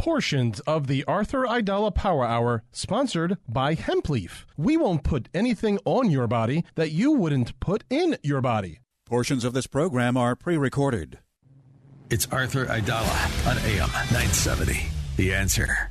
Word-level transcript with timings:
Portions 0.00 0.60
of 0.60 0.86
the 0.86 1.04
Arthur 1.04 1.42
Aidala 1.42 1.94
Power 1.94 2.24
Hour 2.24 2.62
sponsored 2.72 3.36
by 3.46 3.74
Hempleaf. 3.74 4.46
We 4.56 4.78
won't 4.78 5.04
put 5.04 5.28
anything 5.34 5.78
on 5.84 6.10
your 6.10 6.26
body 6.26 6.64
that 6.74 6.90
you 6.90 7.12
wouldn't 7.12 7.60
put 7.60 7.84
in 7.90 8.16
your 8.22 8.40
body. 8.40 8.78
Portions 9.04 9.44
of 9.44 9.52
this 9.52 9.66
program 9.66 10.16
are 10.16 10.34
pre 10.34 10.56
recorded. 10.56 11.18
It's 12.08 12.26
Arthur 12.32 12.64
Aidala 12.64 13.46
on 13.46 13.58
AM 13.58 13.90
970. 14.10 14.86
The 15.18 15.34
answer. 15.34 15.90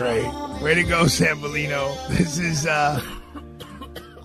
Great. 0.00 0.32
Way 0.62 0.76
to 0.76 0.82
go, 0.84 1.04
Sambolino. 1.04 2.08
This 2.08 2.38
is 2.38 2.66
uh 2.66 3.02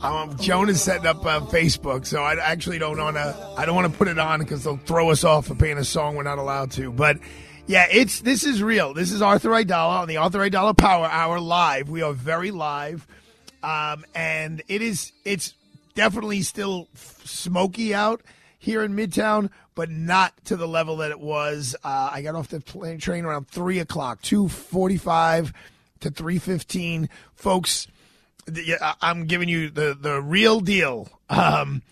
um, 0.02 0.38
Joan 0.38 0.70
is 0.70 0.82
setting 0.82 1.06
up 1.06 1.26
uh, 1.26 1.42
Facebook, 1.42 2.06
so 2.06 2.24
I 2.24 2.36
actually 2.36 2.80
don't 2.80 2.98
want 2.98 3.18
to. 3.18 3.54
I 3.58 3.66
don't 3.66 3.76
want 3.76 3.92
to 3.92 3.98
put 3.98 4.08
it 4.08 4.18
on 4.18 4.40
because 4.40 4.64
they'll 4.64 4.78
throw 4.78 5.12
us 5.12 5.26
off 5.26 5.48
for 5.48 5.56
playing 5.56 5.78
a 5.78 5.84
song 5.84 6.16
we're 6.16 6.24
not 6.24 6.38
allowed 6.38 6.72
to. 6.72 6.94
But 6.94 7.18
yeah, 7.68 7.88
it's 7.92 8.22
this 8.22 8.46
is 8.46 8.64
real. 8.64 8.94
This 8.94 9.12
is 9.12 9.22
Arthur 9.22 9.50
Aidala 9.50 10.00
on 10.00 10.08
the 10.08 10.16
Arthur 10.16 10.40
Aidala 10.50 10.78
Power 10.78 11.08
Hour 11.08 11.42
live. 11.42 11.90
We 11.90 12.04
are 12.04 12.14
very 12.14 12.52
live, 12.52 13.06
um, 13.62 14.06
and 14.16 14.64
it 14.70 14.82
is 14.82 15.12
it's 15.26 15.56
definitely 15.94 16.42
still 16.44 16.88
f- 16.96 17.22
smoky 17.26 17.94
out 17.94 18.22
here 18.66 18.82
in 18.82 18.94
Midtown, 18.96 19.52
but 19.76 19.92
not 19.92 20.34
to 20.46 20.56
the 20.56 20.68
level 20.68 20.98
that 20.98 21.12
it 21.12 21.20
was. 21.20 21.76
Uh, 21.84 22.10
I 22.12 22.24
got 22.24 22.34
off 22.34 22.48
the 22.48 22.60
plane 22.60 22.98
train 22.98 23.24
around 23.24 23.48
three 23.48 23.78
o'clock, 23.78 24.24
two 24.24 24.50
forty-five 24.50 25.54
to 26.00 26.10
three 26.10 26.40
fifteen, 26.40 27.08
folks. 27.36 27.88
the- 28.48 28.78
I'm 29.02 29.26
giving 29.28 29.50
you 29.50 29.70
the 29.70 29.96
the 30.00 30.20
real 30.20 30.60
deal. 30.62 31.08
Um, 31.30 31.84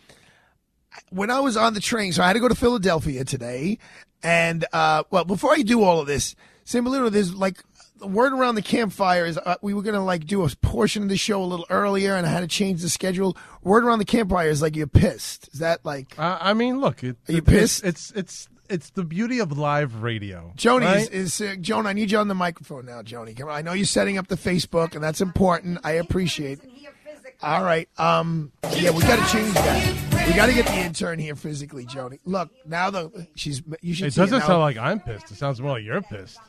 when 1.12 1.30
I 1.30 1.40
was 1.42 1.56
on 1.56 1.76
the 1.76 1.80
train, 1.80 2.12
so 2.12 2.24
I 2.24 2.28
had 2.28 2.34
to 2.34 2.40
go 2.40 2.48
to 2.48 2.56
Philadelphia 2.56 3.24
today, 3.24 3.78
and 4.24 4.66
uh, 4.74 5.04
well, 5.12 5.26
before 5.26 5.54
I 5.54 5.62
do 5.62 5.84
all 5.84 6.00
of 6.00 6.08
this, 6.08 6.36
Sambolino, 6.66 7.12
there's 7.12 7.36
like 7.36 7.64
the 8.00 8.08
word 8.08 8.34
around 8.34 8.56
the 8.56 8.62
campfire 8.62 9.26
is 9.26 9.38
uh, 9.38 9.56
we 9.62 9.74
were 9.74 9.82
gonna 9.82 10.04
like 10.04 10.26
do 10.26 10.44
a 10.44 10.50
portion 10.62 11.04
of 11.04 11.10
the 11.10 11.18
show 11.18 11.42
a 11.44 11.46
little 11.46 11.66
earlier, 11.70 12.16
and 12.16 12.26
I 12.26 12.30
had 12.30 12.42
to 12.42 12.48
change 12.48 12.82
the 12.82 12.90
schedule. 12.90 13.38
Word 13.62 13.84
around 13.86 14.00
the 14.00 14.06
campfire 14.06 14.50
is 14.50 14.62
like 14.62 14.76
you're 14.76 14.88
pissed. 14.88 15.50
Is 15.54 15.60
that 15.60 15.86
like 15.86 16.18
Uh, 16.18 16.38
I 16.42 16.54
mean, 16.54 16.80
look, 16.82 17.04
it, 17.04 17.18
Are 17.30 17.32
you 17.32 17.38
it- 17.40 17.46
pissed? 17.46 17.84
It's, 17.84 18.12
it's 18.12 18.48
it's 18.48 18.50
it's 18.70 18.90
the 18.92 19.04
beauty 19.04 19.40
of 19.40 19.58
live 19.58 20.02
radio. 20.02 20.54
Joni 20.58 20.86
right? 20.86 21.12
is, 21.12 21.40
is 21.40 21.42
uh, 21.42 21.56
Joan? 21.60 21.86
I 21.86 21.94
need 21.94 22.10
you 22.12 22.18
on 22.18 22.28
the 22.30 22.34
microphone 22.36 22.86
now, 22.86 23.02
Joni. 23.02 23.36
Come 23.38 23.50
on. 23.50 23.56
I 23.56 23.62
know 23.62 23.74
you're 23.74 23.86
setting 23.86 24.18
up 24.18 24.28
the 24.30 24.36
Facebook, 24.38 24.96
and 24.96 25.04
that's 25.04 25.22
important. 25.22 25.80
I 25.84 25.92
appreciate. 25.94 26.60
All 27.42 27.64
right. 27.64 27.90
Um. 27.98 28.52
Yeah, 28.78 28.92
we 28.92 29.02
got 29.04 29.24
to 29.26 29.32
change 29.32 29.54
that. 29.54 30.28
We 30.28 30.34
got 30.34 30.46
to 30.46 30.54
get 30.54 30.66
the 30.66 30.76
intern 30.78 31.20
here 31.20 31.36
physically, 31.36 31.86
Joni. 31.86 32.20
Look 32.26 32.50
now, 32.66 32.90
the 32.90 33.28
she's. 33.36 33.62
You 33.82 33.94
should. 33.94 34.08
It 34.08 34.16
doesn't 34.16 34.40
now. 34.40 34.48
sound 34.48 34.62
like 34.62 34.78
I'm 34.78 35.00
pissed. 35.02 35.30
It 35.30 35.36
sounds 35.36 35.60
more 35.62 35.72
like 35.72 35.84
you're 35.84 36.02
pissed. 36.02 36.40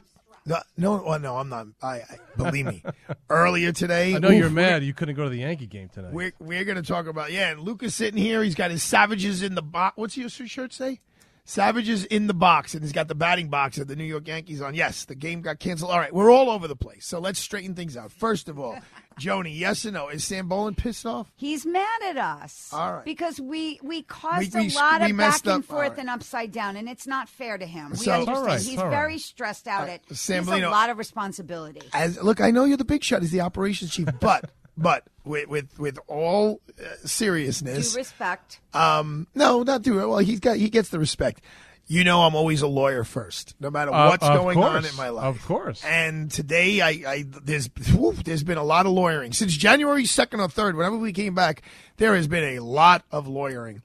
No, 0.46 0.58
no, 0.76 1.02
well, 1.06 1.18
no, 1.18 1.36
I'm 1.38 1.48
not. 1.48 1.68
I, 1.82 1.96
I 1.96 2.18
believe 2.36 2.66
me. 2.66 2.82
Earlier 3.30 3.72
today, 3.72 4.14
I 4.14 4.18
know 4.18 4.28
you're 4.28 4.50
mad 4.50 4.84
you 4.84 4.92
couldn't 4.92 5.14
go 5.14 5.24
to 5.24 5.30
the 5.30 5.38
Yankee 5.38 5.66
game 5.66 5.88
tonight. 5.88 6.12
We're 6.12 6.32
we're 6.38 6.64
gonna 6.64 6.82
talk 6.82 7.06
about 7.06 7.32
yeah. 7.32 7.52
And 7.52 7.60
Luca's 7.60 7.94
sitting 7.94 8.20
here. 8.20 8.42
He's 8.42 8.54
got 8.54 8.70
his 8.70 8.82
savages 8.82 9.42
in 9.42 9.54
the 9.54 9.62
box. 9.62 9.96
What's 9.96 10.16
your 10.18 10.28
shirt 10.28 10.74
say? 10.74 11.00
Savages 11.46 12.06
in 12.06 12.26
the 12.26 12.32
box, 12.32 12.72
and 12.72 12.82
he's 12.82 12.92
got 12.92 13.06
the 13.06 13.14
batting 13.14 13.48
box 13.48 13.76
of 13.76 13.86
the 13.86 13.94
New 13.96 14.04
York 14.04 14.26
Yankees 14.26 14.62
on. 14.62 14.74
Yes, 14.74 15.04
the 15.04 15.14
game 15.14 15.42
got 15.42 15.58
canceled. 15.58 15.90
All 15.90 15.98
right, 15.98 16.12
we're 16.12 16.30
all 16.30 16.48
over 16.50 16.66
the 16.66 16.74
place. 16.76 17.04
So 17.06 17.18
let's 17.18 17.38
straighten 17.38 17.74
things 17.74 17.98
out. 17.98 18.10
First 18.10 18.48
of 18.48 18.58
all, 18.58 18.78
Joni, 19.20 19.56
yes 19.56 19.84
or 19.84 19.90
no? 19.90 20.08
Is 20.08 20.24
Sam 20.24 20.48
Bolin 20.48 20.74
pissed 20.74 21.04
off? 21.04 21.30
He's 21.36 21.66
mad 21.66 22.02
at 22.08 22.16
us. 22.16 22.70
All 22.72 22.94
right. 22.94 23.04
Because 23.04 23.38
we 23.38 23.78
we 23.82 24.02
caused 24.02 24.54
We- 24.54 24.68
we- 24.68 24.72
a 24.72 24.74
lot 24.74 25.02
we 25.02 25.10
of 25.10 25.16
back 25.18 25.40
and 25.44 25.48
up. 25.48 25.54
All 25.70 25.76
forth 25.76 25.90
right. 25.90 25.98
and 25.98 26.08
upside 26.08 26.50
down, 26.50 26.76
and 26.76 26.88
it's 26.88 27.06
not 27.06 27.28
fair 27.28 27.58
to 27.58 27.66
him. 27.66 27.90
We 27.90 27.96
So- 27.98 28.12
understand. 28.12 28.38
All 28.38 28.44
right, 28.46 28.60
He's 28.62 28.78
all 28.78 28.84
right. 28.86 28.90
very 28.90 29.18
stressed 29.18 29.68
out. 29.68 29.88
Uh, 29.90 29.92
at 29.92 30.16
Sam 30.16 30.44
he 30.44 30.50
has 30.50 30.60
Bellino- 30.60 30.68
a 30.68 30.70
lot 30.70 30.88
of 30.88 30.96
responsibility. 30.96 31.82
As 31.92 32.20
look, 32.22 32.40
I 32.40 32.52
know 32.52 32.64
you're 32.64 32.78
the 32.78 32.86
big 32.86 33.04
shot. 33.04 33.20
He's 33.20 33.32
the 33.32 33.42
operations 33.42 33.92
chief, 33.92 34.08
but 34.18 34.50
but 34.76 35.04
with 35.24 35.48
with 35.48 35.78
with 35.78 35.98
all 36.06 36.60
uh, 36.78 36.84
seriousness, 37.06 37.92
Due 37.92 37.98
respect. 37.98 38.60
Um, 38.72 39.26
no, 39.34 39.62
not 39.62 39.82
do 39.82 40.00
it. 40.00 40.06
Well, 40.06 40.18
he's 40.18 40.40
got 40.40 40.56
he 40.56 40.68
gets 40.70 40.88
the 40.88 40.98
respect. 40.98 41.40
You 41.86 42.02
know, 42.02 42.22
I'm 42.22 42.34
always 42.34 42.62
a 42.62 42.66
lawyer 42.66 43.04
first, 43.04 43.54
no 43.60 43.70
matter 43.70 43.92
Uh, 43.92 44.08
what's 44.08 44.24
of 44.26 44.40
going 44.40 44.56
on 44.58 44.86
in 44.86 44.96
my 44.96 45.10
life. 45.10 45.26
of 45.26 45.44
course. 45.44 45.84
And 45.84 46.30
today, 46.30 46.80
I, 46.80 46.88
I 47.06 47.24
there's 47.28 47.68
whew, 47.88 48.14
there's 48.24 48.42
been 48.42 48.56
a 48.56 48.64
lot 48.64 48.86
of 48.86 48.92
lawyering 48.92 49.34
since 49.34 49.54
January 49.54 50.06
second 50.06 50.40
or 50.40 50.48
third. 50.48 50.76
Whenever 50.76 50.96
we 50.96 51.12
came 51.12 51.34
back, 51.34 51.60
there 51.98 52.14
has 52.16 52.26
been 52.26 52.56
a 52.56 52.60
lot 52.60 53.04
of 53.12 53.28
lawyering, 53.28 53.82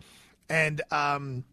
and 0.47 0.81
um, 0.91 1.43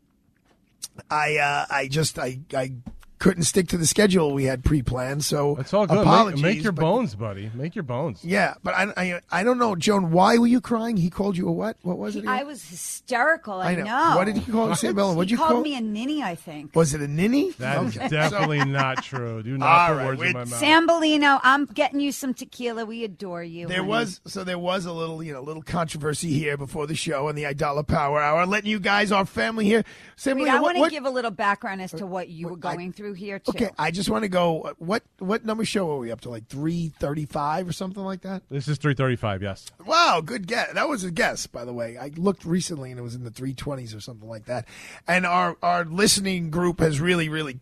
I 1.11 1.37
uh, 1.39 1.67
I 1.69 1.89
just 1.89 2.17
I 2.17 2.39
I 2.55 2.75
couldn't 3.19 3.45
stick 3.45 3.69
to 3.69 3.79
the 3.79 3.87
schedule 3.87 4.35
we 4.35 4.45
had 4.45 4.63
pre-planned. 4.65 5.25
So 5.25 5.57
It's 5.57 5.73
all 5.73 5.87
good. 5.87 5.95
Make, 5.95 6.03
Apologies, 6.03 6.43
make 6.43 6.63
your 6.63 6.73
but- 6.73 6.83
bones, 6.83 7.15
buddy. 7.15 7.51
Make 7.55 7.75
your 7.75 7.83
bones. 7.83 8.25
Yeah, 8.25 8.55
but 8.63 8.75
I, 8.75 8.93
I 8.97 9.21
I 9.31 9.43
don't 9.43 9.59
know, 9.59 9.75
Joan. 9.75 10.11
Why 10.11 10.37
were 10.39 10.47
you 10.47 10.61
crying? 10.61 10.97
He 10.97 11.09
called 11.11 11.37
you 11.37 11.49
a 11.49 11.53
what? 11.53 11.77
What 11.83 11.97
was 11.99 12.17
it? 12.17 12.21
Again? 12.21 12.29
I 12.33 12.43
was 12.45 12.63
hysterical. 12.69 13.55
I, 13.55 13.73
I 13.73 13.75
know. 13.77 14.17
What 14.17 14.25
did 14.25 14.37
he 14.37 14.51
call 14.53 14.75
Sam 14.75 14.95
Bellin? 14.95 15.17
What'd 15.17 15.29
he 15.31 15.35
you 15.35 15.39
called 15.39 15.53
call 15.53 15.63
me 15.63 15.77
a 15.77 15.81
ninny, 15.81 16.23
I 16.23 16.35
think. 16.35 16.75
Was 16.75 16.93
it 16.95 17.01
a 17.01 17.09
ninny? 17.09 17.53
That 17.53 17.83
is 17.85 17.97
Okay. 17.97 18.09
definitely 18.09 18.65
not 18.65 19.03
true. 19.03 19.43
Do 19.43 19.57
not 19.57 19.67
All 19.69 19.89
put 19.89 19.97
right, 19.97 20.07
words 20.07 20.23
in 20.23 20.33
my 20.33 20.45
mouth. 20.45 20.63
Sambolino, 20.63 21.41
I'm 21.43 21.67
getting 21.67 22.01
you 22.01 22.13
some 22.13 22.35
tequila. 22.35 22.85
We 22.85 23.05
adore 23.05 23.43
you. 23.43 23.67
There 23.69 23.79
honey. 23.79 23.89
was 23.89 24.21
so 24.27 24.45
there 24.45 24.59
was 24.59 24.85
a 24.85 24.93
little 24.93 25.23
you 25.23 25.33
know 25.33 25.41
little 25.43 25.63
controversy 25.63 26.33
here 26.33 26.57
before 26.57 26.87
the 26.87 26.95
show 26.95 27.29
and 27.29 27.37
the 27.39 27.45
Aidala 27.45 27.87
Power 27.87 28.21
Hour. 28.21 28.45
Letting 28.47 28.71
you 28.71 28.79
guys, 28.81 29.13
our 29.13 29.25
family 29.25 29.65
here, 29.65 29.85
Sam, 30.17 30.39
Wait, 30.39 30.49
I 30.49 30.61
want 30.61 30.77
to 30.77 30.91
give 30.91 31.05
a 31.07 31.11
little 31.11 31.31
background 31.31 31.81
as 31.81 31.93
to 31.93 32.07
what 32.07 32.29
you 32.29 32.49
were 32.49 32.57
going 32.57 32.93
through 32.93 33.06
here 33.15 33.39
too. 33.39 33.51
Okay, 33.51 33.71
I 33.79 33.91
just 33.91 34.09
want 34.11 34.23
to 34.25 34.29
go. 34.29 34.63
uh, 34.63 34.73
What 34.79 35.03
what 35.19 35.45
number 35.45 35.65
show 35.65 35.91
are 35.93 35.99
we 35.99 36.11
up 36.13 36.21
to? 36.23 36.31
Like 36.31 36.47
three 36.49 36.93
thirty 36.99 37.27
five 37.27 37.69
or 37.69 37.73
something 37.73 38.03
like 38.03 38.23
that. 38.23 38.43
This 38.51 38.69
is 38.69 38.79
335, 38.79 39.43
yes. 39.43 39.67
Wow, 39.85 40.21
good 40.25 40.47
guess. 40.47 40.73
That 40.75 40.89
was 40.89 41.05
a 41.05 41.11
guess, 41.11 41.47
by 41.47 41.65
the 41.65 41.73
way. 41.73 41.97
I 41.99 42.11
looked 42.17 42.45
recently 42.45 42.91
and 42.91 42.99
it 42.99 43.03
was 43.03 43.15
in 43.15 43.25
the 43.25 43.31
320s 43.31 43.97
or 43.97 44.01
something 44.01 44.29
like 44.29 44.47
that. 44.47 44.67
And 45.09 45.27
our, 45.27 45.57
our 45.63 45.85
listening 45.85 46.51
group 46.51 46.81
has 46.81 47.01
really, 47.01 47.29
really 47.29 47.61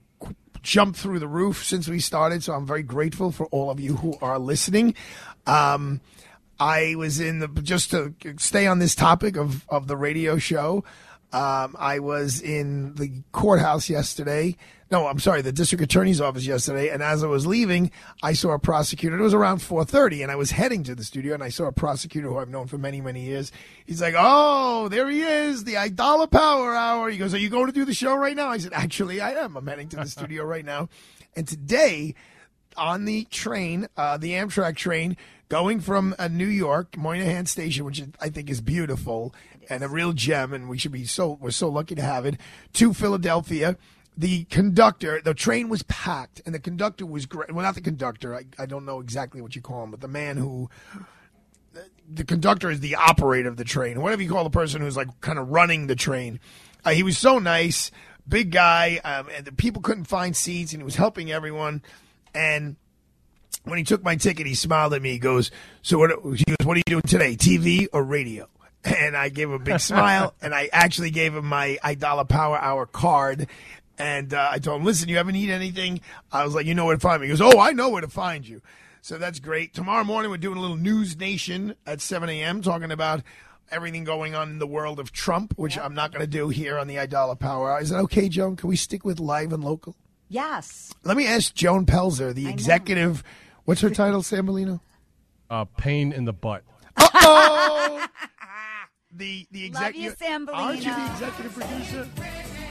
jumped 0.63 0.99
through 0.99 1.19
the 1.19 1.29
roof 1.29 1.65
since 1.65 1.89
we 1.89 2.01
started. 2.01 2.43
So 2.43 2.53
I'm 2.55 2.67
very 2.67 2.83
grateful 2.83 3.31
for 3.33 3.47
all 3.47 3.71
of 3.71 3.79
you 3.81 3.97
who 3.97 4.17
are 4.23 4.39
listening. 4.39 4.95
Um, 5.47 6.01
I 6.59 6.95
was 6.97 7.21
in 7.21 7.41
the, 7.41 7.49
just 7.49 7.91
to 7.91 8.15
stay 8.39 8.67
on 8.67 8.79
this 8.79 8.95
topic 8.95 9.37
of, 9.37 9.67
of 9.69 9.87
the 9.89 9.97
radio 9.97 10.39
show. 10.39 10.85
Um, 11.35 11.75
I 11.81 11.99
was 11.99 12.41
in 12.41 12.95
the 12.95 13.11
courthouse 13.33 13.91
yesterday. 13.91 14.57
No, 14.93 15.09
I'm 15.09 15.19
sorry, 15.19 15.43
the 15.43 15.51
district 15.51 15.83
attorney's 15.83 16.21
office 16.21 16.47
yesterday. 16.47 16.91
And 16.91 17.03
as 17.03 17.25
I 17.25 17.27
was 17.27 17.45
leaving, 17.45 17.91
I 18.23 18.35
saw 18.35 18.53
a 18.53 18.61
prosecutor. 18.61 19.19
It 19.19 19.23
was 19.23 19.35
around 19.35 19.59
4:30, 19.59 20.23
and 20.23 20.31
I 20.31 20.37
was 20.37 20.53
heading 20.53 20.85
to 20.85 20.95
the 20.95 21.03
studio, 21.03 21.35
and 21.35 21.43
I 21.43 21.49
saw 21.49 21.65
a 21.65 21.73
prosecutor 21.73 22.29
who 22.29 22.39
I've 22.39 22.51
known 22.51 22.69
for 22.69 22.79
many, 22.79 23.01
many 23.01 23.25
years. 23.25 23.51
He's 23.85 24.01
like, 24.01 24.15
"Oh, 24.17 24.87
there 24.89 25.11
he 25.11 25.23
is, 25.23 25.65
the 25.65 25.75
Aidala 25.75 26.31
Power 26.31 26.73
Hour." 26.73 27.11
He 27.11 27.19
goes, 27.19 27.35
"Are 27.35 27.39
you 27.39 27.49
going 27.49 27.67
to 27.67 27.73
do 27.73 27.85
the 27.85 27.95
show 27.95 28.15
right 28.15 28.37
now?" 28.37 28.47
I 28.47 28.59
said, 28.59 28.73
"Actually, 28.73 29.21
I 29.21 29.33
am. 29.33 29.57
I'm 29.57 29.67
heading 29.67 29.89
to 29.89 29.97
the 29.97 30.07
studio 30.17 30.45
right 30.45 30.65
now." 30.65 30.89
And 31.35 31.49
today, 31.49 32.15
on 32.77 33.07
the 33.07 33.25
train, 33.25 33.89
uh, 33.97 34.19
the 34.19 34.31
Amtrak 34.35 34.77
train, 34.77 35.17
going 35.55 35.79
from 35.79 36.17
uh, 36.19 36.27
New 36.27 36.49
York, 36.49 36.97
Moynihan 36.97 37.47
Station, 37.47 37.85
which 37.85 38.03
I 38.21 38.29
think 38.29 38.51
is 38.51 38.61
beautiful 38.61 39.33
and 39.71 39.85
a 39.85 39.89
real 39.89 40.13
gem, 40.13 40.53
and 40.53 40.69
we 40.69 40.79
should 40.79 40.91
be 40.91 41.05
so 41.05 41.39
we're 41.41 41.53
so 41.53 41.69
lucky 41.69 41.95
to 41.95 42.03
have 42.03 42.27
it, 42.27 42.41
to 42.73 42.93
Philadelphia. 42.93 43.77
The 44.19 44.47
conductor, 44.47 45.21
the 45.23 45.33
train 45.33 45.69
was 45.69 45.85
packed, 45.85 46.43
and 46.45 46.57
the 46.57 46.59
conductor 46.59 47.07
was 47.07 47.27
great. 47.27 47.53
Well, 47.53 47.65
not 47.65 47.77
the 47.77 47.83
conductor. 47.83 48.35
I, 48.35 48.47
I 48.59 48.67
don't 48.67 48.85
know 48.85 48.99
exactly 48.99 49.41
what 49.41 49.55
you 49.55 49.63
call 49.63 49.85
him, 49.85 49.93
but 49.93 50.01
the 50.01 50.09
man 50.09 50.39
who 50.39 50.71
the 52.13 52.25
conductor 52.25 52.69
is 52.69 52.81
the 52.81 52.97
operator 52.97 53.49
of 53.49 53.57
the 53.57 53.63
train, 53.63 54.03
whatever 54.03 54.23
you 54.23 54.29
call 54.29 54.43
the 54.43 54.51
person 54.51 54.81
who's 54.81 54.97
like 54.97 55.21
kind 55.21 55.39
of 55.39 55.51
running 55.51 55.87
the 55.87 55.95
train. 55.95 56.41
Uh, 56.85 56.91
he 56.91 57.05
was 57.05 57.17
so 57.17 57.39
nice, 57.39 57.93
big 58.27 58.51
guy, 58.51 59.01
um, 59.05 59.29
and 59.33 59.45
the 59.45 59.53
people 59.53 59.83
couldn't 59.83 60.07
find 60.07 60.35
seats, 60.35 60.73
and 60.73 60.83
he 60.83 60.85
was 60.85 60.97
helping 60.97 61.31
everyone. 61.31 61.81
And 62.35 62.75
when 63.65 63.79
he 63.79 63.85
took 63.85 64.03
my 64.03 64.17
ticket, 64.17 64.47
he 64.47 64.55
smiled 64.55 64.95
at 64.95 65.03
me. 65.03 65.13
He 65.13 65.19
goes, 65.19 65.51
"So 65.83 65.99
what?" 65.99 66.11
He 66.11 66.45
goes, 66.45 66.67
"What 66.67 66.77
are 66.77 66.79
you 66.79 66.85
doing 66.87 67.03
today? 67.03 67.37
TV 67.37 67.89
or 67.93 68.03
radio?" 68.03 68.49
And 68.85 69.17
I 69.17 69.31
gave 69.31 69.49
him 69.49 69.55
a 69.55 69.59
big 69.59 69.81
smile, 69.93 70.35
and 70.43 70.55
I 70.55 70.69
actually 70.71 71.11
gave 71.11 71.35
him 71.35 71.47
my 71.47 71.79
Aidala 71.83 72.29
Power 72.29 72.59
Hour 72.59 72.85
card. 72.87 73.49
And 73.97 74.35
uh, 74.35 74.49
I 74.51 74.59
told 74.59 74.81
him, 74.81 74.87
"Listen, 74.87 75.09
you 75.09 75.17
haven't 75.17 75.37
eaten 75.37 75.55
anything?" 75.55 76.01
I 76.31 76.45
was 76.45 76.55
like, 76.55 76.67
"You 76.67 76.75
know 76.75 76.85
where 76.85 76.97
to 76.97 77.01
find 77.01 77.21
me." 77.21 77.29
He 77.29 77.33
goes, 77.33 77.41
"Oh, 77.41 77.59
I 77.59 77.73
know 77.73 77.89
where 77.89 78.03
to 78.03 78.09
find 78.09 78.47
you." 78.47 78.61
So 79.01 79.19
that's 79.19 79.39
great. 79.39 79.75
Tomorrow 79.75 80.05
morning, 80.05 80.31
we're 80.31 80.39
doing 80.39 80.57
a 80.57 80.61
little 80.61 80.77
News 80.77 81.19
Nation 81.19 81.75
at 81.87 82.01
7 82.01 82.29
a.m. 82.29 82.63
talking 82.63 82.91
about 82.91 83.23
everything 83.71 84.05
going 84.05 84.35
on 84.35 84.51
in 84.51 84.59
the 84.59 84.67
world 84.67 84.99
of 84.99 85.13
Trump, 85.13 85.53
which 85.57 85.79
I'm 85.79 85.95
not 85.95 86.11
going 86.11 86.23
to 86.23 86.27
do 86.27 86.49
here 86.49 86.79
on 86.79 86.87
the 86.87 86.97
Aidala 86.97 87.39
Power 87.39 87.73
Hour. 87.73 87.81
Is 87.81 87.91
that 87.91 87.99
okay, 88.01 88.29
Joan? 88.29 88.57
Can 88.57 88.69
we 88.69 88.77
stick 88.77 89.05
with 89.05 89.21
live 89.21 89.53
and 89.53 89.63
local? 89.63 89.95
Yes. 90.29 90.93
Let 91.05 91.17
me 91.17 91.27
ask 91.27 91.55
Joan 91.55 91.87
Pelzer, 91.87 92.35
the 92.35 92.49
executive. 92.49 93.23
What's 93.65 93.81
her 93.81 93.91
title, 93.91 94.21
Sambolino? 94.21 94.81
Uh, 95.49 95.65
pain 95.65 96.13
in 96.13 96.25
the 96.25 96.33
butt. 96.33 96.65
Oh, 96.97 98.07
the 99.17 99.47
the 99.51 99.65
executive. 99.65 100.17
Sam 100.19 100.49
Aren't 100.53 100.85
you 100.85 100.95
the 100.95 101.11
executive 101.13 101.53
producer? 101.55 102.09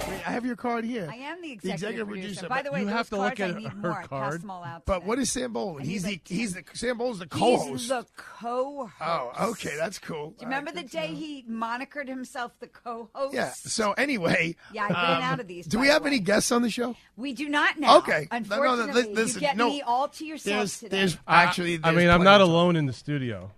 Wait, 0.10 0.28
I 0.28 0.32
have 0.32 0.46
your 0.46 0.58
card 0.58 0.84
here. 0.84 1.08
I 1.10 1.16
am 1.16 1.42
the 1.42 1.48
The 1.48 1.54
executive, 1.54 1.74
executive 2.02 2.08
producer. 2.10 2.26
producer, 2.42 2.50
By 2.50 2.62
the 2.62 2.72
way, 2.74 2.80
you 2.82 2.86
those 2.88 2.94
have 2.94 3.10
to 3.12 3.16
look 3.18 3.38
cards, 3.38 3.42
I 3.42 3.50
at 3.50 3.56
need 3.56 3.68
her 3.70 3.76
more. 3.78 3.92
I 3.92 4.04
card. 4.06 4.10
passed 4.32 4.42
them 4.42 4.52
all 4.52 4.64
out 4.64 4.86
But 4.86 4.96
today. 4.96 5.08
what 5.08 5.20
is 5.20 5.32
Sam 5.32 5.54
Bolin? 5.54 5.78
And 5.78 5.86
He's 5.86 5.94
he's 5.94 6.04
the 6.04 6.10
like 6.12 6.28
he's 6.28 6.54
the 6.54 6.62
Tim- 6.64 6.76
Sam 6.76 6.98
Bolin's 6.98 7.20
the 7.20 7.28
co-host. 7.28 7.70
He's 7.70 7.88
the 7.88 8.06
co-host. 8.18 8.94
oh, 9.00 9.32
okay, 9.52 9.76
that's 9.78 10.00
cool. 10.00 10.32
Do 10.32 10.36
you 10.42 10.48
remember 10.48 10.72
the 10.74 10.84
day 10.84 11.08
he 11.08 11.46
monikered 11.50 12.10
himself 12.10 12.52
the 12.60 12.68
co-host? 12.68 13.34
Yeah. 13.34 13.54
So 13.54 13.94
anyway, 13.94 14.58
Yeah, 14.74 14.84
I've 14.84 14.90
been 14.90 14.98
um, 14.98 15.22
out 15.24 15.40
of 15.40 15.48
these, 15.48 15.68
Do 15.68 15.80
we 15.80 15.88
have 15.88 16.02
way. 16.04 16.10
any 16.10 16.20
guests 16.20 16.52
on 16.52 16.64
the 16.64 16.70
show? 16.70 16.98
We 17.16 17.32
do 17.34 17.48
not 17.48 17.80
now. 17.80 18.00
Okay. 18.00 18.28
No, 18.30 18.40
no, 18.40 18.46
no, 18.48 18.84
Unfortunately, 18.84 19.04
li- 19.04 19.14
listen, 19.14 19.42
you 19.42 19.48
get 19.48 19.56
no. 19.56 19.70
me 19.70 19.82
all 19.84 20.10
to 20.10 20.26
yourself 20.26 20.58
There's 20.58 20.80
today. 20.80 20.98
there's 20.98 21.18
actually. 21.28 21.80
I 21.82 21.92
mean, 21.92 22.10
I'm 22.10 22.24
not 22.26 22.42
alone 22.42 22.76
in 22.76 22.88
the 22.88 22.94
studio. 22.94 23.52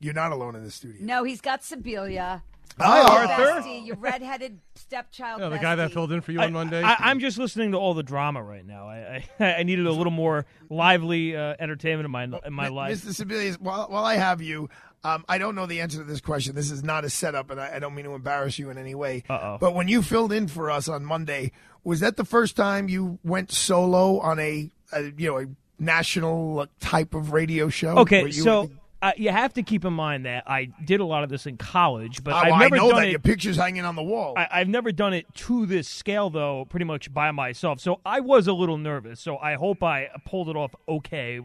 You're 0.00 0.14
not 0.14 0.32
alone 0.32 0.54
in 0.56 0.62
the 0.64 0.70
studio. 0.70 0.98
no, 1.00 1.24
he's 1.24 1.40
got 1.40 1.62
Sibilia. 1.62 2.42
Hi, 2.78 2.98
Your 3.00 3.08
Arthur. 3.30 3.60
bestie, 3.62 3.86
your 3.86 3.96
redheaded 3.96 4.58
stepchild. 4.74 5.40
Yeah, 5.40 5.48
the 5.48 5.58
guy 5.58 5.76
that 5.76 5.90
bestie. 5.90 5.94
filled 5.94 6.12
in 6.12 6.20
for 6.20 6.32
you 6.32 6.40
on 6.40 6.52
Monday. 6.52 6.82
I, 6.82 6.96
I'm 7.00 7.20
just 7.20 7.38
listening 7.38 7.70
to 7.72 7.78
all 7.78 7.94
the 7.94 8.02
drama 8.02 8.42
right 8.42 8.66
now. 8.66 8.86
I 8.88 9.24
I, 9.40 9.44
I 9.58 9.62
needed 9.62 9.86
a 9.86 9.92
little 9.92 10.12
more 10.12 10.44
lively 10.68 11.34
uh, 11.34 11.54
entertainment 11.58 12.04
in 12.04 12.10
my 12.10 12.24
in 12.24 12.52
my 12.52 12.68
Mi- 12.68 12.74
life. 12.74 13.02
Mr. 13.02 13.24
Sebelius, 13.24 13.58
while, 13.60 13.86
while 13.88 14.04
I 14.04 14.16
have 14.16 14.42
you, 14.42 14.68
um, 15.04 15.24
I 15.26 15.38
don't 15.38 15.54
know 15.54 15.64
the 15.64 15.80
answer 15.80 15.96
to 15.98 16.04
this 16.04 16.20
question. 16.20 16.54
This 16.54 16.70
is 16.70 16.84
not 16.84 17.06
a 17.06 17.08
setup, 17.08 17.50
and 17.50 17.58
I, 17.58 17.76
I 17.76 17.78
don't 17.78 17.94
mean 17.94 18.04
to 18.04 18.12
embarrass 18.14 18.58
you 18.58 18.68
in 18.68 18.76
any 18.76 18.94
way. 18.94 19.24
Uh-oh. 19.30 19.56
But 19.58 19.74
when 19.74 19.88
you 19.88 20.02
filled 20.02 20.32
in 20.32 20.46
for 20.46 20.70
us 20.70 20.86
on 20.86 21.02
Monday, 21.02 21.52
was 21.82 22.00
that 22.00 22.16
the 22.18 22.24
first 22.26 22.56
time 22.56 22.90
you 22.90 23.18
went 23.24 23.52
solo 23.52 24.18
on 24.18 24.38
a, 24.38 24.70
a 24.92 25.02
you 25.16 25.30
know 25.30 25.38
a 25.38 25.46
national 25.78 26.60
uh, 26.60 26.66
type 26.80 27.14
of 27.14 27.32
radio 27.32 27.70
show? 27.70 27.98
Okay, 27.98 28.20
Where 28.22 28.26
you 28.26 28.42
so 28.42 28.60
were 28.62 28.66
the- 28.66 28.74
uh, 29.02 29.12
you 29.16 29.30
have 29.30 29.52
to 29.54 29.62
keep 29.62 29.84
in 29.84 29.92
mind 29.92 30.24
that 30.26 30.44
I 30.48 30.66
did 30.84 31.00
a 31.00 31.04
lot 31.04 31.22
of 31.22 31.28
this 31.28 31.46
in 31.46 31.56
college, 31.56 32.24
but 32.24 32.34
Oh, 32.34 32.38
I've 32.38 32.52
I 32.54 32.58
never 32.60 32.76
know 32.76 32.88
done 32.90 33.00
that 33.00 33.06
it. 33.08 33.10
your 33.10 33.20
picture's 33.20 33.56
hanging 33.56 33.84
on 33.84 33.94
the 33.94 34.02
wall. 34.02 34.34
I, 34.36 34.48
I've 34.50 34.68
never 34.68 34.90
done 34.92 35.12
it 35.12 35.26
to 35.34 35.66
this 35.66 35.86
scale, 35.88 36.30
though, 36.30 36.64
pretty 36.68 36.84
much 36.86 37.12
by 37.12 37.30
myself. 37.30 37.80
So 37.80 38.00
I 38.06 38.20
was 38.20 38.46
a 38.46 38.52
little 38.52 38.78
nervous. 38.78 39.20
So 39.20 39.36
I 39.38 39.54
hope 39.54 39.82
I 39.82 40.08
pulled 40.24 40.48
it 40.48 40.56
off 40.56 40.74
okay. 40.88 41.38
Uh, 41.38 41.44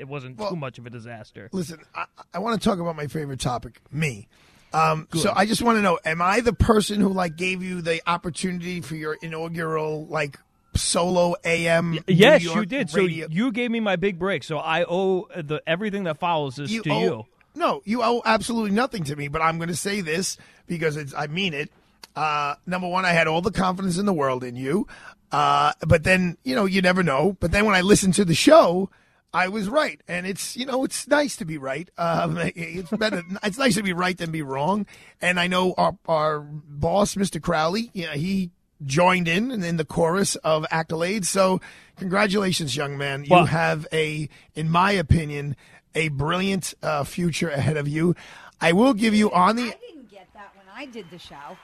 it 0.00 0.06
wasn't 0.08 0.38
Well- 0.38 0.50
too 0.50 0.56
much 0.56 0.78
of 0.78 0.86
a 0.86 0.90
disaster. 0.90 1.48
Listen, 1.52 1.80
I, 1.94 2.04
I 2.32 2.38
want 2.38 2.60
to 2.60 2.68
talk 2.68 2.78
about 2.78 2.96
my 2.96 3.06
favorite 3.08 3.40
topic, 3.40 3.80
me. 3.90 4.28
Um, 4.72 5.06
so 5.14 5.32
I 5.34 5.46
just 5.46 5.62
want 5.62 5.78
to 5.78 5.82
know: 5.82 6.00
Am 6.04 6.20
I 6.20 6.40
the 6.40 6.52
person 6.52 7.00
who 7.00 7.08
like 7.10 7.36
gave 7.36 7.62
you 7.62 7.80
the 7.80 8.00
opportunity 8.10 8.80
for 8.80 8.96
your 8.96 9.14
inaugural 9.14 10.06
like 10.06 10.36
solo 10.76 11.34
AM? 11.44 11.98
Yes, 12.06 12.42
you 12.42 12.64
did. 12.66 12.92
Radio? 12.94 13.26
So 13.26 13.32
you 13.32 13.52
gave 13.52 13.70
me 13.70 13.80
my 13.80 13.96
big 13.96 14.18
break. 14.18 14.44
So 14.44 14.58
I 14.58 14.84
owe 14.84 15.26
the 15.34 15.62
everything 15.66 16.04
that 16.04 16.18
follows 16.18 16.56
this 16.56 16.70
to 16.70 16.90
owe- 16.90 17.00
you. 17.00 17.26
No, 17.56 17.82
you 17.84 18.02
owe 18.02 18.20
absolutely 18.24 18.72
nothing 18.72 19.04
to 19.04 19.16
me. 19.16 19.28
But 19.28 19.42
I'm 19.42 19.58
going 19.58 19.68
to 19.68 19.76
say 19.76 20.00
this 20.00 20.36
because 20.66 20.96
it's 20.96 21.14
I 21.14 21.26
mean 21.28 21.54
it. 21.54 21.70
Uh, 22.16 22.54
number 22.66 22.88
one, 22.88 23.04
I 23.04 23.10
had 23.10 23.26
all 23.26 23.40
the 23.40 23.50
confidence 23.50 23.98
in 23.98 24.06
the 24.06 24.12
world 24.12 24.44
in 24.44 24.56
you. 24.56 24.86
Uh, 25.32 25.72
but 25.86 26.04
then 26.04 26.36
you 26.44 26.54
know 26.54 26.64
you 26.64 26.82
never 26.82 27.02
know. 27.02 27.36
But 27.40 27.52
then 27.52 27.64
when 27.64 27.74
I 27.74 27.80
listened 27.80 28.14
to 28.14 28.24
the 28.24 28.34
show. 28.34 28.90
I 29.36 29.48
was 29.48 29.68
right, 29.68 30.00
and 30.06 30.28
it's 30.28 30.56
you 30.56 30.64
know 30.64 30.84
it's 30.84 31.08
nice 31.08 31.34
to 31.38 31.44
be 31.44 31.58
right. 31.58 31.90
Um, 31.98 32.38
it's 32.54 32.88
better. 32.90 33.24
It's 33.42 33.58
nice 33.58 33.74
to 33.74 33.82
be 33.82 33.92
right 33.92 34.16
than 34.16 34.30
be 34.30 34.42
wrong. 34.42 34.86
And 35.20 35.40
I 35.40 35.48
know 35.48 35.74
our 35.76 35.98
our 36.06 36.38
boss, 36.38 37.16
Mr. 37.16 37.42
Crowley, 37.42 37.90
yeah, 37.94 38.14
he 38.14 38.52
joined 38.84 39.28
in 39.28 39.50
and 39.50 39.64
in 39.64 39.76
the 39.76 39.84
chorus 39.84 40.36
of 40.36 40.64
accolades. 40.70 41.26
So 41.26 41.60
congratulations, 41.96 42.76
young 42.76 42.96
man. 42.98 43.24
You 43.24 43.30
Well- 43.30 43.46
have 43.46 43.86
a, 43.92 44.28
in 44.54 44.70
my 44.70 44.92
opinion, 44.92 45.56
a 45.94 46.08
brilliant 46.08 46.74
uh, 46.82 47.04
future 47.04 47.48
ahead 47.50 47.76
of 47.76 47.86
you. 47.88 48.14
I 48.60 48.72
will 48.72 48.94
give 48.94 49.14
you 49.14 49.30
on 49.32 49.56
the 49.56 49.62
I 49.64 49.76
didn't 49.88 50.10
get 50.10 50.28
that 50.34 50.52
when 50.56 50.66
I 50.74 50.86
did 50.86 51.08
the 51.10 51.18
show. 51.18 51.56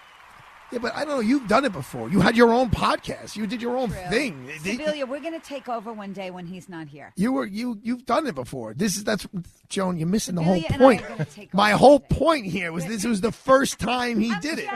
yeah, 0.70 0.78
but 0.78 0.94
I 0.94 1.04
don't 1.04 1.14
know. 1.16 1.20
You've 1.20 1.48
done 1.48 1.64
it 1.64 1.72
before. 1.72 2.10
You 2.10 2.20
had 2.20 2.36
your 2.36 2.52
own 2.52 2.70
podcast. 2.70 3.34
You 3.36 3.46
did 3.46 3.61
your 3.61 3.76
own 3.76 3.88
True. 3.90 3.99
thing. 4.08 4.49
Sibilia, 4.62 5.08
we're 5.08 5.18
going 5.20 5.32
to 5.38 5.44
take 5.44 5.68
over 5.68 5.92
one 5.92 6.12
day 6.12 6.30
when 6.30 6.46
he's 6.46 6.68
not 6.68 6.87
here. 6.88 7.12
You 7.16 7.32
were 7.32 7.44
you 7.46 7.78
you've 7.82 8.06
done 8.06 8.26
it 8.28 8.35
before. 8.37 8.73
This 8.75 8.96
is 8.96 9.02
that's 9.04 9.26
Joan. 9.68 9.96
You're 9.99 10.06
missing 10.08 10.35
the 10.37 10.42
whole 10.42 10.61
Sibilia 10.61 10.66
and 10.66 10.75
I 10.75 10.78
point. 10.78 11.02
are 11.02 11.08
gonna 11.08 11.26
My 11.52 11.70
whole 11.73 11.99
today. 12.00 12.16
point 12.16 12.46
here 12.46 12.70
was 12.73 12.87
this 12.87 13.04
was 13.04 13.20
the 13.20 13.32
first 13.32 13.78
time 13.80 14.20
he 14.20 14.30
I'm 14.32 14.40
did 14.40 14.58
it. 14.61 14.68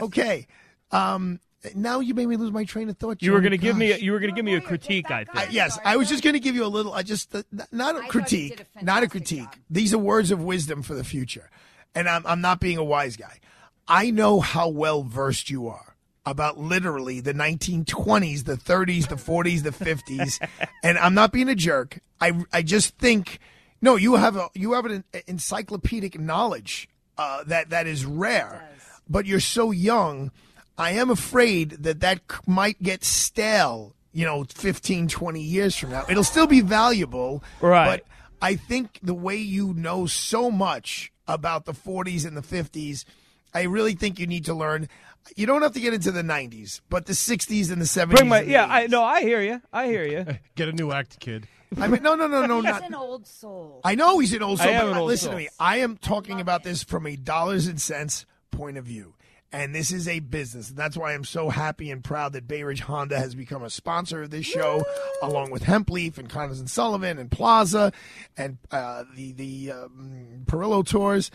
Okay. 0.00 0.46
Um. 0.92 1.40
Now 1.76 2.00
you 2.00 2.12
made 2.12 2.26
me 2.26 2.34
lose 2.36 2.50
my 2.50 2.64
train 2.64 2.88
of 2.88 2.96
thought. 2.98 3.22
You 3.22 3.30
were 3.30 3.40
going 3.40 3.52
to 3.52 3.56
give 3.56 3.76
me 3.76 3.92
a, 3.92 3.96
you 3.96 4.10
were 4.10 4.18
going 4.18 4.32
to 4.32 4.34
give 4.34 4.44
me 4.44 4.50
a 4.50 4.54
You're 4.54 4.58
a 4.58 4.62
lawyer. 4.62 4.78
critique. 4.78 5.10
I 5.12 5.22
think. 5.24 5.36
on. 5.46 5.52
Yes, 5.52 5.78
I 5.84 5.96
was 5.96 6.08
just 6.08 6.24
going 6.24 6.34
to 6.34 6.40
give 6.40 6.56
you 6.56 6.64
a 6.64 6.66
little. 6.66 6.92
I 6.92 7.02
just 7.04 7.32
uh, 7.32 7.44
not 7.70 7.94
I 7.94 7.98
a 7.98 8.00
thought 8.00 8.02
you 8.02 8.10
critique, 8.10 8.66
a 8.80 8.84
not 8.84 9.04
a 9.04 9.08
critique. 9.08 9.44
job. 9.44 9.54
These 9.70 9.94
are 9.94 9.98
words 9.98 10.32
of 10.32 10.42
wisdom 10.42 10.82
for 10.82 10.94
the 10.94 11.04
future, 11.04 11.50
and 11.94 12.08
I'm 12.08 12.26
I'm 12.26 12.40
not 12.40 12.58
being 12.58 12.78
a 12.78 12.84
wise 12.84 13.16
guy. 13.16 13.38
I 13.86 14.10
know 14.10 14.40
how 14.40 14.68
well 14.70 15.04
versed 15.04 15.50
you 15.50 15.68
are 15.68 15.94
about 16.26 16.58
literally 16.58 17.20
the 17.20 17.32
1920s, 17.34 18.44
the 18.44 18.56
30s, 18.56 19.08
the 19.08 19.14
40s, 19.14 19.62
the 19.62 19.70
50s, 19.70 20.44
and 20.82 20.98
I'm 20.98 21.14
not 21.14 21.32
being 21.32 21.48
a 21.48 21.54
jerk. 21.54 22.00
I 22.20 22.42
I 22.52 22.62
just 22.62 22.98
think 22.98 23.38
no, 23.80 23.94
you 23.94 24.16
have 24.16 24.34
a 24.34 24.48
you 24.54 24.72
have 24.72 24.86
an 24.86 25.04
encyclopedic 25.28 26.18
knowledge 26.18 26.88
uh, 27.18 27.44
that 27.44 27.70
that 27.70 27.86
is 27.86 28.04
rare, 28.04 28.68
but 29.08 29.26
you're 29.26 29.38
so 29.38 29.70
young. 29.70 30.32
I 30.78 30.92
am 30.92 31.10
afraid 31.10 31.70
that 31.82 32.00
that 32.00 32.20
might 32.46 32.82
get 32.82 33.04
stale, 33.04 33.94
you 34.12 34.24
know, 34.24 34.44
15, 34.44 35.08
20 35.08 35.40
years 35.40 35.76
from 35.76 35.90
now. 35.90 36.04
It'll 36.08 36.24
still 36.24 36.46
be 36.46 36.60
valuable, 36.60 37.42
Right. 37.60 37.86
but 38.02 38.04
I 38.40 38.56
think 38.56 38.98
the 39.02 39.14
way 39.14 39.36
you 39.36 39.74
know 39.74 40.06
so 40.06 40.50
much 40.50 41.12
about 41.28 41.64
the 41.66 41.72
40s 41.72 42.26
and 42.26 42.36
the 42.36 42.42
50s, 42.42 43.04
I 43.54 43.62
really 43.62 43.92
think 43.94 44.18
you 44.18 44.26
need 44.26 44.44
to 44.46 44.54
learn. 44.54 44.88
You 45.36 45.46
don't 45.46 45.62
have 45.62 45.72
to 45.74 45.80
get 45.80 45.94
into 45.94 46.10
the 46.10 46.22
90s, 46.22 46.80
but 46.88 47.06
the 47.06 47.12
60s 47.12 47.70
and 47.70 47.80
the 47.80 47.84
70s. 47.86 48.16
Bring 48.16 48.28
my 48.28 48.38
and 48.40 48.48
the 48.48 48.52
yeah. 48.52 48.66
I 48.68 48.86
no. 48.88 49.04
I 49.04 49.20
hear 49.20 49.40
you. 49.40 49.60
I 49.72 49.86
hear 49.86 50.04
you. 50.04 50.26
Get 50.56 50.68
a 50.68 50.72
new 50.72 50.90
act, 50.90 51.20
kid. 51.20 51.46
I 51.80 51.86
mean, 51.86 52.02
no, 52.02 52.14
no, 52.16 52.26
no, 52.26 52.44
no, 52.44 52.56
He's 52.56 52.64
not. 52.64 52.82
an 52.84 52.94
old 52.94 53.26
soul. 53.26 53.80
I 53.84 53.94
know 53.94 54.18
he's 54.18 54.32
an 54.34 54.42
old 54.42 54.60
I 54.60 54.64
soul. 54.64 54.72
am 54.74 54.86
but 54.86 54.92
an 54.92 54.98
old 54.98 55.06
listen 55.08 55.24
soul. 55.26 55.32
to 55.34 55.38
me. 55.38 55.48
I 55.60 55.76
am 55.78 55.96
talking 55.96 56.40
about 56.40 56.64
this 56.64 56.82
from 56.82 57.06
a 57.06 57.14
dollars 57.16 57.66
and 57.66 57.80
cents 57.80 58.26
point 58.50 58.76
of 58.76 58.84
view. 58.84 59.14
And 59.52 59.74
this 59.74 59.92
is 59.92 60.08
a 60.08 60.20
business. 60.20 60.70
And 60.70 60.78
that's 60.78 60.96
why 60.96 61.12
I'm 61.12 61.24
so 61.24 61.50
happy 61.50 61.90
and 61.90 62.02
proud 62.02 62.32
that 62.32 62.48
Bay 62.48 62.62
Ridge 62.62 62.80
Honda 62.80 63.18
has 63.18 63.34
become 63.34 63.62
a 63.62 63.68
sponsor 63.68 64.22
of 64.22 64.30
this 64.30 64.46
show, 64.46 64.82
along 65.22 65.50
with 65.50 65.64
Hempleaf 65.64 66.16
and 66.16 66.28
Connors 66.28 66.58
and 66.58 66.70
Sullivan 66.70 67.18
and 67.18 67.30
Plaza 67.30 67.92
and 68.36 68.56
uh, 68.70 69.04
the, 69.14 69.32
the 69.32 69.72
um, 69.72 70.44
Perillo 70.46 70.86
Tours. 70.86 71.30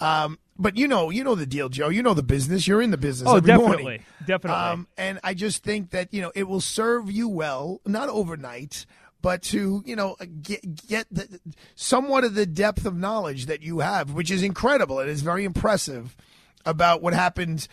Um, 0.00 0.40
but 0.58 0.76
you 0.76 0.88
know, 0.88 1.10
you 1.10 1.22
know 1.22 1.36
the 1.36 1.46
deal, 1.46 1.68
Joe. 1.68 1.88
You 1.88 2.02
know 2.02 2.14
the 2.14 2.22
business. 2.22 2.66
You're 2.66 2.82
in 2.82 2.90
the 2.90 2.96
business. 2.96 3.30
Oh, 3.30 3.40
definitely, 3.40 3.82
morning. 3.82 4.04
definitely. 4.26 4.60
Um, 4.60 4.88
and 4.98 5.20
I 5.22 5.34
just 5.34 5.62
think 5.62 5.90
that 5.90 6.12
you 6.12 6.20
know 6.20 6.32
it 6.34 6.44
will 6.44 6.60
serve 6.60 7.10
you 7.10 7.28
well, 7.28 7.80
not 7.86 8.08
overnight, 8.08 8.84
but 9.22 9.42
to 9.42 9.82
you 9.86 9.96
know 9.96 10.16
get 10.42 10.86
get 10.88 11.06
the, 11.10 11.40
somewhat 11.74 12.24
of 12.24 12.34
the 12.34 12.46
depth 12.46 12.84
of 12.84 12.96
knowledge 12.96 13.46
that 13.46 13.62
you 13.62 13.78
have, 13.78 14.12
which 14.12 14.30
is 14.30 14.42
incredible. 14.42 14.98
It 14.98 15.08
is 15.08 15.22
very 15.22 15.44
impressive 15.44 16.16
about 16.64 17.02
what 17.02 17.14
happened 17.14 17.68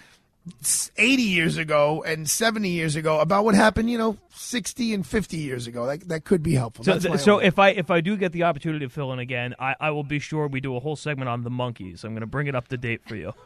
80 0.97 1.21
years 1.21 1.57
ago 1.57 2.03
and 2.05 2.29
70 2.29 2.69
years 2.69 2.95
ago 2.95 3.19
about 3.19 3.45
what 3.45 3.55
happened, 3.55 3.89
you 3.89 3.97
know, 3.97 4.17
60 4.33 4.93
and 4.93 5.05
50 5.05 5.37
years 5.37 5.67
ago. 5.67 5.85
That, 5.85 6.07
that 6.07 6.23
could 6.23 6.41
be 6.41 6.55
helpful. 6.55 6.85
So, 6.85 6.93
That's 6.93 7.05
th- 7.05 7.19
so 7.19 7.39
if 7.39 7.59
I 7.59 7.69
if 7.69 7.91
I 7.91 8.01
do 8.01 8.17
get 8.17 8.31
the 8.31 8.43
opportunity 8.43 8.85
to 8.85 8.89
fill 8.89 9.13
in 9.13 9.19
again, 9.19 9.55
I, 9.59 9.75
I 9.79 9.91
will 9.91 10.03
be 10.03 10.19
sure 10.19 10.47
we 10.47 10.61
do 10.61 10.75
a 10.75 10.79
whole 10.79 10.95
segment 10.95 11.29
on 11.29 11.43
the 11.43 11.51
Monkees. 11.51 12.03
I'm 12.03 12.11
going 12.11 12.21
to 12.21 12.27
bring 12.27 12.47
it 12.47 12.55
up 12.55 12.67
to 12.69 12.77
date 12.77 13.01
for 13.05 13.15
you. 13.15 13.33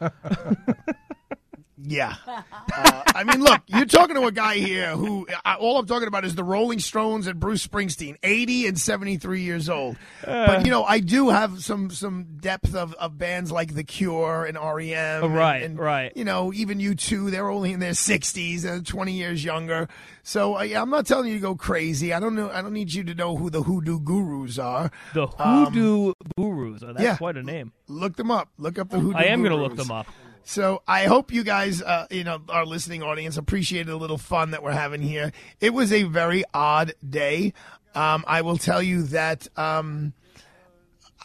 Yeah. 1.86 2.14
Uh, 2.76 3.02
I 3.14 3.22
mean, 3.22 3.40
look, 3.40 3.60
you're 3.66 3.84
talking 3.84 4.16
to 4.16 4.24
a 4.26 4.32
guy 4.32 4.54
here 4.56 4.96
who 4.96 5.28
uh, 5.44 5.54
all 5.60 5.78
I'm 5.78 5.86
talking 5.86 6.08
about 6.08 6.24
is 6.24 6.34
the 6.34 6.42
Rolling 6.42 6.80
Stones 6.80 7.28
and 7.28 7.38
Bruce 7.38 7.64
Springsteen, 7.64 8.16
80 8.22 8.66
and 8.66 8.80
73 8.80 9.42
years 9.42 9.68
old. 9.68 9.96
but 10.24 10.64
you 10.64 10.72
know, 10.72 10.82
I 10.82 10.98
do 10.98 11.28
have 11.28 11.62
some 11.62 11.90
some 11.90 12.38
depth 12.40 12.74
of, 12.74 12.94
of 12.94 13.16
bands 13.16 13.52
like 13.52 13.74
The 13.74 13.84
Cure 13.84 14.44
and 14.44 14.56
REM. 14.58 15.32
Right, 15.32 15.62
and, 15.62 15.78
right. 15.78 16.12
You 16.16 16.24
know, 16.24 16.52
even 16.52 16.78
U2, 16.78 17.30
they're 17.30 17.48
only 17.50 17.72
in 17.72 17.78
their 17.80 17.92
60s 17.92 18.64
and 18.64 18.84
20 18.84 19.12
years 19.12 19.44
younger. 19.44 19.86
So 20.24 20.54
uh, 20.56 20.60
I'm 20.62 20.90
not 20.90 21.06
telling 21.06 21.28
you 21.28 21.34
to 21.34 21.40
go 21.40 21.54
crazy. 21.54 22.12
I 22.12 22.18
don't 22.18 22.34
know. 22.34 22.50
I 22.50 22.60
don't 22.62 22.72
need 22.72 22.92
you 22.92 23.04
to 23.04 23.14
know 23.14 23.36
who 23.36 23.50
the 23.50 23.62
hoodoo 23.62 24.00
gurus 24.00 24.58
are. 24.58 24.90
The 25.12 25.28
Um, 25.38 25.66
Hoodoo 25.66 26.12
Gurus. 26.36 26.82
Oh, 26.82 26.92
that's 26.92 27.02
yeah. 27.02 27.16
quite 27.18 27.36
a 27.36 27.42
name. 27.42 27.72
Look 27.86 28.16
them 28.16 28.30
up. 28.32 28.48
Look 28.58 28.78
up 28.78 28.88
the 28.90 28.98
hoodoo. 28.98 29.16
I 29.16 29.24
am 29.26 29.42
going 29.42 29.52
to 29.56 29.62
look 29.62 29.76
them 29.76 29.90
up. 29.92 30.06
So 30.46 30.82
I 30.86 31.04
hope 31.04 31.32
you 31.32 31.42
guys, 31.42 31.80
uh, 31.82 32.06
you 32.10 32.22
know, 32.22 32.40
our 32.48 32.66
listening 32.66 33.02
audience 33.02 33.36
appreciated 33.38 33.90
a 33.90 33.96
little 33.96 34.18
fun 34.18 34.50
that 34.50 34.62
we're 34.62 34.72
having 34.72 35.00
here. 35.00 35.32
It 35.60 35.70
was 35.72 35.92
a 35.92 36.02
very 36.04 36.44
odd 36.52 36.92
day. 37.08 37.54
Um, 37.94 38.24
I 38.26 38.42
will 38.42 38.58
tell 38.58 38.82
you 38.82 39.04
that 39.04 39.48
um, 39.56 40.12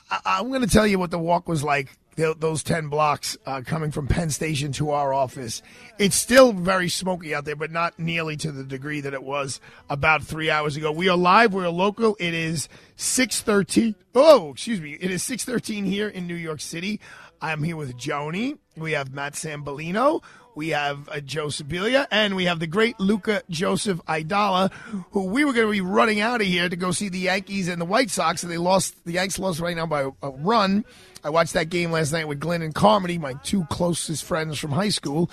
I- 0.09 0.21
I'm 0.25 0.47
going 0.49 0.61
to 0.61 0.67
tell 0.67 0.87
you 0.87 0.99
what 0.99 1.11
the 1.11 1.19
walk 1.19 1.49
was 1.49 1.63
like. 1.63 1.97
th- 2.15 2.37
Those 2.39 2.63
ten 2.63 2.87
blocks 2.87 3.35
uh, 3.45 3.61
coming 3.65 3.91
from 3.91 4.07
Penn 4.07 4.29
Station 4.29 4.71
to 4.73 4.91
our 4.91 5.13
office. 5.13 5.61
It's 5.97 6.15
still 6.15 6.53
very 6.53 6.87
smoky 6.87 7.35
out 7.35 7.43
there, 7.43 7.55
but 7.57 7.71
not 7.71 7.99
nearly 7.99 8.37
to 8.37 8.51
the 8.53 8.63
degree 8.63 9.01
that 9.01 9.13
it 9.13 9.23
was 9.23 9.59
about 9.89 10.23
three 10.23 10.49
hours 10.49 10.77
ago. 10.77 10.91
We 10.93 11.09
are 11.09 11.17
live. 11.17 11.53
We're 11.53 11.67
local. 11.69 12.15
It 12.19 12.33
is 12.33 12.69
six 12.95 13.41
thirteen. 13.41 13.95
Oh, 14.15 14.51
excuse 14.51 14.79
me. 14.79 14.93
It 14.93 15.11
is 15.11 15.23
six 15.23 15.43
thirteen 15.43 15.83
here 15.85 16.07
in 16.07 16.25
New 16.25 16.35
York 16.35 16.61
City. 16.61 16.99
I'm 17.41 17.63
here 17.63 17.77
with 17.77 17.95
Joni. 17.97 18.57
We 18.79 18.93
have 18.93 19.13
Matt 19.13 19.33
Sambolino. 19.33 20.21
We 20.55 20.69
have 20.69 21.07
uh, 21.07 21.21
Joe 21.21 21.47
Sibilia, 21.47 22.05
and 22.11 22.35
we 22.35 22.45
have 22.45 22.59
the 22.59 22.67
great 22.67 22.99
Luca 22.99 23.43
Joseph 23.49 24.01
Aidala, 24.07 24.73
who 25.11 25.25
we 25.25 25.45
were 25.45 25.53
going 25.53 25.67
to 25.67 25.71
be 25.71 25.79
running 25.79 26.19
out 26.19 26.41
of 26.41 26.47
here 26.47 26.67
to 26.67 26.75
go 26.75 26.91
see 26.91 27.07
the 27.07 27.19
Yankees 27.19 27.69
and 27.69 27.79
the 27.79 27.85
White 27.85 28.09
Sox, 28.09 28.43
and 28.43 28.51
they 28.51 28.57
lost. 28.57 29.05
The 29.05 29.13
Yankees 29.13 29.39
lost 29.39 29.59
right 29.59 29.75
now 29.75 29.85
by 29.85 30.09
a, 30.21 30.29
run. 30.29 30.83
I 31.23 31.29
watched 31.29 31.53
that 31.53 31.69
game 31.69 31.91
last 31.91 32.11
night 32.11 32.27
with 32.27 32.39
Glenn 32.39 32.61
and 32.61 32.75
Carmody, 32.75 33.17
my 33.17 33.35
two 33.43 33.65
closest 33.69 34.23
friends 34.23 34.57
from 34.59 34.71
high 34.71 34.89
school, 34.89 35.29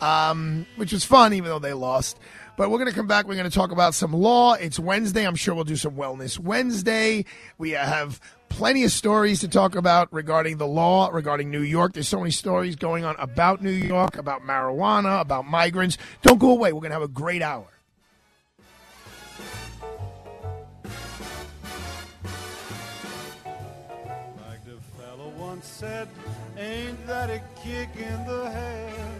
um, 0.00 0.66
which 0.76 0.92
was 0.92 1.04
fun, 1.04 1.34
even 1.34 1.50
though 1.50 1.58
they 1.58 1.74
lost. 1.74 2.18
But 2.56 2.70
we're 2.70 2.78
going 2.78 2.90
to 2.90 2.96
come 2.96 3.06
back. 3.06 3.26
We're 3.26 3.36
going 3.36 3.50
to 3.50 3.54
talk 3.54 3.72
about 3.72 3.94
some 3.94 4.12
law. 4.12 4.54
It's 4.54 4.78
Wednesday. 4.78 5.26
I'm 5.26 5.34
sure 5.34 5.54
we'll 5.54 5.64
do 5.64 5.76
some 5.76 5.94
Wellness 5.94 6.38
Wednesday. 6.38 7.24
We 7.58 7.70
have 7.70 8.20
plenty 8.50 8.84
of 8.84 8.92
stories 8.92 9.40
to 9.40 9.48
talk 9.48 9.74
about 9.74 10.12
regarding 10.12 10.58
the 10.58 10.66
law, 10.66 11.08
regarding 11.08 11.50
New 11.50 11.62
York. 11.62 11.94
There's 11.94 12.08
so 12.08 12.18
many 12.18 12.30
stories 12.30 12.76
going 12.76 13.04
on 13.04 13.16
about 13.18 13.62
New 13.62 13.70
York, 13.70 14.18
about 14.18 14.42
marijuana, 14.42 15.22
about 15.22 15.46
migrants. 15.46 15.96
Don't 16.20 16.38
go 16.38 16.50
away. 16.50 16.74
We're 16.74 16.80
going 16.80 16.90
to 16.90 16.96
have 16.96 17.02
a 17.02 17.08
great 17.08 17.40
hour. 17.40 17.66
Like 24.46 24.64
the 24.66 24.78
fellow 24.98 25.32
once 25.38 25.66
said, 25.66 26.08
ain't 26.58 27.06
that 27.06 27.30
a 27.30 27.40
kick 27.64 27.88
in 27.96 28.26
the 28.26 28.50
head? 28.50 29.19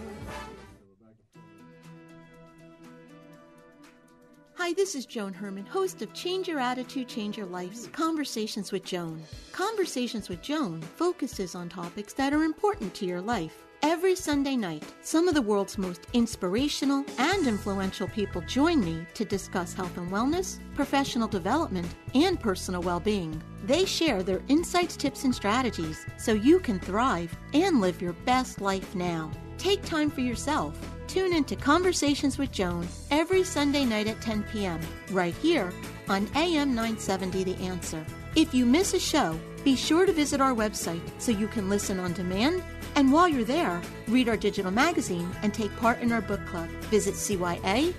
Hi, 4.62 4.74
this 4.74 4.94
is 4.94 5.06
Joan 5.06 5.32
Herman, 5.32 5.64
host 5.64 6.02
of 6.02 6.12
Change 6.12 6.46
Your 6.46 6.58
Attitude, 6.58 7.08
Change 7.08 7.38
Your 7.38 7.46
Life's 7.46 7.86
Conversations 7.86 8.72
with 8.72 8.84
Joan. 8.84 9.22
Conversations 9.52 10.28
with 10.28 10.42
Joan 10.42 10.82
focuses 10.82 11.54
on 11.54 11.70
topics 11.70 12.12
that 12.12 12.34
are 12.34 12.44
important 12.44 12.92
to 12.96 13.06
your 13.06 13.22
life. 13.22 13.62
Every 13.82 14.14
Sunday 14.14 14.56
night, 14.56 14.84
some 15.00 15.28
of 15.28 15.34
the 15.34 15.40
world's 15.40 15.78
most 15.78 16.02
inspirational 16.12 17.06
and 17.16 17.46
influential 17.46 18.06
people 18.08 18.42
join 18.42 18.84
me 18.84 19.06
to 19.14 19.24
discuss 19.24 19.72
health 19.72 19.96
and 19.96 20.10
wellness, 20.10 20.58
professional 20.74 21.26
development, 21.26 21.88
and 22.14 22.38
personal 22.38 22.82
well 22.82 23.00
being. 23.00 23.42
They 23.64 23.86
share 23.86 24.22
their 24.22 24.42
insights, 24.48 24.94
tips, 24.94 25.24
and 25.24 25.34
strategies 25.34 26.04
so 26.18 26.34
you 26.34 26.60
can 26.60 26.78
thrive 26.80 27.34
and 27.54 27.80
live 27.80 28.02
your 28.02 28.12
best 28.12 28.60
life 28.60 28.94
now. 28.94 29.30
Take 29.56 29.82
time 29.86 30.10
for 30.10 30.20
yourself. 30.20 30.78
Tune 31.10 31.34
into 31.34 31.56
Conversations 31.56 32.38
with 32.38 32.52
Joan 32.52 32.86
every 33.10 33.42
Sunday 33.42 33.84
night 33.84 34.06
at 34.06 34.20
10 34.20 34.44
p.m. 34.44 34.78
right 35.10 35.34
here 35.34 35.72
on 36.08 36.28
AM 36.36 36.68
970 36.68 37.42
The 37.42 37.56
Answer. 37.64 38.06
If 38.36 38.54
you 38.54 38.64
miss 38.64 38.94
a 38.94 39.00
show, 39.00 39.36
be 39.64 39.74
sure 39.74 40.06
to 40.06 40.12
visit 40.12 40.40
our 40.40 40.54
website 40.54 41.00
so 41.18 41.32
you 41.32 41.48
can 41.48 41.68
listen 41.68 41.98
on 41.98 42.12
demand. 42.12 42.62
And 42.94 43.12
while 43.12 43.26
you're 43.28 43.42
there, 43.42 43.82
read 44.06 44.28
our 44.28 44.36
digital 44.36 44.70
magazine 44.70 45.28
and 45.42 45.52
take 45.52 45.76
part 45.78 45.98
in 45.98 46.12
our 46.12 46.20
book 46.20 46.46
club. 46.46 46.68
Visit 46.92 47.14
CYACYL.com. 47.14 47.90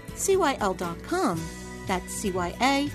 That's 1.87 2.23
CYACYL.com. 2.23 2.91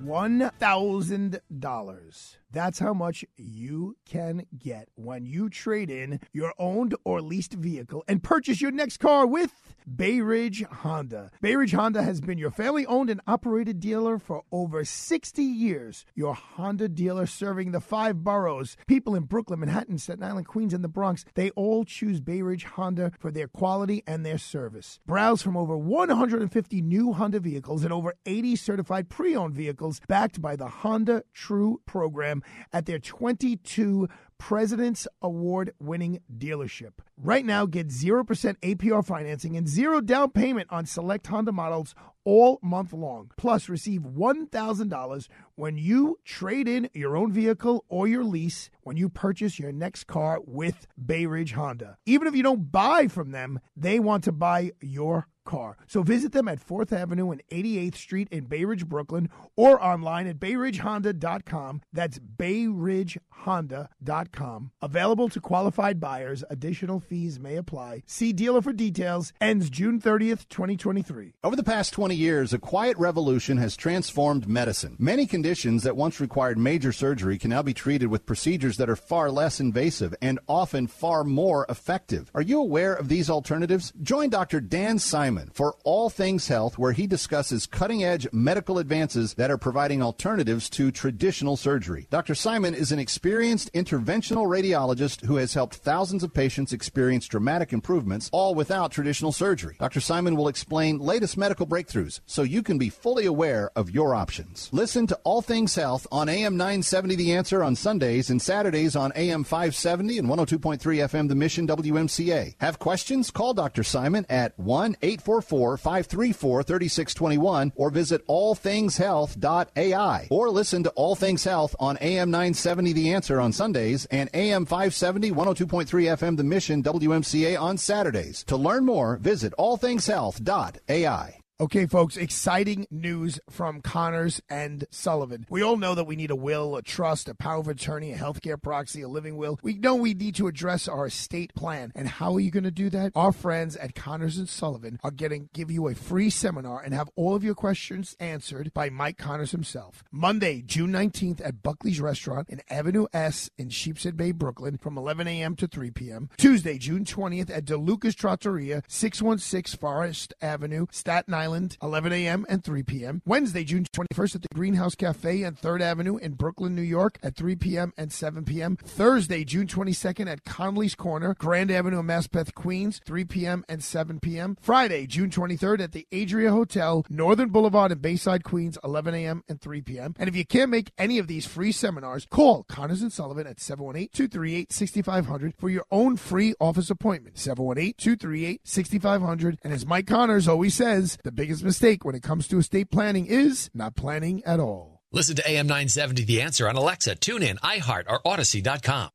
One 0.00 0.50
thousand 0.58 1.40
dollars. 1.58 2.38
That's 2.54 2.78
how 2.78 2.94
much 2.94 3.24
you 3.36 3.96
can 4.08 4.46
get 4.56 4.88
when 4.94 5.26
you 5.26 5.50
trade 5.50 5.90
in 5.90 6.20
your 6.32 6.54
owned 6.56 6.94
or 7.04 7.20
leased 7.20 7.54
vehicle 7.54 8.04
and 8.06 8.22
purchase 8.22 8.60
your 8.60 8.70
next 8.70 8.98
car 8.98 9.26
with 9.26 9.50
Bay 9.92 10.20
Ridge 10.20 10.62
Honda. 10.62 11.32
Bay 11.40 11.56
Ridge 11.56 11.72
Honda 11.72 12.04
has 12.04 12.20
been 12.20 12.38
your 12.38 12.52
family 12.52 12.86
owned 12.86 13.10
and 13.10 13.20
operated 13.26 13.80
dealer 13.80 14.20
for 14.20 14.44
over 14.52 14.84
60 14.84 15.42
years. 15.42 16.06
Your 16.14 16.34
Honda 16.34 16.88
dealer 16.88 17.26
serving 17.26 17.72
the 17.72 17.80
five 17.80 18.22
boroughs. 18.22 18.76
People 18.86 19.16
in 19.16 19.24
Brooklyn, 19.24 19.58
Manhattan, 19.58 19.98
Staten 19.98 20.22
Island, 20.22 20.46
Queens, 20.46 20.72
and 20.72 20.84
the 20.84 20.88
Bronx, 20.88 21.24
they 21.34 21.50
all 21.50 21.84
choose 21.84 22.20
Bay 22.20 22.40
Ridge 22.40 22.64
Honda 22.64 23.10
for 23.18 23.32
their 23.32 23.48
quality 23.48 24.04
and 24.06 24.24
their 24.24 24.38
service. 24.38 25.00
Browse 25.04 25.42
from 25.42 25.56
over 25.56 25.76
150 25.76 26.82
new 26.82 27.12
Honda 27.12 27.40
vehicles 27.40 27.82
and 27.82 27.92
over 27.92 28.14
80 28.24 28.54
certified 28.54 29.08
pre 29.08 29.34
owned 29.34 29.54
vehicles 29.54 30.00
backed 30.06 30.40
by 30.40 30.54
the 30.54 30.68
Honda 30.68 31.24
True 31.34 31.80
program 31.84 32.42
at 32.72 32.86
their 32.86 32.98
22 32.98 34.08
President's 34.38 35.06
Award 35.22 35.72
winning 35.80 36.20
dealership. 36.36 36.92
Right 37.16 37.44
now, 37.44 37.66
get 37.66 37.88
0% 37.88 38.24
APR 38.26 39.04
financing 39.04 39.56
and 39.56 39.68
zero 39.68 40.00
down 40.00 40.30
payment 40.30 40.68
on 40.70 40.86
select 40.86 41.26
Honda 41.26 41.52
models 41.52 41.94
all 42.24 42.58
month 42.62 42.92
long. 42.92 43.30
Plus, 43.36 43.68
receive 43.68 44.02
$1,000 44.02 45.28
when 45.54 45.78
you 45.78 46.18
trade 46.24 46.68
in 46.68 46.90
your 46.92 47.16
own 47.16 47.32
vehicle 47.32 47.84
or 47.88 48.08
your 48.08 48.24
lease 48.24 48.70
when 48.82 48.96
you 48.96 49.08
purchase 49.08 49.58
your 49.58 49.72
next 49.72 50.04
car 50.04 50.40
with 50.44 50.86
Bay 51.04 51.26
Ridge 51.26 51.52
Honda. 51.52 51.96
Even 52.06 52.28
if 52.28 52.34
you 52.34 52.42
don't 52.42 52.70
buy 52.70 53.08
from 53.08 53.30
them, 53.30 53.60
they 53.76 53.98
want 53.98 54.24
to 54.24 54.32
buy 54.32 54.72
your 54.80 55.28
car. 55.44 55.76
So 55.86 56.02
visit 56.02 56.32
them 56.32 56.48
at 56.48 56.66
4th 56.66 56.92
Avenue 56.92 57.30
and 57.30 57.42
88th 57.50 57.96
Street 57.96 58.28
in 58.30 58.44
Bay 58.44 58.64
Ridge, 58.64 58.86
Brooklyn, 58.86 59.28
or 59.56 59.82
online 59.82 60.26
at 60.26 60.38
bayridgehonda.com. 60.38 61.82
That's 61.92 62.18
bayridgehonda.com. 62.18 64.70
Available 64.82 65.28
to 65.28 65.40
qualified 65.40 66.00
buyers. 66.00 66.42
Additional 66.50 66.98
fees 67.00 67.38
may 67.38 67.56
apply. 67.56 68.02
See 68.06 68.32
dealer 68.32 68.62
for 68.62 68.72
details. 68.72 69.32
Ends 69.40 69.70
June 69.70 70.00
30th, 70.00 70.48
2023. 70.48 71.34
Over 71.44 71.54
the 71.56 71.62
past 71.62 71.92
20 71.92 72.13
years, 72.14 72.52
a 72.52 72.58
quiet 72.58 72.96
revolution 72.98 73.58
has 73.58 73.76
transformed 73.76 74.48
medicine. 74.48 74.96
Many 74.98 75.26
conditions 75.26 75.82
that 75.82 75.96
once 75.96 76.20
required 76.20 76.58
major 76.58 76.92
surgery 76.92 77.38
can 77.38 77.50
now 77.50 77.62
be 77.62 77.74
treated 77.74 78.06
with 78.08 78.26
procedures 78.26 78.76
that 78.76 78.88
are 78.88 78.96
far 78.96 79.30
less 79.30 79.60
invasive 79.60 80.14
and 80.22 80.38
often 80.48 80.86
far 80.86 81.24
more 81.24 81.66
effective. 81.68 82.30
Are 82.34 82.42
you 82.42 82.60
aware 82.60 82.94
of 82.94 83.08
these 83.08 83.28
alternatives? 83.28 83.92
Join 84.02 84.30
Dr. 84.30 84.60
Dan 84.60 84.98
Simon 84.98 85.50
for 85.52 85.76
All 85.84 86.10
Things 86.10 86.48
Health, 86.48 86.78
where 86.78 86.92
he 86.92 87.06
discusses 87.06 87.66
cutting 87.66 88.04
edge 88.04 88.26
medical 88.32 88.78
advances 88.78 89.34
that 89.34 89.50
are 89.50 89.58
providing 89.58 90.02
alternatives 90.02 90.70
to 90.70 90.90
traditional 90.90 91.56
surgery. 91.56 92.06
Dr. 92.10 92.34
Simon 92.34 92.74
is 92.74 92.92
an 92.92 92.98
experienced 92.98 93.72
interventional 93.72 94.46
radiologist 94.46 95.24
who 95.24 95.36
has 95.36 95.54
helped 95.54 95.76
thousands 95.76 96.22
of 96.22 96.32
patients 96.32 96.72
experience 96.72 97.26
dramatic 97.26 97.72
improvements, 97.72 98.30
all 98.32 98.54
without 98.54 98.92
traditional 98.92 99.32
surgery. 99.32 99.76
Dr. 99.78 100.00
Simon 100.00 100.36
will 100.36 100.48
explain 100.48 100.98
latest 100.98 101.36
medical 101.36 101.66
breakthroughs 101.66 102.03
so 102.26 102.42
you 102.42 102.62
can 102.62 102.78
be 102.78 102.88
fully 102.88 103.26
aware 103.26 103.70
of 103.76 103.90
your 103.90 104.14
options. 104.14 104.68
Listen 104.72 105.06
to 105.06 105.18
All 105.24 105.42
Things 105.42 105.74
Health 105.74 106.06
on 106.10 106.28
AM 106.28 106.56
970 106.56 107.16
The 107.16 107.34
Answer 107.34 107.62
on 107.62 107.76
Sundays 107.76 108.30
and 108.30 108.40
Saturdays 108.40 108.96
on 108.96 109.12
AM 109.16 109.44
570 109.44 110.18
and 110.18 110.28
102.3 110.28 110.78
FM 110.78 111.28
The 111.28 111.34
Mission 111.34 111.66
WMCA. 111.66 112.54
Have 112.58 112.78
questions? 112.78 113.30
Call 113.30 113.54
Dr. 113.54 113.82
Simon 113.82 114.26
at 114.28 114.58
1 114.58 114.96
844 115.02 115.76
534 115.76 116.62
3621 116.62 117.72
or 117.76 117.90
visit 117.90 118.26
allthingshealth.ai 118.26 120.28
or 120.30 120.50
listen 120.50 120.82
to 120.82 120.90
All 120.90 121.14
Things 121.14 121.44
Health 121.44 121.74
on 121.78 121.98
AM 122.00 122.30
970 122.30 122.92
The 122.92 123.12
Answer 123.12 123.40
on 123.40 123.52
Sundays 123.52 124.06
and 124.06 124.30
AM 124.34 124.64
570 124.64 125.30
102.3 125.30 125.86
FM 125.86 126.36
The 126.36 126.44
Mission 126.44 126.82
WMCA 126.82 127.60
on 127.60 127.78
Saturdays. 127.78 128.44
To 128.44 128.56
learn 128.56 128.84
more, 128.84 129.16
visit 129.16 129.52
allthingshealth.ai. 129.58 131.43
Okay, 131.64 131.86
folks, 131.86 132.18
exciting 132.18 132.86
news 132.90 133.40
from 133.48 133.80
Connors 133.80 134.38
and 134.50 134.84
Sullivan. 134.90 135.46
We 135.48 135.62
all 135.62 135.78
know 135.78 135.94
that 135.94 136.04
we 136.04 136.14
need 136.14 136.30
a 136.30 136.36
will, 136.36 136.76
a 136.76 136.82
trust, 136.82 137.26
a 137.26 137.34
power 137.34 137.60
of 137.60 137.68
attorney, 137.68 138.12
a 138.12 138.18
healthcare 138.18 138.60
proxy, 138.60 139.00
a 139.00 139.08
living 139.08 139.38
will. 139.38 139.58
We 139.62 139.78
know 139.78 139.94
we 139.94 140.12
need 140.12 140.34
to 140.34 140.46
address 140.46 140.88
our 140.88 141.06
estate 141.06 141.54
plan. 141.54 141.90
And 141.94 142.06
how 142.06 142.34
are 142.34 142.40
you 142.40 142.50
going 142.50 142.64
to 142.64 142.70
do 142.70 142.90
that? 142.90 143.12
Our 143.14 143.32
friends 143.32 143.76
at 143.76 143.94
Connors 143.94 144.36
and 144.36 144.46
Sullivan 144.46 145.00
are 145.02 145.10
getting 145.10 145.48
give 145.54 145.70
you 145.70 145.88
a 145.88 145.94
free 145.94 146.28
seminar 146.28 146.82
and 146.82 146.92
have 146.92 147.08
all 147.16 147.34
of 147.34 147.42
your 147.42 147.54
questions 147.54 148.14
answered 148.20 148.70
by 148.74 148.90
Mike 148.90 149.16
Connors 149.16 149.52
himself. 149.52 150.04
Monday, 150.10 150.60
June 150.60 150.92
19th 150.92 151.40
at 151.42 151.62
Buckley's 151.62 151.98
Restaurant 151.98 152.50
in 152.50 152.60
Avenue 152.68 153.06
S 153.14 153.48
in 153.56 153.70
Sheepshead 153.70 154.18
Bay, 154.18 154.32
Brooklyn 154.32 154.76
from 154.76 154.98
11 154.98 155.26
a.m. 155.28 155.56
to 155.56 155.66
3 155.66 155.92
p.m. 155.92 156.28
Tuesday, 156.36 156.76
June 156.76 157.06
20th 157.06 157.48
at 157.48 157.64
DeLuca's 157.64 158.14
Trattoria, 158.14 158.82
616 158.86 159.80
Forest 159.80 160.34
Avenue, 160.42 160.84
Staten 160.90 161.32
Island. 161.32 161.53
Island, 161.54 161.78
11 161.82 162.12
a.m. 162.12 162.46
and 162.48 162.64
3 162.64 162.82
p.m. 162.82 163.22
Wednesday, 163.24 163.62
June 163.62 163.86
21st 163.92 164.34
at 164.34 164.42
the 164.42 164.48
Greenhouse 164.52 164.96
Cafe 164.96 165.44
on 165.44 165.54
3rd 165.54 165.82
Avenue 165.82 166.16
in 166.16 166.32
Brooklyn, 166.32 166.74
New 166.74 166.82
York 166.82 167.16
at 167.22 167.36
3 167.36 167.54
p.m. 167.54 167.92
and 167.96 168.12
7 168.12 168.44
p.m. 168.44 168.76
Thursday, 168.76 169.44
June 169.44 169.68
22nd 169.68 170.26
at 170.26 170.44
Conley's 170.44 170.96
Corner, 170.96 171.36
Grand 171.38 171.70
Avenue 171.70 172.00
in 172.00 172.06
Maspeth, 172.06 172.54
Queens, 172.54 173.00
3 173.06 173.24
p.m. 173.26 173.64
and 173.68 173.84
7 173.84 174.18
p.m. 174.18 174.56
Friday, 174.60 175.06
June 175.06 175.30
23rd 175.30 175.80
at 175.80 175.92
the 175.92 176.08
Adria 176.12 176.50
Hotel, 176.50 177.06
Northern 177.08 177.50
Boulevard 177.50 177.92
in 177.92 177.98
Bayside, 177.98 178.42
Queens, 178.42 178.76
11 178.82 179.14
a.m. 179.14 179.44
and 179.48 179.60
3 179.60 179.80
p.m. 179.82 180.16
And 180.18 180.28
if 180.28 180.34
you 180.34 180.44
can't 180.44 180.72
make 180.72 180.90
any 180.98 181.20
of 181.20 181.28
these 181.28 181.46
free 181.46 181.70
seminars, 181.70 182.26
call 182.28 182.64
Connors 182.64 183.00
and 183.00 183.12
Sullivan 183.12 183.46
at 183.46 183.58
718-238-6500 183.58 185.52
for 185.56 185.70
your 185.70 185.84
own 185.92 186.16
free 186.16 186.54
office 186.58 186.90
appointment. 186.90 187.36
718-238-6500. 187.36 189.58
And 189.62 189.72
as 189.72 189.86
Mike 189.86 190.08
Connors 190.08 190.48
always 190.48 190.74
says, 190.74 191.16
the 191.22 191.30
biggest 191.34 191.62
mistake 191.62 192.04
when 192.04 192.14
it 192.14 192.22
comes 192.22 192.48
to 192.48 192.58
estate 192.58 192.90
planning 192.90 193.26
is 193.26 193.70
not 193.74 193.94
planning 193.94 194.42
at 194.44 194.60
all. 194.60 195.00
Listen 195.12 195.36
to 195.36 195.48
AM 195.48 195.66
970 195.66 196.24
The 196.24 196.42
Answer 196.42 196.68
on 196.68 196.76
Alexa, 196.76 197.16
TuneIn, 197.16 197.60
iHeart, 197.60 198.04
or 198.08 198.20
Odyssey.com. 198.24 199.10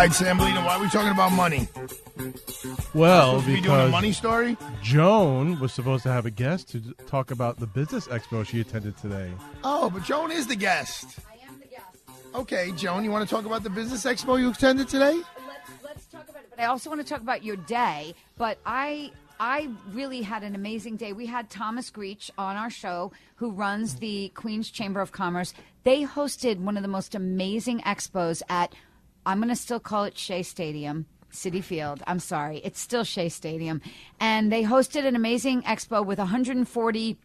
right, 0.00 0.14
Sam 0.14 0.38
Belino, 0.38 0.64
why 0.64 0.76
are 0.76 0.80
we 0.80 0.88
talking 0.88 1.10
about 1.10 1.30
money? 1.32 1.68
Well, 2.94 3.40
Supposed 3.40 3.46
to 3.46 3.54
be 3.54 3.60
doing 3.60 3.74
a 3.74 3.84
because 3.84 3.90
money 3.90 4.12
story? 4.12 4.56
Joan 4.82 5.60
was 5.60 5.74
supposed 5.74 6.04
to 6.04 6.08
have 6.10 6.24
a 6.24 6.30
guest 6.30 6.70
to 6.70 6.80
talk 7.06 7.30
about 7.30 7.58
the 7.58 7.66
business 7.66 8.08
expo 8.08 8.46
she 8.46 8.60
attended 8.60 8.96
today. 8.96 9.30
Oh, 9.62 9.90
but 9.90 10.02
Joan 10.02 10.32
is 10.32 10.46
the 10.46 10.56
guest. 10.56 11.18
I 11.30 11.46
am 11.46 11.60
the 11.60 11.66
guest. 11.66 11.98
Okay, 12.34 12.72
Joan, 12.76 13.04
you 13.04 13.10
want 13.10 13.28
to 13.28 13.34
talk 13.34 13.44
about 13.44 13.62
the 13.62 13.68
business 13.68 14.04
expo 14.04 14.40
you 14.40 14.50
attended 14.50 14.88
today? 14.88 15.20
Let's, 15.46 15.84
let's 15.84 16.06
talk 16.06 16.26
about 16.30 16.44
it. 16.44 16.50
But 16.50 16.60
I 16.60 16.64
also 16.64 16.88
want 16.88 17.02
to 17.02 17.06
talk 17.06 17.20
about 17.20 17.44
your 17.44 17.56
day. 17.56 18.14
But 18.38 18.56
I 18.64 19.10
I 19.38 19.68
really 19.92 20.22
had 20.22 20.42
an 20.44 20.54
amazing 20.54 20.96
day. 20.96 21.12
We 21.12 21.26
had 21.26 21.50
Thomas 21.50 21.90
Grech 21.90 22.30
on 22.38 22.56
our 22.56 22.70
show, 22.70 23.12
who 23.36 23.50
runs 23.50 23.96
the 23.96 24.30
Queens 24.34 24.70
Chamber 24.70 25.00
of 25.00 25.12
Commerce. 25.12 25.52
They 25.84 26.04
hosted 26.04 26.58
one 26.58 26.78
of 26.78 26.82
the 26.82 26.88
most 26.88 27.14
amazing 27.14 27.80
expos 27.80 28.42
at 28.48 28.74
I'm 29.26 29.38
going 29.38 29.48
to 29.48 29.56
still 29.56 29.80
call 29.80 30.04
it 30.04 30.16
Shea 30.16 30.42
Stadium. 30.42 31.06
Citi 31.32 31.62
Field. 31.62 32.02
I'm 32.06 32.18
sorry. 32.18 32.58
It's 32.64 32.80
still 32.80 33.04
Shea 33.04 33.28
Stadium. 33.28 33.80
And 34.18 34.50
they 34.50 34.64
hosted 34.64 35.06
an 35.06 35.16
amazing 35.16 35.62
expo 35.62 36.04
with 36.04 36.18
140 36.18 37.16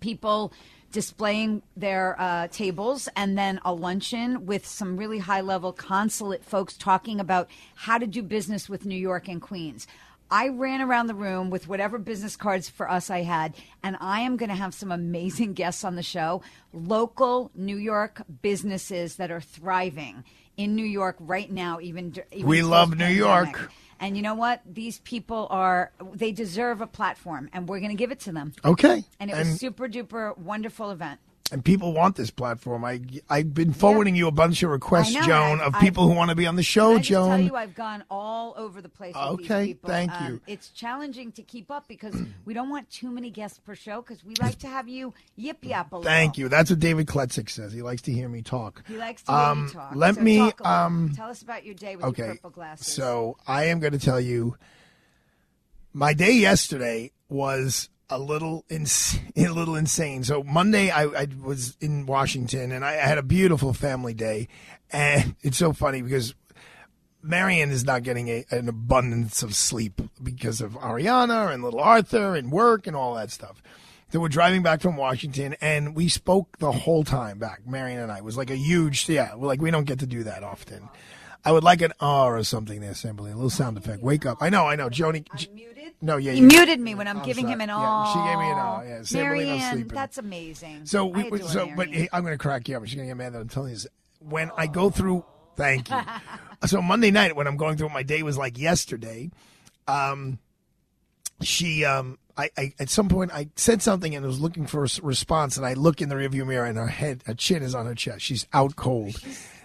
people 0.00 0.52
displaying 0.90 1.62
their 1.76 2.20
uh, 2.20 2.48
tables 2.48 3.08
and 3.16 3.36
then 3.36 3.60
a 3.64 3.72
luncheon 3.72 4.44
with 4.44 4.66
some 4.66 4.96
really 4.96 5.18
high 5.18 5.40
level 5.40 5.72
consulate 5.72 6.44
folks 6.44 6.76
talking 6.76 7.18
about 7.18 7.48
how 7.74 7.98
to 7.98 8.06
do 8.06 8.22
business 8.22 8.68
with 8.68 8.84
New 8.84 8.98
York 8.98 9.26
and 9.28 9.40
Queens. 9.40 9.86
I 10.30 10.48
ran 10.48 10.80
around 10.80 11.08
the 11.08 11.14
room 11.14 11.50
with 11.50 11.68
whatever 11.68 11.98
business 11.98 12.36
cards 12.36 12.68
for 12.68 12.90
us 12.90 13.10
I 13.10 13.22
had, 13.22 13.54
and 13.82 13.96
I 14.00 14.20
am 14.20 14.38
going 14.38 14.48
to 14.48 14.54
have 14.54 14.72
some 14.72 14.90
amazing 14.90 15.52
guests 15.52 15.84
on 15.84 15.94
the 15.94 16.02
show. 16.02 16.42
Local 16.72 17.50
New 17.54 17.76
York 17.76 18.22
businesses 18.40 19.16
that 19.16 19.30
are 19.30 19.42
thriving 19.42 20.24
in 20.56 20.76
New 20.76 20.84
York 20.84 21.16
right 21.20 21.50
now, 21.50 21.80
even, 21.80 22.14
even 22.30 22.48
We 22.48 22.62
love 22.62 22.96
New. 22.96 23.06
York. 23.06 23.70
And 24.00 24.16
you 24.16 24.22
know 24.22 24.34
what? 24.34 24.62
These 24.66 24.98
people 25.00 25.46
are, 25.50 25.92
they 26.12 26.32
deserve 26.32 26.80
a 26.80 26.86
platform, 26.86 27.48
and 27.52 27.68
we're 27.68 27.78
going 27.78 27.92
to 27.92 27.96
give 27.96 28.10
it 28.10 28.20
to 28.20 28.32
them. 28.32 28.52
Okay. 28.64 29.04
And 29.20 29.30
it 29.30 29.36
was 29.36 29.60
super 29.60 29.88
duper 29.88 30.36
wonderful 30.36 30.90
event. 30.90 31.20
And 31.52 31.62
people 31.62 31.92
want 31.92 32.16
this 32.16 32.30
platform. 32.30 32.82
I 32.82 33.02
I've 33.28 33.52
been 33.52 33.74
forwarding 33.74 34.16
you 34.16 34.26
a 34.26 34.30
bunch 34.30 34.62
of 34.62 34.70
requests, 34.70 35.12
know, 35.12 35.20
Joan, 35.20 35.60
I've- 35.60 35.66
of 35.74 35.80
people 35.80 36.08
who 36.08 36.14
want 36.14 36.30
to 36.30 36.34
be 36.34 36.46
on 36.46 36.56
the 36.56 36.62
show, 36.62 36.92
Can 36.92 36.96
I 36.96 36.98
just 37.00 37.10
tell 37.10 37.26
Joan. 37.28 37.44
you, 37.44 37.54
I've 37.56 37.74
gone 37.74 38.04
all 38.10 38.54
over 38.56 38.80
the 38.80 38.88
place. 38.88 39.14
With 39.14 39.40
these 39.40 39.50
Okay, 39.50 39.72
thank 39.84 40.10
Um, 40.18 40.26
you. 40.32 40.40
it's 40.46 40.70
challenging 40.70 41.30
to 41.32 41.42
keep 41.42 41.70
up 41.70 41.86
because 41.88 42.14
we 42.46 42.54
don't 42.54 42.70
want 42.70 42.88
too 42.90 43.10
many 43.10 43.28
guests 43.30 43.58
per 43.58 43.74
show 43.74 44.00
because 44.00 44.24
we 44.24 44.34
like 44.40 44.58
to 44.60 44.66
have 44.66 44.88
you 44.88 45.12
yip 45.36 45.58
yap 45.62 45.92
a 45.92 45.96
little. 45.96 46.10
Thank 46.10 46.38
you. 46.38 46.48
That's 46.48 46.70
what 46.70 46.80
David 46.80 47.06
Kletzik 47.06 47.50
says. 47.50 47.74
He 47.74 47.82
likes 47.82 48.00
to 48.02 48.12
hear 48.12 48.30
me 48.30 48.40
talk. 48.40 48.82
He 48.88 48.96
likes 48.96 49.22
to 49.24 49.32
hear 49.32 49.40
Um, 49.40 49.66
you 49.66 49.72
talk. 49.74 49.92
Let 49.94 50.14
So 50.14 50.20
me. 50.22 50.38
talk 50.38 50.66
um, 50.66 51.12
tell 51.14 51.28
us 51.28 51.42
about 51.42 51.66
your 51.66 51.74
day 51.74 51.96
with 51.96 52.06
okay. 52.06 52.24
your 52.24 52.34
purple 52.36 52.50
glasses. 52.50 52.86
So 52.86 53.36
I 53.46 53.64
am 53.64 53.78
going 53.78 53.92
to 53.92 53.98
tell 53.98 54.20
you, 54.22 54.56
my 55.92 56.14
day 56.14 56.32
yesterday 56.32 57.10
was 57.28 57.90
a 58.14 58.18
little 58.18 58.64
ins- 58.68 59.18
a 59.36 59.48
little 59.48 59.76
insane. 59.76 60.24
So 60.24 60.42
Monday 60.42 60.90
I, 60.90 61.04
I 61.04 61.28
was 61.42 61.76
in 61.80 62.06
Washington 62.06 62.72
and 62.72 62.84
I 62.84 62.92
had 62.92 63.18
a 63.18 63.22
beautiful 63.22 63.72
family 63.72 64.14
day, 64.14 64.48
and 64.90 65.36
it's 65.42 65.58
so 65.58 65.72
funny 65.72 66.02
because. 66.02 66.34
Marion 67.24 67.70
is 67.70 67.84
not 67.84 68.02
getting 68.02 68.26
a, 68.26 68.44
an 68.50 68.68
abundance 68.68 69.44
of 69.44 69.54
sleep 69.54 70.02
because 70.20 70.60
of 70.60 70.72
Ariana 70.72 71.54
and 71.54 71.62
little 71.62 71.78
Arthur 71.78 72.34
and 72.34 72.50
work 72.50 72.88
and 72.88 72.96
all 72.96 73.14
that 73.14 73.30
stuff. 73.30 73.62
So 74.12 74.18
we're 74.18 74.28
driving 74.28 74.64
back 74.64 74.82
from 74.82 74.96
Washington 74.96 75.54
and 75.60 75.94
we 75.94 76.08
spoke 76.08 76.58
the 76.58 76.72
whole 76.72 77.04
time 77.04 77.38
back. 77.38 77.64
Marion 77.64 78.00
and 78.00 78.10
I 78.10 78.18
it 78.18 78.24
was 78.24 78.36
like 78.36 78.50
a 78.50 78.56
huge, 78.56 79.08
yeah, 79.08 79.34
like 79.36 79.62
we 79.62 79.70
don't 79.70 79.84
get 79.84 80.00
to 80.00 80.06
do 80.06 80.24
that 80.24 80.42
often. 80.42 80.88
I 81.44 81.50
would 81.52 81.64
like 81.64 81.82
an 81.82 81.92
R 82.00 82.36
or 82.38 82.44
something 82.44 82.80
there, 82.80 82.92
Assembly, 82.92 83.30
a 83.30 83.34
little 83.34 83.50
sound 83.50 83.76
effect. 83.76 84.02
Wake 84.02 84.26
up. 84.26 84.38
I 84.40 84.48
know, 84.48 84.66
I 84.66 84.76
know. 84.76 84.88
Joni. 84.88 85.26
J- 85.36 85.48
No, 86.00 86.16
yeah. 86.16 86.32
he 86.32 86.38
you- 86.40 86.46
muted 86.46 86.78
me 86.80 86.94
when 86.94 87.08
I'm 87.08 87.18
Oh, 87.20 87.24
giving 87.24 87.44
sorry. 87.46 87.54
him 87.54 87.60
an 87.62 87.68
Yeah, 87.70 88.12
she 88.12 88.18
gave 88.18 88.38
me 88.38 88.50
an 88.50 88.58
R. 88.58 88.84
Yeah, 88.84 89.02
Marianne, 89.22 89.72
sleeping. 89.72 89.94
that's 89.94 90.18
amazing. 90.18 90.86
So 90.86 91.06
we, 91.06 91.22
so 91.40 91.66
but 91.76 91.88
Marianne. 91.88 92.08
I'm 92.12 92.22
going 92.22 92.34
to 92.34 92.38
crack 92.38 92.68
you 92.68 92.76
up. 92.76 92.84
She's 92.86 92.94
going 92.94 93.08
to 93.08 93.10
get 93.10 93.16
mad 93.16 93.32
that 93.34 93.40
I'm 93.40 93.48
telling 93.48 93.70
you 93.70 93.74
this. 93.76 93.86
When 94.20 94.50
I 94.56 94.68
go 94.68 94.88
through, 94.90 95.24
thank 95.56 95.90
you. 95.90 96.00
so 96.66 96.80
Monday 96.80 97.10
night 97.10 97.34
when 97.34 97.46
I'm 97.48 97.56
going 97.56 97.76
through 97.76 97.88
what 97.88 97.94
my 97.94 98.02
day 98.04 98.22
was 98.22 98.38
like 98.38 98.56
yesterday, 98.58 99.30
um, 99.88 100.38
she 101.42 101.84
um. 101.84 102.18
I, 102.34 102.48
I 102.56 102.72
at 102.80 102.88
some 102.88 103.10
point 103.10 103.30
I 103.30 103.50
said 103.56 103.82
something 103.82 104.14
and 104.14 104.24
was 104.24 104.40
looking 104.40 104.66
for 104.66 104.84
a 104.84 104.88
response 105.02 105.58
and 105.58 105.66
I 105.66 105.74
look 105.74 106.00
in 106.00 106.08
the 106.08 106.14
rearview 106.14 106.46
mirror 106.46 106.64
and 106.64 106.78
her 106.78 106.86
head 106.86 107.22
her 107.26 107.34
chin 107.34 107.62
is 107.62 107.74
on 107.74 107.84
her 107.84 107.94
chest 107.94 108.22
she's 108.22 108.46
out 108.54 108.74
cold 108.74 109.20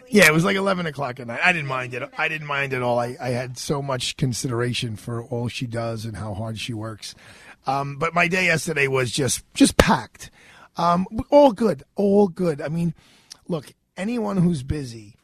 yeah 0.09 0.27
it 0.27 0.33
was 0.33 0.45
like 0.45 0.55
11 0.55 0.85
o'clock 0.85 1.19
at 1.19 1.27
night. 1.27 1.39
I 1.43 1.51
didn't 1.51 1.67
mind 1.67 1.93
it. 1.93 2.09
I 2.17 2.27
didn't 2.27 2.47
mind 2.47 2.73
at 2.73 2.81
all. 2.81 2.99
I, 2.99 3.17
I 3.19 3.29
had 3.29 3.57
so 3.57 3.81
much 3.81 4.17
consideration 4.17 4.95
for 4.95 5.23
all 5.23 5.47
she 5.47 5.67
does 5.67 6.05
and 6.05 6.17
how 6.17 6.33
hard 6.33 6.59
she 6.59 6.73
works. 6.73 7.15
Um, 7.65 7.97
but 7.97 8.13
my 8.13 8.27
day 8.27 8.45
yesterday 8.45 8.87
was 8.87 9.11
just 9.11 9.43
just 9.53 9.77
packed. 9.77 10.31
Um, 10.77 11.05
all 11.29 11.51
good 11.51 11.83
all 11.95 12.27
good. 12.27 12.61
I 12.61 12.69
mean 12.69 12.93
look 13.47 13.73
anyone 13.97 14.37
who's 14.37 14.63
busy 14.63 15.16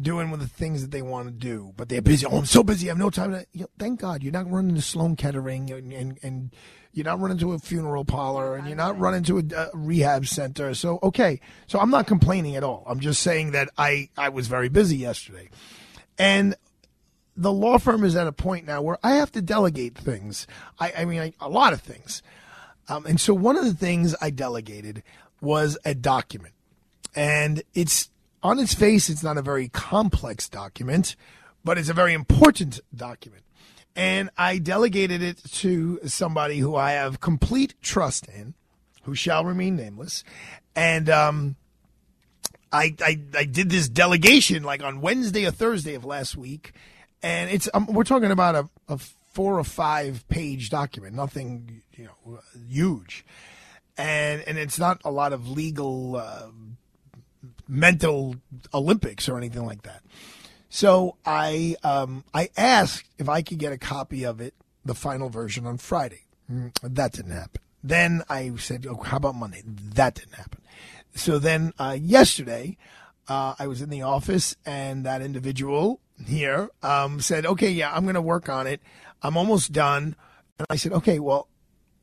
doing 0.00 0.30
with 0.30 0.40
the 0.40 0.48
things 0.48 0.82
that 0.82 0.90
they 0.90 1.02
want 1.02 1.28
to 1.28 1.32
do, 1.32 1.72
but 1.76 1.88
they're 1.88 2.02
busy. 2.02 2.26
Oh, 2.26 2.38
I'm 2.38 2.46
so 2.46 2.62
busy. 2.62 2.88
I 2.88 2.92
have 2.92 2.98
no 2.98 3.10
time 3.10 3.32
to. 3.32 3.46
You 3.52 3.62
know, 3.62 3.70
thank 3.78 4.00
God 4.00 4.22
you're 4.22 4.32
not 4.32 4.50
running 4.50 4.74
to 4.74 4.82
Sloan 4.82 5.16
Kettering 5.16 5.70
and, 5.70 5.92
and, 5.92 6.18
and 6.22 6.50
you're 6.92 7.04
not 7.04 7.20
running 7.20 7.38
to 7.38 7.52
a 7.52 7.58
funeral 7.58 8.04
parlor 8.04 8.56
and 8.56 8.66
you're 8.66 8.76
not 8.76 8.98
running 8.98 9.22
to 9.24 9.38
a, 9.38 9.42
a 9.56 9.70
rehab 9.74 10.26
center. 10.26 10.74
So, 10.74 10.98
okay. 11.02 11.40
So 11.66 11.78
I'm 11.78 11.90
not 11.90 12.06
complaining 12.06 12.56
at 12.56 12.64
all. 12.64 12.84
I'm 12.86 13.00
just 13.00 13.22
saying 13.22 13.52
that 13.52 13.68
I, 13.78 14.08
I 14.16 14.30
was 14.30 14.46
very 14.46 14.68
busy 14.68 14.96
yesterday. 14.96 15.50
And 16.18 16.54
the 17.36 17.52
law 17.52 17.78
firm 17.78 18.04
is 18.04 18.14
at 18.16 18.26
a 18.26 18.32
point 18.32 18.66
now 18.66 18.82
where 18.82 18.98
I 19.02 19.12
have 19.16 19.32
to 19.32 19.42
delegate 19.42 19.96
things. 19.96 20.46
I, 20.78 20.92
I 20.98 21.04
mean, 21.04 21.20
I, 21.20 21.32
a 21.40 21.48
lot 21.48 21.72
of 21.72 21.80
things. 21.80 22.22
Um, 22.88 23.06
and 23.06 23.20
so 23.20 23.32
one 23.32 23.56
of 23.56 23.64
the 23.64 23.74
things 23.74 24.14
I 24.20 24.30
delegated 24.30 25.02
was 25.40 25.78
a 25.84 25.94
document. 25.94 26.54
And 27.14 27.62
it's 27.74 28.10
on 28.42 28.58
its 28.58 28.74
face, 28.74 29.08
it's 29.08 29.22
not 29.22 29.38
a 29.38 29.42
very 29.42 29.68
complex 29.68 30.48
document, 30.48 31.16
but 31.64 31.78
it's 31.78 31.88
a 31.88 31.94
very 31.94 32.12
important 32.12 32.80
document. 32.94 33.44
And 33.94 34.30
I 34.38 34.58
delegated 34.58 35.22
it 35.22 35.42
to 35.54 36.00
somebody 36.06 36.58
who 36.58 36.74
I 36.76 36.92
have 36.92 37.20
complete 37.20 37.74
trust 37.82 38.26
in, 38.28 38.54
who 39.02 39.14
shall 39.14 39.44
remain 39.44 39.76
nameless. 39.76 40.24
And 40.74 41.10
um, 41.10 41.56
I, 42.72 42.94
I, 43.00 43.20
I 43.36 43.44
did 43.44 43.68
this 43.68 43.88
delegation 43.88 44.62
like 44.62 44.82
on 44.82 45.00
Wednesday 45.00 45.46
or 45.46 45.50
Thursday 45.50 45.94
of 45.94 46.04
last 46.04 46.36
week. 46.36 46.72
And 47.22 47.50
it's 47.50 47.68
um, 47.74 47.86
we're 47.86 48.04
talking 48.04 48.30
about 48.30 48.54
a, 48.54 48.68
a 48.88 48.98
four 49.32 49.58
or 49.58 49.64
five 49.64 50.26
page 50.28 50.70
document, 50.70 51.14
nothing 51.14 51.82
you 51.94 52.04
know 52.06 52.40
huge, 52.68 53.24
and 53.96 54.42
and 54.42 54.58
it's 54.58 54.78
not 54.78 55.00
a 55.04 55.10
lot 55.10 55.32
of 55.32 55.48
legal 55.48 56.16
uh, 56.16 56.48
mental 57.68 58.36
Olympics 58.74 59.28
or 59.28 59.36
anything 59.38 59.64
like 59.66 59.82
that. 59.82 60.02
So 60.68 61.16
I 61.26 61.76
um, 61.84 62.24
I 62.32 62.48
asked 62.56 63.04
if 63.18 63.28
I 63.28 63.42
could 63.42 63.58
get 63.58 63.72
a 63.72 63.78
copy 63.78 64.24
of 64.24 64.40
it, 64.40 64.54
the 64.84 64.94
final 64.94 65.28
version, 65.28 65.66
on 65.66 65.78
Friday. 65.78 66.22
Mm, 66.50 66.72
That 66.82 67.12
didn't 67.12 67.32
happen. 67.32 67.60
Then 67.84 68.22
I 68.28 68.52
said, 68.56 68.86
oh, 68.88 68.96
"How 69.02 69.16
about 69.18 69.34
Monday?" 69.34 69.62
That 69.66 70.14
didn't 70.14 70.34
happen. 70.34 70.60
So 71.14 71.38
then 71.38 71.72
uh, 71.78 71.96
yesterday, 72.00 72.78
uh, 73.28 73.54
I 73.58 73.66
was 73.66 73.82
in 73.82 73.90
the 73.90 74.02
office, 74.02 74.56
and 74.64 75.04
that 75.04 75.20
individual 75.20 76.00
here 76.26 76.70
um, 76.82 77.20
said, 77.20 77.44
"Okay, 77.44 77.70
yeah, 77.70 77.92
I'm 77.94 78.04
going 78.04 78.14
to 78.14 78.22
work 78.22 78.48
on 78.48 78.66
it. 78.66 78.80
I'm 79.22 79.36
almost 79.36 79.72
done." 79.72 80.16
And 80.58 80.66
I 80.70 80.76
said, 80.76 80.92
"Okay, 80.92 81.18
well, 81.18 81.48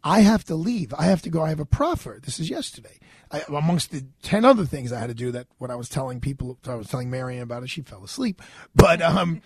I 0.03 0.19
have 0.19 0.43
to 0.45 0.55
leave. 0.55 0.93
I 0.93 1.05
have 1.05 1.21
to 1.23 1.29
go. 1.29 1.41
I 1.41 1.49
have 1.49 1.59
a 1.59 1.65
proffer. 1.65 2.19
This 2.23 2.39
is 2.39 2.49
yesterday. 2.49 2.99
I, 3.31 3.43
amongst 3.47 3.91
the 3.91 4.05
ten 4.23 4.43
other 4.43 4.65
things 4.65 4.91
I 4.91 4.99
had 4.99 5.07
to 5.07 5.13
do. 5.13 5.31
That 5.31 5.47
when 5.57 5.71
I 5.71 5.75
was 5.75 5.89
telling 5.89 6.19
people, 6.19 6.57
I 6.65 6.75
was 6.75 6.87
telling 6.87 7.09
Marion 7.09 7.43
about 7.43 7.63
it. 7.63 7.69
She 7.69 7.81
fell 7.81 8.03
asleep. 8.03 8.41
But 8.75 9.01
um, 9.01 9.41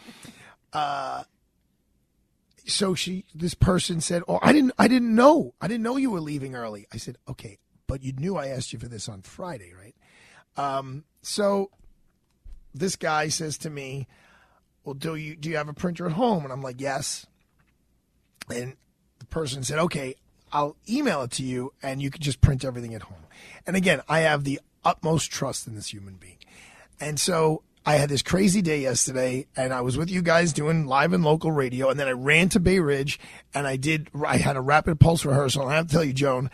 uh, 0.72 1.24
so 2.66 2.96
she, 2.96 3.26
this 3.36 3.54
person 3.54 4.02
said, 4.02 4.24
"Oh, 4.28 4.40
I 4.42 4.54
didn't, 4.54 4.74
I 4.80 4.88
didn't 4.88 5.14
know. 5.14 5.54
I 5.62 5.68
didn't 5.68 5.84
know 5.84 5.98
you 5.98 6.12
were 6.12 6.22
leaving 6.22 6.56
early." 6.56 6.88
I 6.94 6.98
said, 6.98 7.18
"Okay, 7.28 7.60
but 7.88 8.04
you 8.04 8.14
knew 8.14 8.38
I 8.38 8.48
asked 8.48 8.74
you 8.74 8.80
for 8.80 8.88
this 8.88 9.10
on 9.10 9.22
Friday, 9.22 9.74
right?" 9.74 9.96
Um, 10.56 11.04
so 11.22 11.72
this 12.74 12.96
guy 12.96 13.28
says 13.28 13.58
to 13.60 13.70
me, 13.70 14.08
"Well, 14.84 14.94
do 14.94 15.16
you 15.16 15.36
do 15.36 15.50
you 15.50 15.58
have 15.58 15.70
a 15.70 15.74
printer 15.74 16.06
at 16.06 16.14
home?" 16.14 16.44
And 16.44 16.54
I'm 16.54 16.62
like, 16.62 16.80
"Yes." 16.80 17.26
And 18.50 18.78
the 19.20 19.26
person 19.26 19.64
said, 19.64 19.80
"Okay, 19.80 20.16
I'll 20.54 20.78
email 20.88 21.24
it 21.24 21.32
to 21.32 21.44
you, 21.44 21.74
and 21.84 22.02
you 22.02 22.10
can 22.10 22.22
just 22.22 22.40
print 22.40 22.64
everything 22.64 22.94
at 22.94 23.02
home." 23.02 23.26
And 23.68 23.76
again, 23.76 24.02
I 24.08 24.20
have 24.22 24.44
the 24.44 24.62
utmost 24.86 25.32
trust 25.32 25.68
in 25.68 25.76
this 25.76 25.92
human 25.92 26.16
being, 26.16 26.38
and 27.02 27.20
so 27.20 27.64
I 27.86 27.96
had 27.96 28.08
this 28.08 28.22
crazy 28.22 28.62
day 28.62 28.82
yesterday, 28.82 29.48
and 29.58 29.74
I 29.74 29.82
was 29.82 29.98
with 29.98 30.10
you 30.10 30.22
guys 30.22 30.54
doing 30.54 30.86
live 30.86 31.12
and 31.12 31.24
local 31.24 31.52
radio, 31.52 31.90
and 31.90 32.00
then 32.00 32.08
I 32.08 32.12
ran 32.12 32.48
to 32.50 32.60
Bay 32.62 32.80
Ridge, 32.80 33.20
and 33.54 33.68
I 33.68 33.76
did. 33.76 34.10
I 34.26 34.38
had 34.38 34.56
a 34.56 34.62
rapid 34.62 35.02
pulse 35.02 35.26
rehearsal, 35.26 35.64
and 35.64 35.72
I 35.74 35.76
have 35.76 35.88
to 35.88 35.94
tell 35.94 36.04
you, 36.04 36.14
Joan. 36.14 36.50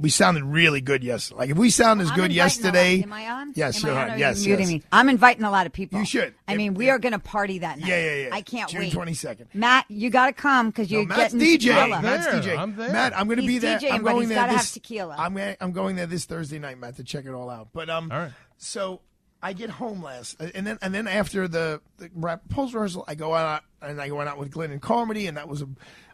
We 0.00 0.08
sounded 0.08 0.44
really 0.44 0.80
good 0.80 1.04
yesterday. 1.04 1.38
Like 1.40 1.50
if 1.50 1.58
we 1.58 1.68
sound 1.70 2.00
as 2.00 2.08
I'm 2.08 2.14
good 2.16 2.30
inviting 2.30 2.38
a 2.38 2.40
lot- 2.40 2.44
yesterday, 2.46 3.02
Am 3.02 3.12
I 3.12 3.30
on? 3.30 3.52
Yes, 3.54 3.84
Am 3.84 3.90
you're 3.90 3.98
I 3.98 4.02
on. 4.04 4.10
or 4.12 4.16
Yes, 4.16 4.40
you 4.42 4.48
muting 4.56 4.66
yes. 4.70 4.82
me? 4.82 4.88
I'm 4.90 5.08
inviting 5.10 5.44
a 5.44 5.50
lot 5.50 5.66
of 5.66 5.72
people. 5.72 5.98
You 5.98 6.06
should. 6.06 6.34
I 6.48 6.56
mean, 6.56 6.74
we 6.74 6.88
are 6.90 6.98
going 6.98 7.12
to 7.12 7.18
party 7.18 7.58
that 7.58 7.78
night. 7.78 7.88
Yeah, 7.88 8.02
yeah, 8.04 8.26
yeah. 8.28 8.34
I 8.34 8.40
can't 8.42 8.72
wait. 8.72 8.90
June 8.92 9.00
wait. 9.04 9.14
22nd. 9.14 9.46
Matt, 9.54 9.84
you 9.90 10.08
got 10.10 10.26
to 10.28 10.32
come 10.32 10.70
because 10.70 10.90
you're 10.90 11.02
No, 11.02 11.08
Matt's 11.16 11.34
getting 11.34 11.40
DJ. 11.58 11.74
tequila. 11.74 12.02
Matt's 12.02 12.26
DJ. 12.46 12.76
Matt, 12.92 13.16
I'm 13.18 13.26
going 13.26 13.40
to 13.40 13.46
be 13.46 13.58
there. 13.58 13.78
DJing, 13.78 13.92
I'm 13.92 14.02
but 14.02 14.10
going 14.12 14.20
he's 14.22 14.28
there. 14.30 14.38
gotta 14.38 14.52
have 14.52 14.60
this, 14.62 14.72
tequila. 14.72 15.16
I'm 15.18 15.34
gonna- 15.34 15.56
I'm 15.60 15.72
going 15.72 15.96
there 15.96 16.06
this 16.06 16.24
Thursday 16.24 16.58
night, 16.58 16.78
Matt, 16.78 16.96
to 16.96 17.04
check 17.04 17.26
it 17.26 17.32
all 17.32 17.50
out. 17.50 17.68
But 17.74 17.90
um, 17.90 18.10
all 18.10 18.18
right. 18.18 18.32
So 18.56 19.02
I 19.42 19.52
get 19.52 19.70
home 19.70 20.02
last, 20.02 20.40
and 20.40 20.66
then 20.66 20.78
and 20.82 20.94
then 20.94 21.08
after 21.08 21.46
the, 21.48 21.80
the 21.98 22.10
rap 22.14 22.42
post 22.48 22.74
rehearsal, 22.74 23.04
I 23.08 23.14
go 23.14 23.34
out 23.34 23.62
and 23.82 24.00
I 24.00 24.10
went 24.10 24.28
out 24.28 24.38
with 24.38 24.50
Glenn 24.50 24.70
and 24.70 24.80
Carmody, 24.82 25.26
and 25.26 25.36
that 25.36 25.48
was 25.48 25.62
a 25.62 25.68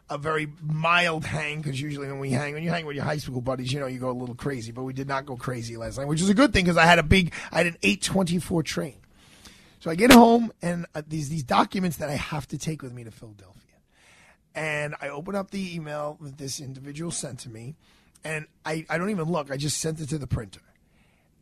a 0.09 0.17
very 0.17 0.47
mild 0.61 1.25
hang 1.25 1.61
because 1.61 1.79
usually 1.79 2.07
when 2.07 2.19
we 2.19 2.29
hang, 2.29 2.53
when 2.53 2.63
you 2.63 2.69
hang 2.69 2.85
with 2.85 2.95
your 2.95 3.05
high 3.05 3.17
school 3.17 3.41
buddies, 3.41 3.71
you 3.73 3.79
know 3.79 3.87
you 3.87 3.99
go 3.99 4.09
a 4.09 4.11
little 4.11 4.35
crazy. 4.35 4.71
But 4.71 4.83
we 4.83 4.93
did 4.93 5.07
not 5.07 5.25
go 5.25 5.35
crazy 5.35 5.77
last 5.77 5.97
night, 5.97 6.07
which 6.07 6.21
is 6.21 6.29
a 6.29 6.33
good 6.33 6.53
thing 6.53 6.63
because 6.65 6.77
I 6.77 6.85
had 6.85 6.99
a 6.99 7.03
big, 7.03 7.33
I 7.51 7.57
had 7.57 7.67
an 7.67 7.77
eight 7.83 8.01
twenty 8.01 8.39
four 8.39 8.63
train. 8.63 8.97
So 9.79 9.91
I 9.91 9.95
get 9.95 10.11
home 10.11 10.51
and 10.61 10.85
uh, 10.95 11.01
these 11.07 11.29
these 11.29 11.43
documents 11.43 11.97
that 11.97 12.09
I 12.09 12.15
have 12.15 12.47
to 12.49 12.57
take 12.57 12.81
with 12.81 12.93
me 12.93 13.03
to 13.03 13.11
Philadelphia. 13.11 13.63
And 14.55 14.95
I 15.01 15.09
open 15.09 15.35
up 15.35 15.51
the 15.51 15.75
email 15.75 16.17
that 16.21 16.37
this 16.39 16.59
individual 16.59 17.11
sent 17.11 17.39
to 17.41 17.49
me, 17.49 17.75
and 18.23 18.47
I, 18.65 18.85
I 18.89 18.97
don't 18.97 19.11
even 19.11 19.25
look. 19.25 19.51
I 19.51 19.57
just 19.57 19.77
sent 19.77 19.99
it 19.99 20.09
to 20.09 20.17
the 20.17 20.25
printer. 20.25 20.61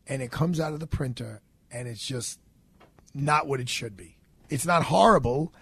And 0.06 0.22
it 0.22 0.32
comes 0.32 0.60
out 0.60 0.74
of 0.74 0.82
the 0.82 0.88
printer, 0.88 1.42
and 1.72 1.88
it's 1.88 2.06
just 2.06 2.40
not 3.14 3.48
what 3.48 3.62
it 3.62 3.70
should 3.70 3.96
be. 3.96 4.18
It's 4.50 4.66
not 4.66 4.84
horrible, 4.84 5.54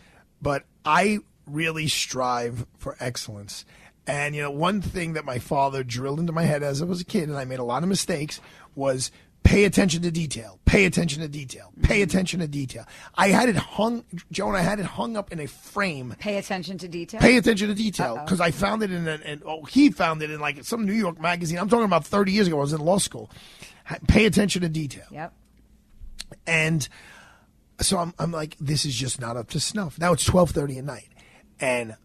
but 0.41 0.65
I 0.83 1.19
really 1.45 1.87
strive 1.87 2.65
for 2.77 2.95
excellence. 2.99 3.65
And, 4.05 4.35
you 4.35 4.41
know, 4.41 4.51
one 4.51 4.81
thing 4.81 5.13
that 5.13 5.25
my 5.25 5.39
father 5.39 5.83
drilled 5.83 6.19
into 6.19 6.33
my 6.33 6.43
head 6.43 6.61
as 6.61 6.81
I 6.81 6.85
was 6.85 7.01
a 7.01 7.05
kid, 7.05 7.29
and 7.29 7.37
I 7.37 7.45
made 7.45 7.59
a 7.59 7.63
lot 7.63 7.83
of 7.83 7.89
mistakes, 7.89 8.41
was 8.75 9.11
pay 9.43 9.65
attention 9.65 10.01
to 10.01 10.11
detail, 10.11 10.59
pay 10.65 10.85
attention 10.85 11.21
to 11.21 11.27
detail, 11.27 11.71
pay 11.81 11.95
mm-hmm. 11.95 12.03
attention 12.03 12.39
to 12.39 12.47
detail. 12.47 12.85
I 13.15 13.29
had 13.29 13.49
it 13.49 13.55
hung, 13.55 14.03
Joan, 14.31 14.55
I 14.55 14.61
had 14.61 14.79
it 14.79 14.85
hung 14.85 15.15
up 15.15 15.31
in 15.31 15.39
a 15.39 15.47
frame 15.47 16.15
Pay 16.19 16.37
attention 16.37 16.77
to 16.79 16.87
detail. 16.87 17.21
Pay 17.21 17.37
attention 17.37 17.67
to 17.67 17.75
detail 17.75 18.19
because 18.23 18.41
I 18.41 18.51
found 18.51 18.83
it 18.83 18.91
in 18.91 19.07
an, 19.07 19.21
and 19.23 19.43
oh, 19.45 19.63
he 19.63 19.91
found 19.91 20.21
it 20.21 20.31
in 20.31 20.39
like 20.39 20.63
some 20.63 20.85
New 20.85 20.93
York 20.93 21.19
magazine. 21.19 21.59
I'm 21.59 21.69
talking 21.69 21.85
about 21.85 22.05
30 22.05 22.31
years 22.31 22.47
ago. 22.47 22.57
I 22.57 22.61
was 22.61 22.73
in 22.73 22.81
law 22.81 22.97
school. 22.97 23.29
Pay 24.07 24.25
attention 24.25 24.61
to 24.61 24.69
detail. 24.69 25.05
Yep. 25.11 25.33
And 26.47 26.87
so 27.79 27.97
I'm, 27.97 28.13
I'm 28.17 28.31
like, 28.31 28.57
this 28.59 28.85
is 28.85 28.95
just 28.95 29.19
not 29.19 29.37
up 29.37 29.49
to 29.51 29.59
snuff. 29.59 29.99
Now 29.99 30.13
it's 30.13 30.27
12:30 30.27 30.77
at 30.77 30.83
night, 30.83 31.09
and 31.59 31.95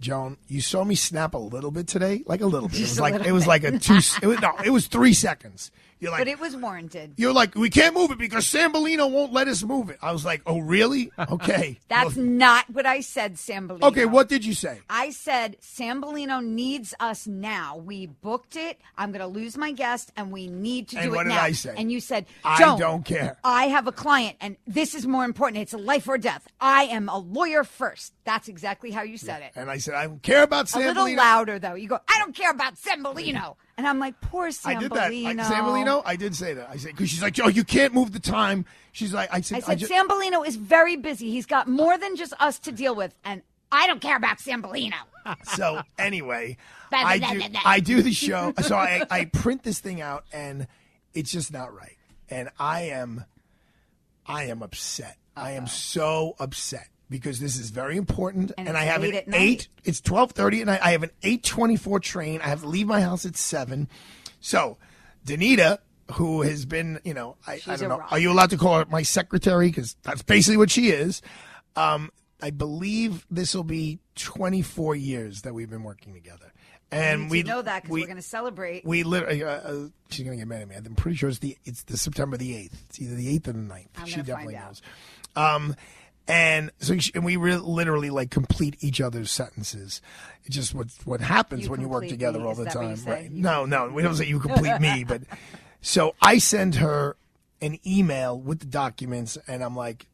Joan, 0.00 0.36
you 0.48 0.60
saw 0.60 0.84
me 0.84 0.94
snap 0.96 1.34
a 1.34 1.38
little 1.38 1.70
bit 1.70 1.86
today, 1.86 2.22
like 2.26 2.40
a 2.40 2.46
little 2.46 2.68
bit. 2.68 2.78
It 2.78 2.82
was 2.82 3.00
like 3.00 3.26
it 3.26 3.32
was 3.32 3.46
like 3.46 3.64
a 3.64 3.78
two. 3.78 4.00
It 4.22 4.26
was, 4.26 4.40
no, 4.40 4.52
it 4.64 4.70
was 4.70 4.88
three 4.88 5.14
seconds. 5.14 5.70
You're 6.02 6.10
like, 6.10 6.20
but 6.20 6.26
it 6.28 6.40
was 6.40 6.56
warranted. 6.56 7.14
you're 7.16 7.32
like, 7.32 7.54
we 7.54 7.70
can't 7.70 7.94
move 7.94 8.10
it 8.10 8.18
because 8.18 8.44
Sambolino 8.44 9.08
won't 9.08 9.32
let 9.32 9.46
us 9.46 9.62
move 9.62 9.88
it. 9.88 9.98
I 10.02 10.10
was 10.10 10.24
like, 10.24 10.42
oh 10.46 10.58
really? 10.58 11.12
Okay. 11.16 11.78
That's 11.88 12.16
Well, 12.16 12.26
not 12.26 12.68
what 12.70 12.86
I 12.86 13.00
said, 13.02 13.34
Sambolino. 13.34 13.82
okay. 13.84 14.04
What 14.04 14.28
did 14.28 14.44
you 14.44 14.52
say? 14.52 14.80
I 14.90 15.10
said 15.10 15.56
Sambolino 15.62 16.44
needs 16.44 16.92
us 16.98 17.28
now. 17.28 17.76
We 17.76 18.06
booked 18.06 18.56
it. 18.56 18.80
I'm 18.98 19.12
going 19.12 19.20
to 19.20 19.28
lose 19.28 19.56
my 19.56 19.70
guest, 19.70 20.10
and 20.16 20.32
we 20.32 20.48
need 20.48 20.88
to 20.88 20.96
And 20.96 21.04
do 21.10 21.16
what 21.16 21.26
it 21.26 21.30
did 21.30 21.36
now. 21.36 21.42
I 21.42 21.52
say? 21.52 21.74
And 21.76 21.92
you 21.92 22.00
said, 22.00 22.26
I 22.44 22.76
don't 22.76 23.04
care. 23.04 23.36
I 23.44 23.66
have 23.66 23.86
a 23.86 23.92
client, 23.92 24.36
and 24.40 24.56
this 24.66 24.96
is 24.96 25.06
more 25.06 25.24
important. 25.24 25.62
It's 25.62 25.72
a 25.72 25.78
life 25.78 26.08
or 26.08 26.18
death. 26.18 26.48
I 26.60 26.84
am 26.84 27.08
a 27.08 27.18
lawyer 27.18 27.62
first. 27.62 28.12
That's 28.24 28.48
exactly 28.48 28.90
how 28.90 29.02
you 29.02 29.18
said 29.18 29.42
it. 29.42 29.52
And 29.54 29.70
I 29.70 29.78
said, 29.78 29.94
I 29.94 30.06
don't 30.08 30.22
care 30.22 30.42
about 30.42 30.68
Sam. 30.68 30.82
A 30.82 30.86
little 30.86 31.14
louder 31.14 31.60
though. 31.60 31.74
You 31.74 31.86
go, 31.88 32.00
I 32.08 32.18
don't 32.18 32.34
care 32.34 32.50
about 32.50 32.74
Sambolino, 32.74 33.54
and 33.82 33.88
I'm 33.88 33.98
like, 33.98 34.20
poor 34.20 34.48
Sambolino. 34.50 34.76
I 34.76 34.80
did 34.80 34.92
that. 34.92 35.10
I, 35.10 35.52
Sambolino, 35.52 36.02
I 36.04 36.14
did 36.14 36.36
say 36.36 36.54
that. 36.54 36.70
I 36.70 36.76
said 36.76 36.92
because 36.92 37.10
she's 37.10 37.20
like, 37.20 37.36
oh, 37.42 37.48
you 37.48 37.64
can't 37.64 37.92
move 37.92 38.12
the 38.12 38.20
time. 38.20 38.64
She's 38.92 39.12
like, 39.12 39.28
I 39.34 39.40
said, 39.40 39.56
I 39.56 39.60
said 39.60 39.78
ju- 39.78 39.88
Sambolino 39.88 40.46
is 40.46 40.54
very 40.54 40.94
busy. 40.94 41.32
He's 41.32 41.46
got 41.46 41.66
more 41.66 41.98
than 41.98 42.14
just 42.14 42.32
us 42.38 42.60
to 42.60 42.70
deal 42.70 42.94
with, 42.94 43.12
and 43.24 43.42
I 43.72 43.88
don't 43.88 44.00
care 44.00 44.16
about 44.16 44.38
Sambolino. 44.38 44.94
so 45.56 45.82
anyway, 45.98 46.58
I 46.92 47.18
do. 47.18 47.42
I 47.64 47.80
do 47.80 48.02
the 48.02 48.12
show. 48.12 48.52
So 48.62 48.76
I, 48.76 49.02
I 49.10 49.24
print 49.24 49.64
this 49.64 49.80
thing 49.80 50.00
out 50.00 50.26
and 50.32 50.68
it's 51.12 51.32
just 51.32 51.52
not 51.52 51.74
right. 51.74 51.96
And 52.30 52.50
I 52.60 52.82
am 52.82 53.24
I 54.24 54.44
am 54.44 54.62
upset. 54.62 55.16
I 55.36 55.52
am 55.52 55.64
uh-huh. 55.64 55.72
so 55.72 56.36
upset 56.38 56.86
because 57.12 57.38
this 57.38 57.56
is 57.56 57.70
very 57.70 57.96
important 57.96 58.50
And 58.58 58.66
and, 58.66 58.76
I 58.76 58.84
have 58.84 59.02
late 59.02 59.26
an 59.26 59.34
eight 59.34 59.68
it's 59.84 60.00
twelve 60.00 60.32
thirty 60.32 60.60
and 60.60 60.70
I, 60.70 60.80
I 60.82 60.90
have 60.92 61.04
an 61.04 61.10
eight 61.22 61.44
twenty 61.44 61.76
four 61.76 62.00
train. 62.00 62.40
I 62.40 62.48
have 62.48 62.62
to 62.62 62.66
leave 62.66 62.88
my 62.88 63.00
house 63.00 63.24
at 63.24 63.36
seven. 63.36 63.88
So 64.40 64.78
Danita, 65.24 65.78
who 66.14 66.42
has 66.42 66.64
been, 66.66 66.98
you 67.04 67.14
know, 67.14 67.36
I, 67.46 67.60
I 67.66 67.76
don't 67.76 67.88
know. 67.88 67.98
rock. 67.98 68.10
Are 68.10 68.18
you 68.18 68.32
allowed 68.32 68.50
to 68.50 68.56
call 68.56 68.78
her 68.78 68.86
my 68.86 69.02
secretary? 69.02 69.68
Because 69.68 69.96
that's 70.02 70.22
basically 70.22 70.56
what 70.56 70.70
she 70.70 70.88
is. 70.88 71.22
Um, 71.76 72.10
I 72.40 72.50
believe 72.50 73.24
this 73.30 73.54
will 73.54 73.62
be 73.62 74.00
24 74.16 74.96
years 74.96 75.42
that 75.42 75.54
we've 75.54 75.70
been 75.70 75.84
working 75.84 76.12
together. 76.12 76.52
And 76.90 77.30
we 77.30 77.42
to 77.42 77.48
know 77.48 77.62
that 77.62 77.82
because 77.82 77.94
we, 77.94 78.00
we're 78.02 78.06
going 78.06 78.16
to 78.16 78.22
celebrate. 78.22 78.84
we 78.84 79.02
literally. 79.02 79.42
Uh, 79.42 79.48
uh, 79.48 79.88
she's 80.10 80.26
gonna 80.26 80.36
get 80.36 80.46
mad 80.46 80.60
at 80.60 80.68
me. 80.68 80.76
I'm 80.76 80.94
pretty 80.94 81.16
sure 81.16 81.30
it's 81.30 81.38
the 81.38 81.56
it's 81.64 81.84
the 81.84 81.96
September 81.96 82.36
the 82.36 82.54
eighth. 82.54 82.84
It's 82.90 83.00
either 83.00 83.14
the 83.14 83.28
eighth 83.28 83.48
or 83.48 83.52
the 83.52 83.60
9th. 83.60 83.86
I'm 83.96 84.06
she 84.06 84.20
definitely 84.20 84.56
knows. 84.56 84.82
Um, 85.34 85.74
and 86.28 86.70
so 86.78 86.96
and 87.14 87.24
we 87.24 87.36
re- 87.36 87.56
literally 87.56 88.10
like 88.10 88.30
complete 88.30 88.76
each 88.80 89.00
other's 89.00 89.30
sentences. 89.30 90.00
It's 90.44 90.54
just 90.54 90.74
what 90.74 90.88
what 91.04 91.20
happens 91.20 91.64
You 91.64 91.70
when 91.70 91.80
you 91.80 91.88
work 91.88 92.08
together 92.08 92.38
me, 92.38 92.44
all 92.44 92.54
the 92.54 92.64
that 92.64 92.76
what 92.76 92.90
you 92.90 92.96
time, 92.96 93.04
right? 93.12 93.30
You 93.30 93.42
No, 93.42 93.64
no, 93.64 93.88
we 93.88 94.02
don't 94.02 94.14
say 94.14 94.26
you 94.26 94.38
complete 94.38 94.80
me, 94.80 95.04
but 95.08 95.22
so 95.80 96.14
I 96.22 96.38
send 96.38 96.76
her 96.76 97.16
an 97.60 97.78
email 97.86 98.38
with 98.38 98.60
the 98.60 98.66
documents, 98.66 99.38
and 99.46 99.62
I'm 99.62 99.76
like, 99.76 100.06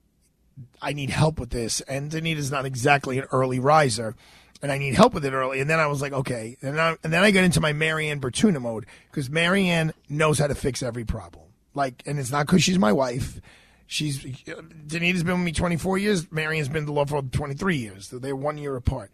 I 0.81 0.93
need 0.93 1.11
help 1.11 1.39
with 1.39 1.51
this. 1.51 1.81
And 1.83 2.11
Danita's 2.11 2.51
not 2.51 2.67
exactly 2.67 3.19
an 3.19 3.25
early 3.33 3.59
riser, 3.59 4.15
and 4.63 4.71
I 4.71 4.79
need 4.79 4.95
help 4.95 5.15
with 5.15 5.25
it 5.25 5.33
early. 5.33 5.61
And 5.61 5.69
then 5.69 5.81
I 5.81 5.87
was 5.87 6.03
like, 6.03 6.13
okay. 6.13 6.57
And, 6.63 6.81
I, 6.81 6.97
and 7.03 7.13
then 7.13 7.23
I 7.23 7.31
got 7.31 7.45
into 7.45 7.61
my 7.61 7.73
Marianne 7.73 8.21
Bertuna 8.21 8.61
mode 8.61 8.87
because 9.11 9.31
Marianne 9.31 9.93
knows 10.09 10.39
how 10.39 10.47
to 10.47 10.55
fix 10.55 10.83
every 10.83 11.05
problem. 11.05 11.45
Like, 11.75 12.03
and 12.07 12.19
it's 12.19 12.31
not 12.31 12.47
because 12.47 12.63
she's 12.63 12.79
my 12.79 12.93
wife. 12.93 13.41
She's 13.91 14.23
Danita's 14.23 15.25
been 15.25 15.39
with 15.39 15.45
me 15.47 15.53
24 15.53 15.97
years. 15.97 16.31
Marion's 16.31 16.69
been 16.69 16.85
the 16.85 16.93
law 16.93 17.07
for 17.07 17.23
23 17.23 17.77
years. 17.79 18.11
They're 18.11 18.37
one 18.37 18.59
year 18.59 18.77
apart. 18.77 19.11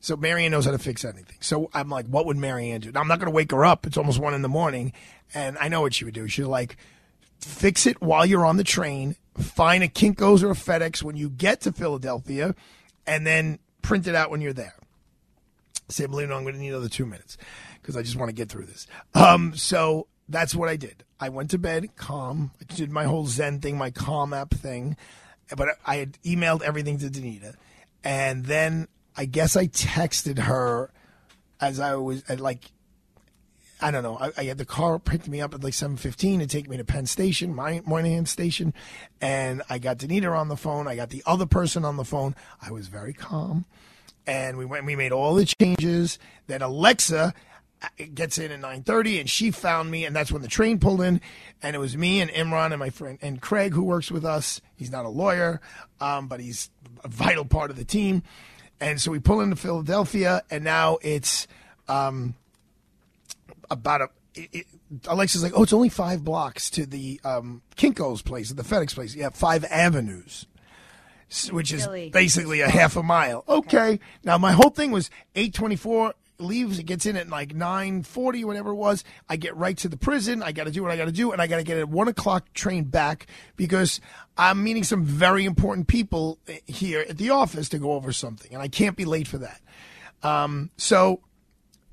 So 0.00 0.16
Marianne 0.16 0.52
knows 0.52 0.64
how 0.64 0.70
to 0.70 0.78
fix 0.78 1.04
anything. 1.04 1.36
So 1.40 1.70
I'm 1.74 1.90
like, 1.90 2.06
what 2.06 2.24
would 2.24 2.38
Marianne 2.38 2.80
do? 2.80 2.92
Now, 2.92 3.00
I'm 3.00 3.08
not 3.08 3.18
going 3.18 3.30
to 3.30 3.34
wake 3.34 3.50
her 3.50 3.64
up. 3.64 3.86
It's 3.86 3.98
almost 3.98 4.18
one 4.18 4.32
in 4.32 4.40
the 4.40 4.48
morning, 4.48 4.94
and 5.34 5.58
I 5.58 5.68
know 5.68 5.82
what 5.82 5.92
she 5.92 6.06
would 6.06 6.14
do. 6.14 6.28
She'd 6.28 6.44
like 6.44 6.78
fix 7.40 7.86
it 7.86 8.00
while 8.00 8.24
you're 8.24 8.46
on 8.46 8.56
the 8.56 8.64
train. 8.64 9.16
Find 9.36 9.84
a 9.84 9.88
Kinkos 9.88 10.42
or 10.42 10.52
a 10.52 10.54
FedEx 10.54 11.02
when 11.02 11.16
you 11.16 11.28
get 11.28 11.60
to 11.62 11.72
Philadelphia, 11.72 12.54
and 13.06 13.26
then 13.26 13.58
print 13.82 14.06
it 14.06 14.14
out 14.14 14.30
when 14.30 14.40
you're 14.40 14.54
there. 14.54 14.76
Say, 15.90 16.06
believe 16.06 16.30
I'm 16.30 16.42
going 16.42 16.54
to 16.54 16.60
need 16.60 16.70
another 16.70 16.88
two 16.88 17.04
minutes 17.04 17.36
because 17.82 17.98
I 17.98 18.02
just 18.02 18.16
want 18.16 18.30
to 18.30 18.34
get 18.34 18.48
through 18.48 18.64
this. 18.64 18.86
Um, 19.14 19.54
so 19.54 20.06
that's 20.28 20.54
what 20.54 20.68
I 20.68 20.76
did. 20.76 21.04
I 21.20 21.28
went 21.28 21.50
to 21.50 21.58
bed 21.58 21.96
calm. 21.96 22.50
I 22.60 22.74
did 22.74 22.90
my 22.90 23.04
whole 23.04 23.26
Zen 23.26 23.60
thing, 23.60 23.78
my 23.78 23.90
calm 23.90 24.32
app 24.32 24.50
thing, 24.52 24.96
but 25.56 25.68
I 25.86 25.96
had 25.96 26.18
emailed 26.24 26.62
everything 26.62 26.98
to 26.98 27.06
Danita, 27.06 27.54
and 28.04 28.44
then 28.44 28.88
I 29.16 29.24
guess 29.24 29.56
I 29.56 29.66
texted 29.66 30.38
her 30.40 30.90
as 31.60 31.80
I 31.80 31.94
was 31.94 32.22
at 32.28 32.40
like 32.40 32.72
I 33.80 33.90
don't 33.90 34.02
know. 34.02 34.16
I, 34.18 34.32
I 34.38 34.44
had 34.44 34.58
the 34.58 34.64
car 34.64 34.98
picked 34.98 35.28
me 35.28 35.40
up 35.40 35.52
at 35.52 35.62
like 35.62 35.74
seven 35.74 35.96
fifteen 35.96 36.40
to 36.40 36.46
take 36.46 36.68
me 36.68 36.76
to 36.78 36.84
Penn 36.84 37.06
Station, 37.06 37.54
my 37.54 37.82
Moynihan 37.84 38.26
Station, 38.26 38.72
and 39.20 39.62
I 39.68 39.78
got 39.78 39.98
Danita 39.98 40.34
on 40.36 40.48
the 40.48 40.56
phone. 40.56 40.88
I 40.88 40.96
got 40.96 41.10
the 41.10 41.22
other 41.26 41.46
person 41.46 41.84
on 41.84 41.96
the 41.96 42.04
phone. 42.04 42.34
I 42.60 42.70
was 42.72 42.88
very 42.88 43.12
calm, 43.12 43.66
and 44.26 44.56
we 44.56 44.64
went. 44.64 44.86
We 44.86 44.96
made 44.96 45.12
all 45.12 45.34
the 45.34 45.44
changes. 45.44 46.18
Then 46.46 46.62
Alexa 46.62 47.34
gets 48.14 48.38
in 48.38 48.52
at 48.52 48.60
nine 48.60 48.82
thirty, 48.82 49.18
and 49.20 49.28
she 49.28 49.50
found 49.50 49.90
me, 49.90 50.04
and 50.04 50.14
that's 50.14 50.32
when 50.32 50.42
the 50.42 50.48
train 50.48 50.78
pulled 50.78 51.00
in, 51.00 51.20
and 51.62 51.76
it 51.76 51.78
was 51.78 51.96
me 51.96 52.20
and 52.20 52.30
Imran 52.30 52.72
and 52.72 52.78
my 52.78 52.90
friend 52.90 53.18
and 53.22 53.40
Craig 53.40 53.72
who 53.72 53.82
works 53.84 54.10
with 54.10 54.24
us. 54.24 54.60
He's 54.76 54.90
not 54.90 55.04
a 55.04 55.10
lawyer, 55.10 55.60
um, 56.00 56.28
but 56.28 56.40
he's 56.40 56.70
a 57.04 57.08
vital 57.08 57.44
part 57.44 57.70
of 57.70 57.76
the 57.76 57.84
team, 57.84 58.22
and 58.80 59.00
so 59.00 59.10
we 59.10 59.18
pull 59.18 59.40
into 59.40 59.56
Philadelphia, 59.56 60.42
and 60.50 60.64
now 60.64 60.98
it's. 61.02 61.46
Um, 61.88 62.34
about 63.70 64.00
a. 64.00 64.08
It, 64.34 64.48
it, 64.52 64.66
Alexa's 65.06 65.42
like, 65.42 65.52
oh, 65.54 65.62
it's 65.62 65.72
only 65.72 65.88
five 65.88 66.24
blocks 66.24 66.68
to 66.70 66.86
the 66.86 67.20
um, 67.24 67.62
Kinko's 67.76 68.22
place, 68.22 68.50
the 68.50 68.62
FedEx 68.62 68.94
place. 68.94 69.14
Yeah, 69.14 69.30
five 69.30 69.64
avenues, 69.64 70.46
which 71.50 71.72
is 71.72 71.86
basically 72.10 72.60
a 72.60 72.68
half 72.68 72.96
a 72.96 73.02
mile. 73.02 73.44
Okay. 73.48 74.00
Now 74.24 74.38
my 74.38 74.52
whole 74.52 74.70
thing 74.70 74.90
was 74.90 75.10
eight 75.34 75.54
twenty 75.54 75.76
four 75.76 76.14
leaves. 76.38 76.78
It 76.78 76.84
gets 76.84 77.06
in 77.06 77.16
at 77.16 77.28
like 77.28 77.54
nine 77.54 78.02
forty, 78.02 78.44
whatever 78.44 78.70
it 78.70 78.76
was. 78.76 79.04
I 79.28 79.36
get 79.36 79.56
right 79.56 79.76
to 79.78 79.88
the 79.88 79.96
prison. 79.96 80.42
I 80.42 80.52
got 80.52 80.64
to 80.64 80.70
do 80.70 80.82
what 80.82 80.90
I 80.92 80.96
got 80.96 81.06
to 81.06 81.12
do, 81.12 81.32
and 81.32 81.40
I 81.40 81.46
got 81.46 81.56
to 81.56 81.64
get 81.64 81.80
a 81.80 81.86
one 81.86 82.08
o'clock 82.08 82.52
train 82.54 82.84
back 82.84 83.26
because 83.56 84.00
I'm 84.36 84.62
meeting 84.62 84.84
some 84.84 85.04
very 85.04 85.44
important 85.44 85.88
people 85.88 86.38
eh, 86.48 86.58
here 86.66 87.04
at 87.08 87.18
the 87.18 87.30
office 87.30 87.68
to 87.70 87.78
go 87.78 87.92
over 87.92 88.12
something, 88.12 88.52
and 88.52 88.62
I 88.62 88.68
can't 88.68 88.96
be 88.96 89.04
late 89.04 89.28
for 89.28 89.38
that. 89.38 89.60
Um, 90.22 90.70
so 90.76 91.20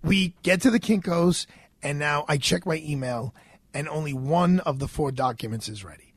we 0.04 0.34
get 0.44 0.62
to 0.62 0.72
the 0.72 0.80
Kinkos, 0.80 1.46
and 1.82 2.00
now 2.00 2.26
I 2.28 2.38
check 2.38 2.66
my 2.66 2.82
email, 2.84 3.34
and 3.74 3.88
only 3.88 4.14
one 4.14 4.60
of 4.62 4.80
the 4.80 4.88
four 4.88 5.12
documents 5.12 5.70
is 5.70 5.84
ready. 5.84 6.14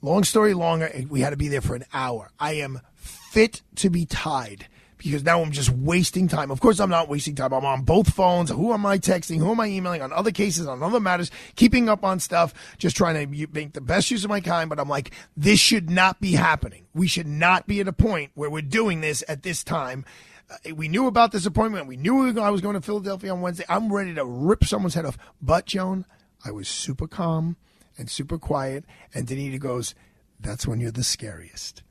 Long 0.00 0.24
story 0.24 0.52
longer, 0.52 0.90
we 1.08 1.20
had 1.20 1.30
to 1.30 1.36
be 1.36 1.48
there 1.48 1.60
for 1.60 1.76
an 1.76 1.84
hour. 1.92 2.30
I 2.40 2.54
am 2.54 2.80
fit 2.94 3.62
to 3.76 3.88
be 3.88 4.04
tied 4.04 4.66
because 5.02 5.24
now 5.24 5.42
I'm 5.42 5.50
just 5.50 5.70
wasting 5.70 6.28
time. 6.28 6.50
Of 6.50 6.60
course, 6.60 6.80
I'm 6.80 6.90
not 6.90 7.08
wasting 7.08 7.34
time. 7.34 7.52
I'm 7.52 7.64
on 7.64 7.82
both 7.82 8.12
phones. 8.12 8.50
Who 8.50 8.72
am 8.72 8.86
I 8.86 8.98
texting? 8.98 9.38
Who 9.38 9.50
am 9.50 9.60
I 9.60 9.66
emailing 9.66 10.02
on 10.02 10.12
other 10.12 10.30
cases, 10.30 10.66
on 10.66 10.82
other 10.82 11.00
matters, 11.00 11.30
keeping 11.56 11.88
up 11.88 12.04
on 12.04 12.20
stuff, 12.20 12.54
just 12.78 12.96
trying 12.96 13.14
to 13.14 13.48
make 13.52 13.72
the 13.72 13.80
best 13.80 14.10
use 14.10 14.24
of 14.24 14.30
my 14.30 14.40
time. 14.40 14.68
But 14.68 14.78
I'm 14.78 14.88
like, 14.88 15.12
this 15.36 15.58
should 15.58 15.90
not 15.90 16.20
be 16.20 16.32
happening. 16.32 16.86
We 16.94 17.06
should 17.06 17.26
not 17.26 17.66
be 17.66 17.80
at 17.80 17.88
a 17.88 17.92
point 17.92 18.30
where 18.34 18.50
we're 18.50 18.62
doing 18.62 19.00
this 19.00 19.24
at 19.28 19.42
this 19.42 19.64
time. 19.64 20.04
Uh, 20.50 20.74
we 20.74 20.88
knew 20.88 21.06
about 21.06 21.32
this 21.32 21.46
appointment. 21.46 21.86
We 21.86 21.96
knew 21.96 22.38
I 22.40 22.50
was 22.50 22.60
going 22.60 22.74
to 22.74 22.80
Philadelphia 22.80 23.32
on 23.32 23.40
Wednesday. 23.40 23.64
I'm 23.68 23.92
ready 23.92 24.14
to 24.14 24.24
rip 24.24 24.64
someone's 24.64 24.94
head 24.94 25.06
off. 25.06 25.18
But, 25.40 25.66
Joan, 25.66 26.04
I 26.44 26.50
was 26.50 26.68
super 26.68 27.06
calm 27.06 27.56
and 27.98 28.10
super 28.10 28.38
quiet. 28.38 28.84
And 29.14 29.26
Danita 29.26 29.58
goes, 29.58 29.94
That's 30.38 30.66
when 30.66 30.80
you're 30.80 30.90
the 30.90 31.04
scariest. 31.04 31.82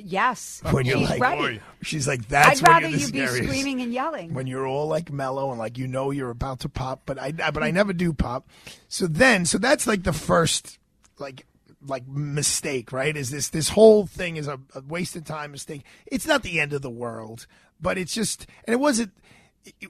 It, 0.00 0.06
yes. 0.06 0.62
When 0.70 0.86
you're 0.86 0.98
She's 0.98 1.10
like, 1.10 1.20
right. 1.20 1.62
she's 1.82 2.08
like, 2.08 2.28
That's 2.28 2.60
I'd 2.60 2.66
when 2.66 2.72
rather 2.72 2.88
you're 2.88 3.08
the 3.08 3.16
you 3.18 3.42
be 3.42 3.46
screaming 3.46 3.80
and 3.82 3.92
yelling. 3.92 4.34
When 4.34 4.46
you're 4.46 4.66
all 4.66 4.86
like 4.88 5.12
mellow 5.12 5.50
and 5.50 5.58
like 5.58 5.78
you 5.78 5.86
know 5.86 6.10
you're 6.10 6.30
about 6.30 6.60
to 6.60 6.68
pop, 6.68 7.02
but 7.06 7.18
I 7.18 7.32
but 7.32 7.62
I 7.62 7.70
never 7.70 7.92
do 7.92 8.12
pop. 8.12 8.48
So 8.88 9.06
then, 9.06 9.44
so 9.46 9.58
that's 9.58 9.86
like 9.86 10.02
the 10.02 10.12
first 10.12 10.78
like 11.18 11.46
like 11.86 12.06
mistake, 12.06 12.92
right? 12.92 13.16
Is 13.16 13.30
this 13.30 13.48
this 13.50 13.70
whole 13.70 14.06
thing 14.06 14.36
is 14.36 14.48
a, 14.48 14.58
a 14.74 14.80
wasted 14.86 15.26
time 15.26 15.52
mistake? 15.52 15.82
It's 16.06 16.26
not 16.26 16.42
the 16.42 16.60
end 16.60 16.72
of 16.72 16.82
the 16.82 16.90
world, 16.90 17.46
but 17.80 17.96
it's 17.98 18.12
just 18.14 18.46
and 18.64 18.74
it 18.74 18.78
wasn't 18.80 19.08
it- 19.08 19.22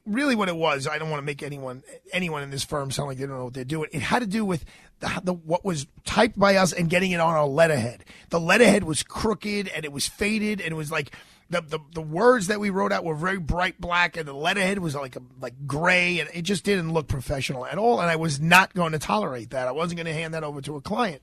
really 0.06 0.35
what 0.35 0.48
it 0.48 0.56
was. 0.56 0.87
I 0.87 0.98
don't 0.98 1.11
want 1.11 1.20
to 1.20 1.26
make 1.26 1.42
anyone 1.42 1.83
anyone 2.12 2.42
in 2.42 2.50
this 2.50 2.64
firm 2.64 2.90
sound 2.90 3.09
like 3.09 3.18
they 3.18 3.26
don't 3.26 3.37
know 3.37 3.44
what 3.44 3.54
they're 3.54 3.64
doing. 3.64 3.88
It 3.92 4.02
had 4.02 4.20
to 4.20 4.26
do 4.26 4.44
with 4.44 4.64
the, 5.00 5.20
the 5.22 5.33
what 5.33 5.64
was 5.64 5.87
typed 6.04 6.38
by 6.38 6.56
us 6.56 6.72
and 6.72 6.90
getting 6.90 7.12
it 7.12 7.20
on 7.20 7.35
our 7.35 7.46
letterhead. 7.46 8.04
The 8.30 8.40
letterhead 8.40 8.85
was 8.85 9.02
crooked 9.02 9.68
and 9.68 9.85
it 9.85 9.92
was 9.92 10.06
faded 10.06 10.61
and 10.61 10.72
it 10.72 10.76
was 10.76 10.90
like 10.90 11.14
the, 11.50 11.61
the 11.61 11.78
the 11.94 12.02
words 12.02 12.48
that 12.48 12.61
we 12.61 12.70
wrote 12.70 12.92
out 12.92 13.04
were 13.04 13.14
very 13.14 13.38
bright 13.38 13.80
black 13.80 14.16
and 14.16 14.26
the 14.26 14.35
letterhead 14.35 14.78
was 14.78 14.94
like 14.94 15.16
a, 15.16 15.22
like 15.40 15.54
gray 15.66 16.20
and 16.20 16.28
it 16.35 16.42
just 16.42 16.64
didn't 16.64 16.92
look 16.92 17.09
professional 17.09 17.66
at 17.66 17.78
all. 17.78 18.00
And 18.00 18.11
I 18.11 18.16
was 18.16 18.40
not 18.40 18.74
going 18.74 18.92
to 18.92 18.98
tolerate 18.98 19.50
that. 19.50 19.68
I 19.68 19.72
wasn't 19.72 19.98
going 19.98 20.06
to 20.06 20.14
hand 20.14 20.35
that 20.35 20.44
over 20.44 20.61
to 20.62 20.76
a 20.76 20.80
client. 20.80 21.22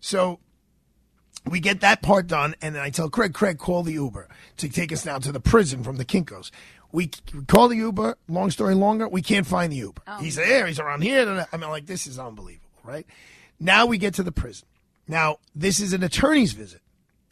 So 0.00 0.40
we 1.48 1.60
get 1.60 1.80
that 1.80 2.02
part 2.02 2.26
done, 2.26 2.54
and 2.60 2.74
then 2.74 2.82
I 2.82 2.90
tell 2.90 3.08
Craig, 3.08 3.32
Craig, 3.32 3.58
call 3.58 3.82
the 3.82 3.92
Uber 3.92 4.28
to 4.58 4.68
take 4.68 4.92
us 4.92 5.04
down 5.04 5.20
to 5.22 5.32
the 5.32 5.40
prison 5.40 5.82
from 5.82 5.96
the 5.96 6.04
Kinkos. 6.04 6.50
We, 6.92 7.10
we 7.34 7.44
call 7.44 7.68
the 7.68 7.76
Uber. 7.76 8.16
Long 8.28 8.50
story 8.50 8.74
longer, 8.74 9.08
we 9.08 9.22
can't 9.22 9.46
find 9.46 9.72
the 9.72 9.76
Uber. 9.76 10.02
he's 10.20 10.36
there. 10.36 10.66
He's 10.66 10.80
around 10.80 11.02
here. 11.02 11.46
I 11.52 11.56
mean, 11.56 11.70
like 11.70 11.86
this 11.86 12.06
is 12.06 12.18
unbelievable, 12.18 12.68
right? 12.84 13.06
Now 13.58 13.86
we 13.86 13.98
get 13.98 14.14
to 14.14 14.22
the 14.22 14.32
prison. 14.32 14.66
Now 15.06 15.38
this 15.54 15.80
is 15.80 15.92
an 15.92 16.02
attorney's 16.02 16.52
visit. 16.52 16.80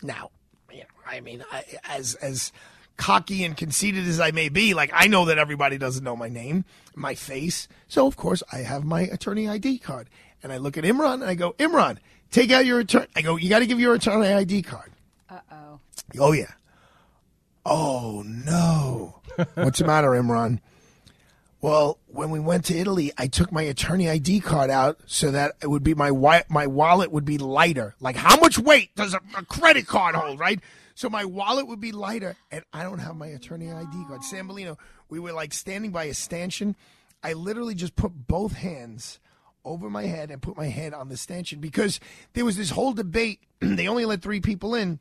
Now, 0.02 0.30
you 0.70 0.80
know, 0.80 0.84
I 1.06 1.20
mean, 1.20 1.44
I, 1.50 1.64
as 1.88 2.14
as 2.16 2.52
cocky 2.96 3.44
and 3.44 3.56
conceited 3.56 4.06
as 4.06 4.20
I 4.20 4.30
may 4.32 4.48
be, 4.48 4.74
like 4.74 4.90
I 4.92 5.06
know 5.06 5.24
that 5.26 5.38
everybody 5.38 5.78
doesn't 5.78 6.04
know 6.04 6.16
my 6.16 6.28
name, 6.28 6.64
my 6.94 7.14
face. 7.14 7.68
So 7.88 8.06
of 8.06 8.16
course 8.16 8.42
I 8.52 8.58
have 8.58 8.84
my 8.84 9.02
attorney 9.02 9.48
ID 9.48 9.78
card, 9.78 10.08
and 10.42 10.52
I 10.52 10.58
look 10.58 10.76
at 10.76 10.84
Imran 10.84 11.14
and 11.14 11.24
I 11.24 11.34
go, 11.34 11.52
Imran, 11.54 11.98
take 12.30 12.50
out 12.50 12.66
your 12.66 12.80
attorney. 12.80 13.06
I 13.16 13.22
go, 13.22 13.36
you 13.36 13.48
got 13.48 13.60
to 13.60 13.66
give 13.66 13.80
your 13.80 13.94
attorney 13.94 14.28
ID 14.28 14.62
card. 14.62 14.92
Uh 15.30 15.40
oh. 15.50 15.80
Oh 16.18 16.32
yeah. 16.32 16.52
Oh 17.68 18.22
no. 18.26 19.20
What's 19.54 19.78
the 19.78 19.86
matter, 19.86 20.08
Imran? 20.08 20.60
Well, 21.60 21.98
when 22.06 22.30
we 22.30 22.38
went 22.38 22.64
to 22.66 22.78
Italy, 22.78 23.12
I 23.18 23.26
took 23.26 23.50
my 23.50 23.62
attorney 23.62 24.08
ID 24.08 24.40
card 24.40 24.70
out 24.70 25.00
so 25.06 25.32
that 25.32 25.56
it 25.60 25.66
would 25.66 25.82
be 25.82 25.94
my 25.94 26.08
wi- 26.08 26.44
my 26.48 26.66
wallet 26.66 27.10
would 27.10 27.24
be 27.24 27.36
lighter. 27.36 27.94
Like 28.00 28.16
how 28.16 28.36
much 28.38 28.58
weight 28.58 28.94
does 28.94 29.12
a, 29.12 29.20
a 29.36 29.44
credit 29.44 29.86
card 29.86 30.14
hold, 30.14 30.38
right? 30.38 30.60
So 30.94 31.10
my 31.10 31.24
wallet 31.24 31.66
would 31.66 31.80
be 31.80 31.92
lighter, 31.92 32.36
and 32.50 32.64
I 32.72 32.84
don't 32.84 33.00
have 33.00 33.16
my 33.16 33.26
attorney 33.26 33.70
ID 33.70 34.04
card. 34.06 34.24
San 34.24 34.48
Bellino, 34.48 34.78
we 35.08 35.18
were 35.18 35.32
like 35.32 35.52
standing 35.52 35.90
by 35.90 36.04
a 36.04 36.14
stanchion. 36.14 36.76
I 37.22 37.32
literally 37.32 37.74
just 37.74 37.96
put 37.96 38.12
both 38.28 38.52
hands 38.52 39.18
over 39.64 39.90
my 39.90 40.04
head 40.04 40.30
and 40.30 40.40
put 40.40 40.56
my 40.56 40.66
head 40.66 40.94
on 40.94 41.08
the 41.08 41.16
stanchion 41.16 41.60
because 41.60 41.98
there 42.32 42.44
was 42.44 42.56
this 42.56 42.70
whole 42.70 42.92
debate. 42.92 43.40
they 43.60 43.88
only 43.88 44.04
let 44.04 44.22
three 44.22 44.40
people 44.40 44.74
in 44.74 45.00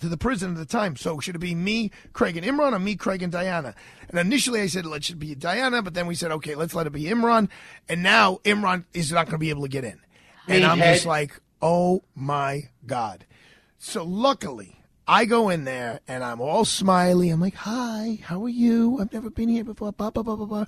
to 0.00 0.08
the 0.08 0.16
prison 0.16 0.52
at 0.52 0.56
the 0.56 0.66
time. 0.66 0.96
So 0.96 1.20
should 1.20 1.36
it 1.36 1.40
be 1.40 1.54
me, 1.54 1.90
Craig, 2.12 2.36
and 2.36 2.46
Imran, 2.46 2.72
or 2.72 2.78
me, 2.78 2.96
Craig, 2.96 3.22
and 3.22 3.32
Diana? 3.32 3.74
And 4.08 4.18
initially 4.18 4.60
I 4.60 4.66
said 4.66 4.86
let 4.86 4.98
it 4.98 5.04
should 5.04 5.18
be 5.18 5.34
Diana, 5.34 5.82
but 5.82 5.94
then 5.94 6.06
we 6.06 6.14
said 6.14 6.32
okay, 6.32 6.54
let's 6.54 6.74
let 6.74 6.86
it 6.86 6.92
be 6.92 7.04
Imran. 7.04 7.48
And 7.88 8.02
now 8.02 8.40
Imran 8.44 8.84
is 8.94 9.12
not 9.12 9.26
going 9.26 9.32
to 9.32 9.38
be 9.38 9.50
able 9.50 9.62
to 9.62 9.68
get 9.68 9.84
in. 9.84 10.00
And 10.48 10.64
I'm 10.64 10.78
just 10.78 11.06
like, 11.06 11.40
oh 11.60 12.02
my 12.14 12.70
god. 12.86 13.26
So 13.78 14.04
luckily, 14.04 14.82
I 15.06 15.24
go 15.24 15.48
in 15.48 15.64
there 15.64 16.00
and 16.06 16.22
I'm 16.22 16.40
all 16.40 16.64
smiley. 16.64 17.30
I'm 17.30 17.40
like, 17.40 17.56
"Hi, 17.56 18.18
how 18.22 18.44
are 18.44 18.48
you? 18.48 18.98
I've 19.00 19.12
never 19.12 19.30
been 19.30 19.48
here 19.48 19.64
before." 19.64 19.92
Blah 19.92 20.10
blah 20.10 20.22
blah 20.22 20.36
blah 20.36 20.46
blah. 20.46 20.64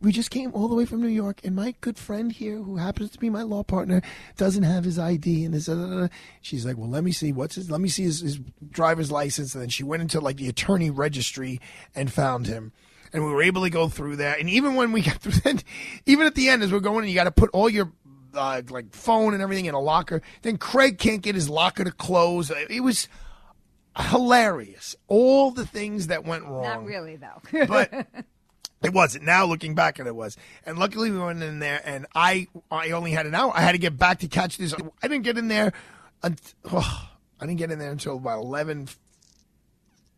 We 0.00 0.12
just 0.12 0.30
came 0.30 0.52
all 0.52 0.68
the 0.68 0.74
way 0.74 0.84
from 0.84 1.00
New 1.00 1.08
York, 1.08 1.40
and 1.44 1.56
my 1.56 1.74
good 1.80 1.96
friend 1.98 2.30
here, 2.30 2.56
who 2.56 2.76
happens 2.76 3.10
to 3.10 3.18
be 3.18 3.30
my 3.30 3.42
law 3.42 3.62
partner, 3.62 4.02
doesn't 4.36 4.62
have 4.62 4.84
his 4.84 4.98
ID. 4.98 5.44
And 5.44 5.54
his, 5.54 5.68
uh, 5.68 6.08
she's 6.42 6.66
like, 6.66 6.76
"Well, 6.76 6.90
let 6.90 7.04
me 7.04 7.12
see 7.12 7.32
what's 7.32 7.54
his. 7.54 7.70
Let 7.70 7.80
me 7.80 7.88
see 7.88 8.04
his, 8.04 8.20
his 8.20 8.38
driver's 8.70 9.10
license." 9.10 9.54
And 9.54 9.62
then 9.62 9.68
she 9.70 9.82
went 9.84 10.02
into 10.02 10.20
like 10.20 10.36
the 10.36 10.48
attorney 10.48 10.90
registry 10.90 11.60
and 11.94 12.12
found 12.12 12.46
him. 12.46 12.72
And 13.12 13.24
we 13.24 13.32
were 13.32 13.42
able 13.42 13.62
to 13.62 13.70
go 13.70 13.88
through 13.88 14.16
that. 14.16 14.40
And 14.40 14.50
even 14.50 14.74
when 14.74 14.92
we 14.92 15.02
got 15.02 15.16
through 15.20 15.40
that, 15.44 15.64
even 16.06 16.26
at 16.26 16.34
the 16.34 16.48
end, 16.48 16.62
as 16.62 16.72
we're 16.72 16.80
going, 16.80 17.00
and 17.04 17.08
you 17.08 17.14
got 17.14 17.24
to 17.24 17.30
put 17.30 17.50
all 17.52 17.70
your 17.70 17.92
uh, 18.34 18.62
like 18.68 18.94
phone 18.94 19.34
and 19.34 19.42
everything 19.42 19.66
in 19.66 19.74
a 19.74 19.80
locker. 19.80 20.22
Then 20.42 20.58
Craig 20.58 20.98
can't 20.98 21.22
get 21.22 21.34
his 21.34 21.48
locker 21.48 21.84
to 21.84 21.92
close. 21.92 22.50
It 22.50 22.82
was 22.82 23.08
hilarious. 23.96 24.96
All 25.08 25.50
the 25.50 25.66
things 25.66 26.08
that 26.08 26.24
went 26.24 26.44
wrong. 26.44 26.62
Not 26.62 26.84
really, 26.84 27.16
though. 27.16 27.66
but 27.66 28.06
it 28.84 28.92
wasn't. 28.92 29.24
Now 29.24 29.46
looking 29.46 29.74
back 29.74 29.98
it, 29.98 30.14
was. 30.14 30.36
And 30.66 30.78
luckily 30.78 31.10
we 31.10 31.18
went 31.18 31.42
in 31.42 31.58
there, 31.58 31.80
and 31.84 32.06
I 32.14 32.46
I 32.70 32.90
only 32.90 33.12
had 33.12 33.26
an 33.26 33.34
hour. 33.34 33.52
I 33.54 33.62
had 33.62 33.72
to 33.72 33.78
get 33.78 33.96
back 33.96 34.20
to 34.20 34.28
catch 34.28 34.58
this. 34.58 34.74
I 35.02 35.08
didn't 35.08 35.24
get 35.24 35.38
in 35.38 35.48
there. 35.48 35.72
Until, 36.22 36.54
oh, 36.72 37.10
I 37.40 37.46
didn't 37.46 37.58
get 37.58 37.70
in 37.70 37.78
there 37.78 37.90
until 37.90 38.16
about 38.16 38.40
eleven 38.40 38.88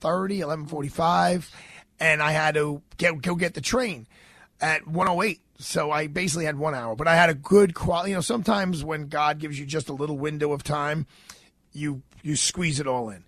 thirty, 0.00 0.40
eleven 0.40 0.66
forty 0.66 0.88
five, 0.88 1.50
and 1.98 2.22
I 2.22 2.32
had 2.32 2.54
to 2.54 2.82
get 2.96 3.20
go 3.22 3.34
get 3.34 3.54
the 3.54 3.60
train 3.60 4.06
at 4.60 4.86
one 4.86 5.08
oh 5.08 5.22
eight. 5.22 5.40
So 5.58 5.90
I 5.90 6.06
basically 6.06 6.44
had 6.44 6.58
one 6.58 6.74
hour, 6.74 6.94
but 6.94 7.08
I 7.08 7.16
had 7.16 7.30
a 7.30 7.34
good 7.34 7.74
quality. 7.74 8.10
You 8.10 8.16
know, 8.16 8.20
sometimes 8.20 8.84
when 8.84 9.08
God 9.08 9.38
gives 9.38 9.58
you 9.58 9.64
just 9.64 9.88
a 9.88 9.94
little 9.94 10.18
window 10.18 10.52
of 10.52 10.62
time, 10.62 11.06
you 11.72 12.02
you 12.22 12.36
squeeze 12.36 12.78
it 12.80 12.86
all 12.86 13.08
in. 13.10 13.24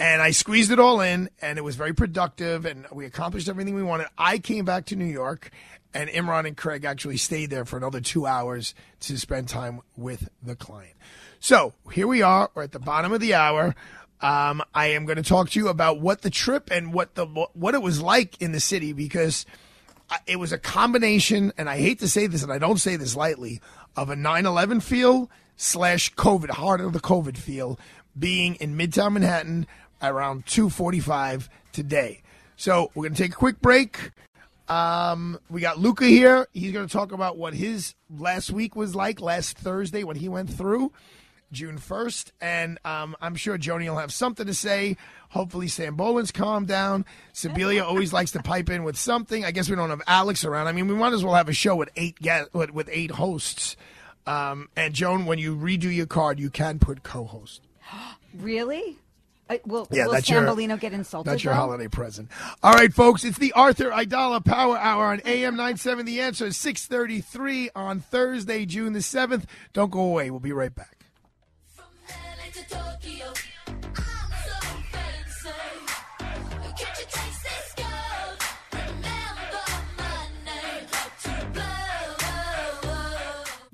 And 0.00 0.22
I 0.22 0.30
squeezed 0.30 0.72
it 0.72 0.80
all 0.80 1.02
in, 1.02 1.28
and 1.42 1.58
it 1.58 1.62
was 1.62 1.76
very 1.76 1.92
productive, 1.92 2.64
and 2.64 2.86
we 2.90 3.04
accomplished 3.04 3.50
everything 3.50 3.74
we 3.74 3.82
wanted. 3.82 4.06
I 4.16 4.38
came 4.38 4.64
back 4.64 4.86
to 4.86 4.96
New 4.96 5.04
York, 5.04 5.50
and 5.92 6.08
Imran 6.08 6.46
and 6.46 6.56
Craig 6.56 6.86
actually 6.86 7.18
stayed 7.18 7.50
there 7.50 7.66
for 7.66 7.76
another 7.76 8.00
two 8.00 8.24
hours 8.24 8.74
to 9.00 9.18
spend 9.18 9.50
time 9.50 9.82
with 9.98 10.30
the 10.42 10.56
client. 10.56 10.94
So 11.38 11.74
here 11.92 12.06
we 12.06 12.22
are. 12.22 12.50
We're 12.54 12.62
at 12.62 12.72
the 12.72 12.78
bottom 12.78 13.12
of 13.12 13.20
the 13.20 13.34
hour. 13.34 13.74
Um, 14.22 14.62
I 14.74 14.86
am 14.86 15.04
going 15.04 15.18
to 15.18 15.22
talk 15.22 15.50
to 15.50 15.60
you 15.60 15.68
about 15.68 16.00
what 16.00 16.22
the 16.22 16.30
trip 16.30 16.70
and 16.70 16.94
what 16.94 17.14
the 17.14 17.26
what 17.26 17.74
it 17.74 17.82
was 17.82 18.00
like 18.00 18.40
in 18.40 18.52
the 18.52 18.60
city 18.60 18.94
because 18.94 19.44
it 20.26 20.36
was 20.36 20.50
a 20.50 20.58
combination, 20.58 21.52
and 21.58 21.68
I 21.68 21.76
hate 21.76 21.98
to 21.98 22.08
say 22.08 22.26
this, 22.26 22.42
and 22.42 22.50
I 22.50 22.58
don't 22.58 22.80
say 22.80 22.96
this 22.96 23.16
lightly, 23.16 23.60
of 23.96 24.08
a 24.08 24.16
9/11 24.16 24.82
feel 24.82 25.30
slash 25.56 26.14
COVID, 26.14 26.48
heart 26.48 26.80
of 26.80 26.94
the 26.94 27.00
COVID 27.00 27.36
feel, 27.36 27.78
being 28.18 28.54
in 28.54 28.78
Midtown 28.78 29.12
Manhattan 29.12 29.66
around 30.02 30.46
2:45 30.46 31.48
today. 31.72 32.22
So 32.56 32.90
we're 32.94 33.04
going 33.04 33.14
to 33.14 33.22
take 33.22 33.32
a 33.32 33.36
quick 33.36 33.60
break. 33.60 34.10
Um, 34.68 35.40
we 35.50 35.60
got 35.60 35.78
Luca 35.78 36.04
here. 36.04 36.46
He's 36.52 36.72
going 36.72 36.86
to 36.86 36.92
talk 36.92 37.10
about 37.10 37.36
what 37.36 37.54
his 37.54 37.94
last 38.08 38.52
week 38.52 38.76
was 38.76 38.94
like, 38.94 39.20
last 39.20 39.58
Thursday, 39.58 40.04
what 40.04 40.16
he 40.16 40.28
went 40.28 40.48
through, 40.48 40.92
June 41.50 41.76
1st. 41.76 42.30
And 42.40 42.78
um, 42.84 43.16
I'm 43.20 43.34
sure 43.34 43.58
Joni 43.58 43.88
will 43.88 43.98
have 43.98 44.12
something 44.12 44.46
to 44.46 44.54
say. 44.54 44.96
Hopefully, 45.30 45.66
Sam 45.66 45.96
Boland's 45.96 46.30
calmed 46.30 46.68
down. 46.68 47.04
Sibilia 47.34 47.82
always 47.88 48.12
likes 48.12 48.30
to 48.32 48.42
pipe 48.42 48.70
in 48.70 48.84
with 48.84 48.96
something. 48.96 49.44
I 49.44 49.50
guess 49.50 49.68
we 49.68 49.74
don't 49.74 49.90
have 49.90 50.02
Alex 50.06 50.44
around. 50.44 50.68
I 50.68 50.72
mean, 50.72 50.86
we 50.86 50.94
might 50.94 51.12
as 51.12 51.24
well 51.24 51.34
have 51.34 51.48
a 51.48 51.52
show 51.52 51.74
with 51.74 51.88
eight 51.96 52.20
guests, 52.20 52.54
with, 52.54 52.70
with 52.70 52.88
eight 52.92 53.10
hosts. 53.10 53.76
Um, 54.26 54.68
and 54.76 54.94
Joan, 54.94 55.26
when 55.26 55.40
you 55.40 55.56
redo 55.56 55.92
your 55.92 56.06
card, 56.06 56.38
you 56.38 56.50
can 56.50 56.78
put 56.78 57.02
co-host. 57.02 57.62
really? 58.34 58.98
Uh, 59.50 59.56
will 59.66 59.88
Yeah, 59.90 60.06
will 60.06 60.12
that's 60.12 60.28
Sam 60.28 60.44
your- 60.44 60.54
Bellino 60.54 60.78
get 60.78 60.92
insulted? 60.92 61.28
That's 61.30 61.42
your 61.42 61.52
though? 61.54 61.60
holiday 61.60 61.88
present. 61.88 62.30
All 62.62 62.72
right, 62.72 62.92
folks, 62.94 63.24
it's 63.24 63.38
the 63.38 63.52
Arthur 63.52 63.90
Aidala 63.90 64.44
Power 64.44 64.78
Hour 64.78 65.06
on 65.06 65.20
AM 65.24 65.56
970. 65.56 66.04
The 66.04 66.20
answer 66.20 66.46
is 66.46 66.56
633 66.56 67.70
on 67.74 68.00
Thursday, 68.00 68.64
June 68.64 68.92
the 68.92 69.00
7th. 69.00 69.44
Don't 69.72 69.90
go 69.90 70.00
away. 70.00 70.30
We'll 70.30 70.38
be 70.40 70.52
right 70.52 70.74
back. 70.74 70.96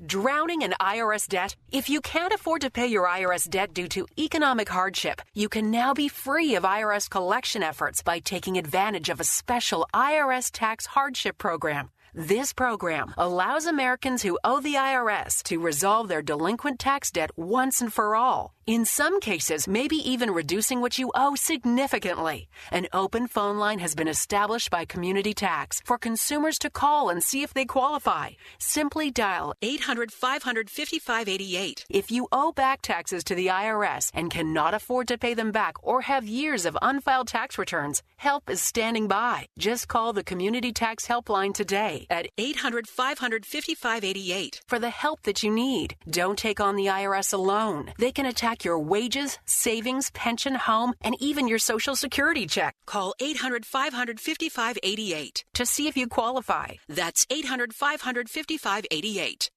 Drowning 0.07 0.61
in 0.61 0.73
IRS 0.79 1.27
debt? 1.27 1.57
If 1.69 1.89
you 1.89 1.99
can't 1.99 2.31
afford 2.31 2.61
to 2.61 2.69
pay 2.69 2.87
your 2.87 3.05
IRS 3.05 3.49
debt 3.49 3.73
due 3.73 3.89
to 3.89 4.07
economic 4.17 4.69
hardship, 4.69 5.21
you 5.33 5.49
can 5.49 5.69
now 5.69 5.93
be 5.93 6.07
free 6.07 6.55
of 6.55 6.63
IRS 6.63 7.09
collection 7.09 7.61
efforts 7.61 8.01
by 8.03 8.19
taking 8.19 8.57
advantage 8.57 9.09
of 9.09 9.19
a 9.19 9.25
special 9.25 9.85
IRS 9.93 10.49
tax 10.53 10.85
hardship 10.85 11.37
program. 11.37 11.89
This 12.17 12.51
program 12.51 13.13
allows 13.15 13.67
Americans 13.67 14.23
who 14.23 14.39
owe 14.43 14.59
the 14.59 14.73
IRS 14.73 15.43
to 15.43 15.59
resolve 15.59 16.07
their 16.07 16.23
delinquent 16.23 16.79
tax 16.79 17.11
debt 17.11 17.29
once 17.37 17.79
and 17.79 17.93
for 17.93 18.15
all. 18.15 18.55
In 18.65 18.83
some 18.85 19.21
cases, 19.21 19.65
maybe 19.65 19.97
even 19.97 20.31
reducing 20.31 20.81
what 20.81 20.97
you 20.97 21.09
owe 21.15 21.35
significantly. 21.35 22.49
An 22.71 22.87
open 22.91 23.27
phone 23.27 23.59
line 23.59 23.79
has 23.79 23.95
been 23.95 24.09
established 24.09 24.69
by 24.69 24.83
Community 24.83 25.33
Tax 25.33 25.79
for 25.85 25.97
consumers 25.97 26.57
to 26.59 26.69
call 26.69 27.07
and 27.07 27.23
see 27.23 27.43
if 27.43 27.53
they 27.53 27.63
qualify. 27.63 28.31
Simply 28.57 29.09
dial 29.09 29.53
800 29.61 30.11
500 30.11 30.69
5588. 30.69 31.85
If 31.89 32.11
you 32.11 32.27
owe 32.29 32.51
back 32.51 32.81
taxes 32.81 33.23
to 33.25 33.35
the 33.35 33.47
IRS 33.47 34.11
and 34.13 34.29
cannot 34.29 34.73
afford 34.73 35.07
to 35.09 35.17
pay 35.17 35.33
them 35.33 35.51
back 35.51 35.75
or 35.81 36.01
have 36.01 36.27
years 36.27 36.65
of 36.65 36.77
unfiled 36.81 37.29
tax 37.29 37.57
returns, 37.57 38.01
help 38.17 38.49
is 38.49 38.59
standing 38.59 39.07
by. 39.07 39.45
Just 39.57 39.87
call 39.87 40.11
the 40.11 40.25
Community 40.25 40.73
Tax 40.73 41.07
Helpline 41.07 41.53
today 41.53 42.05
at 42.09 42.27
800 42.37 42.87
500 42.87 43.45
5588 43.45 44.61
for 44.67 44.79
the 44.79 44.89
help 44.89 45.23
that 45.23 45.43
you 45.43 45.51
need. 45.51 45.95
Don't 46.09 46.37
take 46.37 46.59
on 46.59 46.75
the 46.75 46.87
IRS 46.87 47.33
alone. 47.33 47.93
They 47.99 48.11
can 48.11 48.25
attack 48.25 48.63
your 48.63 48.79
wages, 48.79 49.37
savings, 49.45 50.09
pension, 50.11 50.55
home, 50.55 50.93
and 51.01 51.15
even 51.19 51.47
your 51.47 51.59
Social 51.59 51.95
Security 51.95 52.47
check. 52.47 52.75
Call 52.85 53.13
800 53.19 53.65
500 53.65 54.19
5588 54.19 55.45
to 55.53 55.65
see 55.65 55.87
if 55.87 55.97
you 55.97 56.07
qualify. 56.07 56.67
That's 56.87 57.25
800 57.29 57.73
500 57.73 58.29
5588. 58.29 59.49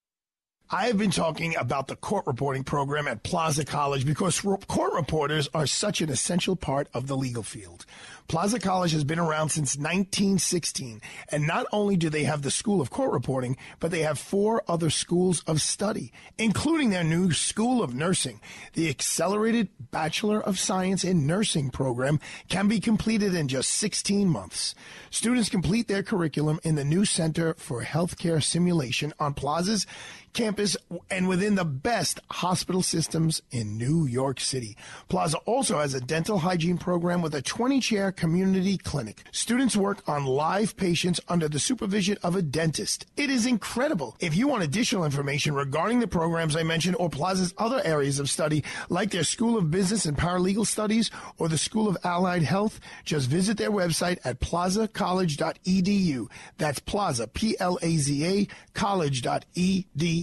I 0.73 0.87
have 0.87 0.99
been 0.99 1.11
talking 1.11 1.57
about 1.57 1.89
the 1.89 1.97
court 1.97 2.29
reporting 2.29 2.63
program 2.63 3.09
at 3.09 3.25
Plaza 3.25 3.65
College 3.65 4.07
because 4.07 4.41
court 4.41 4.93
reporters 4.95 5.49
are 5.53 5.67
such 5.67 6.01
an 6.01 6.11
essential 6.11 6.55
part 6.55 6.87
of 6.95 7.09
the 7.09 7.17
legal 7.17 7.43
field. 7.43 7.85
Plaza 8.29 8.61
College 8.61 8.93
has 8.93 9.03
been 9.03 9.19
around 9.19 9.49
since 9.49 9.77
1916, 9.77 11.01
and 11.31 11.45
not 11.49 11.67
only 11.73 11.97
do 11.97 12.09
they 12.09 12.23
have 12.23 12.43
the 12.43 12.51
School 12.53 12.81
of 12.81 12.89
Court 12.89 13.11
Reporting, 13.11 13.57
but 13.81 13.91
they 13.91 14.03
have 14.03 14.21
four 14.21 14.63
other 14.69 14.89
schools 14.91 15.43
of 15.49 15.61
study, 15.61 16.13
including 16.39 16.91
their 16.91 17.03
new 17.03 17.33
School 17.33 17.83
of 17.83 17.93
Nursing. 17.93 18.41
The 18.75 18.89
Accelerated 18.89 19.71
Bachelor 19.91 20.41
of 20.41 20.61
Science 20.61 21.03
in 21.03 21.27
Nursing 21.27 21.71
program 21.71 22.21
can 22.49 22.69
be 22.69 22.79
completed 22.79 23.35
in 23.35 23.49
just 23.49 23.73
16 23.73 24.29
months. 24.29 24.77
Students 25.11 25.49
complete 25.49 25.89
their 25.89 26.05
curriculum 26.05 26.61
in 26.63 26.77
the 26.77 26.85
new 26.85 27.05
Center 27.05 27.55
for 27.55 27.83
Healthcare 27.83 28.41
Simulation 28.41 29.13
on 29.19 29.35
Plaza's 29.35 29.89
campus 30.33 30.77
and 31.11 31.29
within 31.29 31.55
the 31.55 31.65
best 31.65 32.21
hospital 32.31 32.83
systems 32.83 33.43
in 33.51 33.77
New 33.77 34.07
York 34.07 34.41
City. 34.41 34.77
Plaza 35.09 35.39
also 35.39 35.79
has 35.79 35.95
a 35.95 36.01
dental 36.01 36.39
hygiene 36.39 36.79
program 36.79 37.23
with 37.23 37.35
a 37.35 37.43
20 37.43 37.81
chair 37.81 38.13
community 38.13 38.77
clinic. 38.77 39.23
Students 39.33 39.77
work 39.77 40.09
on 40.09 40.25
live 40.25 40.77
patients 40.77 41.21
under 41.29 41.49
the 41.49 41.59
supervision 41.59 42.17
of 42.23 42.37
a 42.37 42.43
dentist. 42.43 43.07
It 43.17 43.31
is 43.31 43.47
incredible. 43.47 44.17
If 44.21 44.37
you 44.37 44.49
want 44.49 44.63
additional 44.63 45.05
information 45.05 45.55
regarding 45.55 46.01
the 46.01 46.07
programs 46.09 46.57
I 46.57 46.63
mentioned 46.63 46.97
or 46.97 47.11
Plaza's 47.11 47.55
other 47.59 47.81
areas 47.85 48.19
of 48.19 48.31
study, 48.31 48.65
like 48.89 49.11
their 49.11 49.25
School 49.25 49.57
of 49.57 49.71
Business 49.71 50.05
and 50.05 50.17
Paralegal 50.17 50.67
Studies 50.67 51.11
or 51.39 51.49
the 51.49 51.59
School 51.59 51.89
of 51.89 51.97
Allied 52.05 52.43
Health, 52.43 52.81
just 53.05 53.29
visit 53.29 53.57
their 53.57 53.71
website 53.71 54.19
at 54.25 54.41
plazacollege.edu. 54.41 56.29
That's 56.59 56.79
Plaza, 56.81 57.27
P 57.27 57.57
L 57.59 57.79
A 57.83 57.97
Z 57.97 58.27
A, 58.27 58.49
college.edu. 58.75 60.20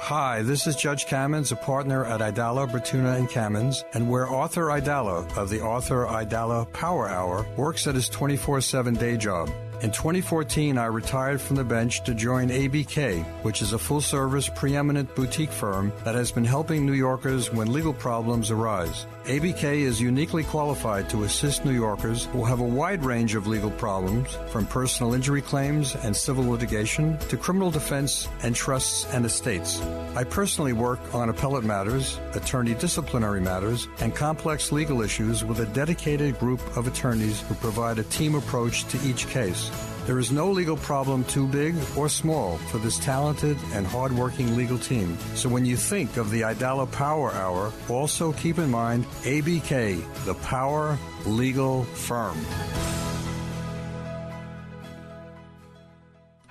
Hi, 0.00 0.42
this 0.42 0.66
is 0.66 0.76
Judge 0.76 1.06
Kamins, 1.06 1.52
a 1.52 1.56
partner 1.56 2.04
at 2.04 2.20
Aidala, 2.20 2.68
Bertuna, 2.68 3.16
and 3.16 3.28
Kamins, 3.28 3.84
and 3.94 4.10
where 4.10 4.26
Arthur 4.26 4.66
Aidala 4.66 5.36
of 5.38 5.48
the 5.48 5.60
Arthur 5.60 6.06
Aidala 6.06 6.70
Power 6.72 7.08
Hour 7.08 7.46
works 7.56 7.86
at 7.86 7.94
his 7.94 8.08
24 8.08 8.60
7 8.60 8.94
day 8.94 9.16
job. 9.16 9.48
In 9.82 9.90
2014, 9.90 10.78
I 10.78 10.86
retired 10.86 11.40
from 11.40 11.56
the 11.56 11.64
bench 11.64 12.04
to 12.04 12.14
join 12.14 12.50
ABK, 12.50 13.24
which 13.42 13.62
is 13.62 13.72
a 13.72 13.78
full 13.78 14.00
service, 14.00 14.48
preeminent 14.48 15.12
boutique 15.16 15.50
firm 15.50 15.92
that 16.04 16.14
has 16.14 16.30
been 16.30 16.44
helping 16.44 16.84
New 16.84 16.92
Yorkers 16.92 17.52
when 17.52 17.72
legal 17.72 17.92
problems 17.92 18.50
arise. 18.50 19.06
ABK 19.26 19.62
is 19.62 20.00
uniquely 20.00 20.42
qualified 20.42 21.08
to 21.08 21.22
assist 21.22 21.64
New 21.64 21.70
Yorkers 21.70 22.24
who 22.32 22.44
have 22.44 22.58
a 22.58 22.64
wide 22.64 23.04
range 23.04 23.36
of 23.36 23.46
legal 23.46 23.70
problems, 23.70 24.36
from 24.48 24.66
personal 24.66 25.14
injury 25.14 25.40
claims 25.40 25.94
and 25.94 26.16
civil 26.16 26.50
litigation 26.50 27.16
to 27.28 27.36
criminal 27.36 27.70
defense 27.70 28.28
and 28.42 28.56
trusts 28.56 29.06
and 29.14 29.24
estates. 29.24 29.80
I 30.16 30.24
personally 30.24 30.72
work 30.72 30.98
on 31.14 31.28
appellate 31.28 31.62
matters, 31.62 32.18
attorney 32.34 32.74
disciplinary 32.74 33.40
matters, 33.40 33.86
and 34.00 34.12
complex 34.12 34.72
legal 34.72 35.02
issues 35.02 35.44
with 35.44 35.60
a 35.60 35.66
dedicated 35.66 36.36
group 36.40 36.60
of 36.76 36.88
attorneys 36.88 37.42
who 37.42 37.54
provide 37.54 38.00
a 38.00 38.04
team 38.04 38.34
approach 38.34 38.86
to 38.86 38.98
each 39.08 39.28
case. 39.28 39.70
There 40.04 40.18
is 40.18 40.32
no 40.32 40.50
legal 40.50 40.76
problem 40.76 41.22
too 41.24 41.46
big 41.46 41.76
or 41.96 42.08
small 42.08 42.58
for 42.58 42.78
this 42.78 42.98
talented 42.98 43.56
and 43.72 43.86
hardworking 43.86 44.56
legal 44.56 44.78
team. 44.78 45.16
So 45.34 45.48
when 45.48 45.64
you 45.64 45.76
think 45.76 46.16
of 46.16 46.30
the 46.30 46.40
Aidala 46.40 46.90
Power 46.90 47.30
Hour, 47.32 47.72
also 47.88 48.32
keep 48.32 48.58
in 48.58 48.70
mind 48.70 49.04
ABK, 49.22 50.24
the 50.24 50.34
Power 50.34 50.98
Legal 51.24 51.84
Firm. 51.84 52.36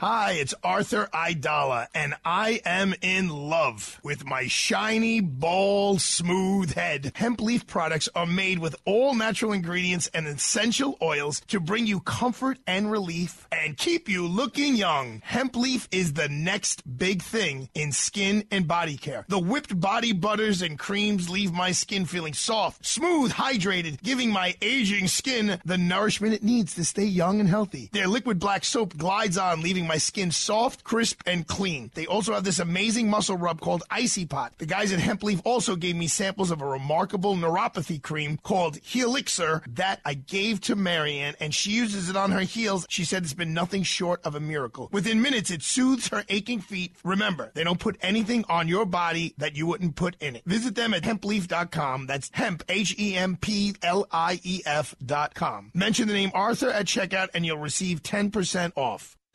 Hi, 0.01 0.31
it's 0.31 0.55
Arthur 0.63 1.07
Aidala, 1.13 1.85
and 1.93 2.15
I 2.25 2.59
am 2.65 2.95
in 3.03 3.29
love 3.29 3.99
with 4.01 4.25
my 4.25 4.47
shiny, 4.47 5.19
bald, 5.19 6.01
smooth 6.01 6.73
head. 6.73 7.11
Hemp 7.13 7.39
leaf 7.39 7.67
products 7.67 8.09
are 8.15 8.25
made 8.25 8.57
with 8.57 8.75
all 8.83 9.13
natural 9.13 9.51
ingredients 9.53 10.09
and 10.11 10.25
essential 10.25 10.97
oils 11.03 11.41
to 11.49 11.59
bring 11.59 11.85
you 11.85 11.99
comfort 11.99 12.57
and 12.65 12.89
relief 12.89 13.45
and 13.51 13.77
keep 13.77 14.09
you 14.09 14.25
looking 14.25 14.75
young. 14.75 15.21
Hemp 15.23 15.55
leaf 15.55 15.87
is 15.91 16.13
the 16.13 16.29
next 16.29 16.81
big 16.97 17.21
thing 17.21 17.69
in 17.75 17.91
skin 17.91 18.43
and 18.49 18.67
body 18.67 18.97
care. 18.97 19.25
The 19.27 19.37
whipped 19.37 19.79
body 19.79 20.13
butters 20.13 20.63
and 20.63 20.79
creams 20.79 21.29
leave 21.29 21.53
my 21.53 21.73
skin 21.73 22.07
feeling 22.07 22.33
soft, 22.33 22.83
smooth, 22.87 23.33
hydrated, 23.33 24.01
giving 24.01 24.31
my 24.31 24.55
aging 24.63 25.09
skin 25.09 25.61
the 25.63 25.77
nourishment 25.77 26.33
it 26.33 26.41
needs 26.41 26.73
to 26.73 26.85
stay 26.85 27.05
young 27.05 27.39
and 27.39 27.47
healthy. 27.47 27.91
Their 27.93 28.07
liquid 28.07 28.39
black 28.39 28.65
soap 28.65 28.97
glides 28.97 29.37
on, 29.37 29.61
leaving 29.61 29.90
my 29.91 29.97
skin 29.97 30.31
soft, 30.31 30.85
crisp, 30.85 31.21
and 31.25 31.45
clean. 31.45 31.91
They 31.95 32.05
also 32.05 32.33
have 32.33 32.45
this 32.45 32.59
amazing 32.59 33.09
muscle 33.09 33.35
rub 33.35 33.59
called 33.59 33.83
Icy 33.91 34.25
Pot. 34.25 34.53
The 34.57 34.65
guys 34.65 34.93
at 34.93 34.99
Hemp 34.99 35.21
Leaf 35.21 35.41
also 35.43 35.75
gave 35.75 35.97
me 35.97 36.07
samples 36.07 36.49
of 36.49 36.61
a 36.61 36.65
remarkable 36.65 37.35
neuropathy 37.35 38.01
cream 38.01 38.37
called 38.41 38.79
Helixer 38.79 39.61
that 39.75 39.99
I 40.05 40.13
gave 40.13 40.61
to 40.61 40.77
Marianne, 40.77 41.35
and 41.41 41.53
she 41.53 41.71
uses 41.71 42.09
it 42.09 42.15
on 42.15 42.31
her 42.31 42.39
heels. 42.39 42.85
She 42.87 43.03
said 43.03 43.23
it's 43.23 43.33
been 43.33 43.53
nothing 43.53 43.83
short 43.83 44.21
of 44.23 44.33
a 44.33 44.39
miracle. 44.39 44.87
Within 44.93 45.21
minutes, 45.21 45.51
it 45.51 45.61
soothes 45.61 46.07
her 46.07 46.23
aching 46.29 46.61
feet. 46.61 46.95
Remember, 47.03 47.51
they 47.53 47.65
don't 47.65 47.77
put 47.77 47.97
anything 48.01 48.45
on 48.47 48.69
your 48.69 48.85
body 48.85 49.33
that 49.39 49.57
you 49.57 49.67
wouldn't 49.67 49.97
put 49.97 50.15
in 50.21 50.37
it. 50.37 50.45
Visit 50.45 50.75
them 50.75 50.93
at 50.93 51.03
hempleaf.com. 51.03 52.07
That's 52.07 52.29
hemp, 52.31 52.63
H 52.69 52.95
E 52.97 53.17
M 53.17 53.35
P 53.35 53.75
L 53.81 54.07
I 54.09 54.39
E 54.41 54.61
F.com. 54.65 55.71
Mention 55.73 56.07
the 56.07 56.13
name 56.13 56.31
Arthur 56.33 56.69
at 56.69 56.85
checkout, 56.85 57.27
and 57.33 57.45
you'll 57.45 57.57
receive 57.57 58.01
10% 58.01 58.71
off. 58.77 59.17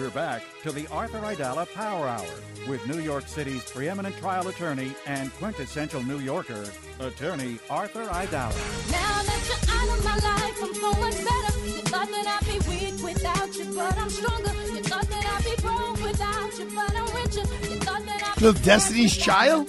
We're 0.00 0.08
back 0.08 0.42
to 0.62 0.72
the 0.72 0.86
Arthur 0.86 1.18
Aidala 1.18 1.70
Power 1.74 2.08
Hour 2.08 2.26
with 2.66 2.86
New 2.86 3.00
York 3.00 3.28
City's 3.28 3.70
preeminent 3.70 4.16
trial 4.16 4.48
attorney 4.48 4.94
and 5.06 5.30
quintessential 5.34 6.02
New 6.02 6.20
Yorker, 6.20 6.64
attorney 7.00 7.58
Arthur 7.68 8.06
Aidala. 8.06 8.56
Now 8.90 9.22
that 9.22 9.44
you're 9.46 9.76
out 9.76 9.98
of 9.98 10.02
my 10.02 10.16
life, 10.26 10.62
I'm 10.62 10.72
going 10.80 11.12
better. 11.12 11.66
You 11.66 11.82
thought 11.82 12.08
that 12.08 12.26
I'd 12.26 12.46
be 12.48 12.70
weak 12.70 13.04
without 13.04 13.54
you, 13.54 13.76
but 13.76 13.98
I'm 13.98 14.08
stronger. 14.08 14.52
You 14.72 14.82
thought 14.84 15.06
that 15.06 15.26
I'd 15.36 15.44
be 15.44 15.60
broke 15.60 16.02
without 16.02 16.58
you, 16.58 16.64
but 16.74 16.96
I'm 16.96 17.16
richer. 17.16 17.70
You 17.70 17.78
thought 17.80 18.06
that 18.06 18.32
I'd 18.36 18.40
Little 18.40 18.62
Destiny's 18.62 19.14
Child? 19.14 19.68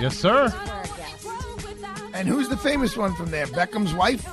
Yes, 0.00 0.16
sir. 0.16 0.50
And 2.14 2.26
who's 2.26 2.48
the 2.48 2.56
famous 2.56 2.96
one 2.96 3.14
from 3.14 3.30
there? 3.30 3.46
Beckham's 3.48 3.92
wife? 3.92 4.26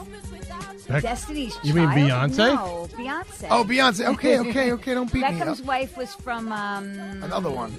Destiny's 0.87 1.57
You 1.63 1.73
mean 1.73 1.87
Child? 1.89 2.31
Beyonce? 2.31 2.37
No, 2.37 2.87
Beyonce. 2.97 3.47
Oh, 3.51 3.63
Beyonce. 3.63 4.13
Okay, 4.13 4.39
okay, 4.49 4.71
okay. 4.73 4.93
Don't 4.93 5.11
beat 5.11 5.21
me 5.21 5.27
Beckham's 5.29 5.61
up. 5.61 5.65
wife 5.65 5.97
was 5.97 6.13
from 6.15 6.51
um, 6.51 6.85
Another 7.23 7.51
one. 7.51 7.73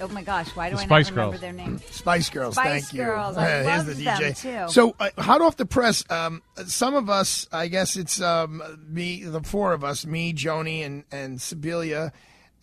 Oh 0.00 0.08
my 0.08 0.22
gosh, 0.24 0.48
why 0.56 0.70
do 0.70 0.76
The 0.76 0.82
I 0.82 0.84
Spice 0.86 1.06
not 1.06 1.10
remember 1.12 1.30
Girls. 1.32 1.40
their 1.40 1.52
name? 1.52 1.80
Spice 1.90 2.28
Girls, 2.28 2.54
Spice 2.56 2.66
thank 2.88 2.92
you. 2.94 3.04
Girls, 3.04 3.36
I 3.36 3.42
Uh, 3.44 3.46
here's 3.62 3.66
loved 3.86 3.88
the 3.98 4.04
them, 4.04 4.34
too. 4.66 4.72
So, 4.72 4.96
uh, 4.98 5.10
hot 5.18 5.40
off 5.40 5.56
the 5.56 5.66
press, 5.66 6.04
um, 6.10 6.42
some 6.66 6.96
of 6.96 7.08
us, 7.08 7.46
I 7.52 7.68
guess 7.68 7.94
it's 7.96 8.20
um, 8.20 8.60
me, 8.88 9.22
the 9.22 9.40
four 9.42 9.72
of 9.72 9.84
us, 9.84 10.04
me, 10.04 10.32
Joni, 10.32 10.84
and 10.84 11.04
and 11.12 11.38
Sibilia, 11.38 12.10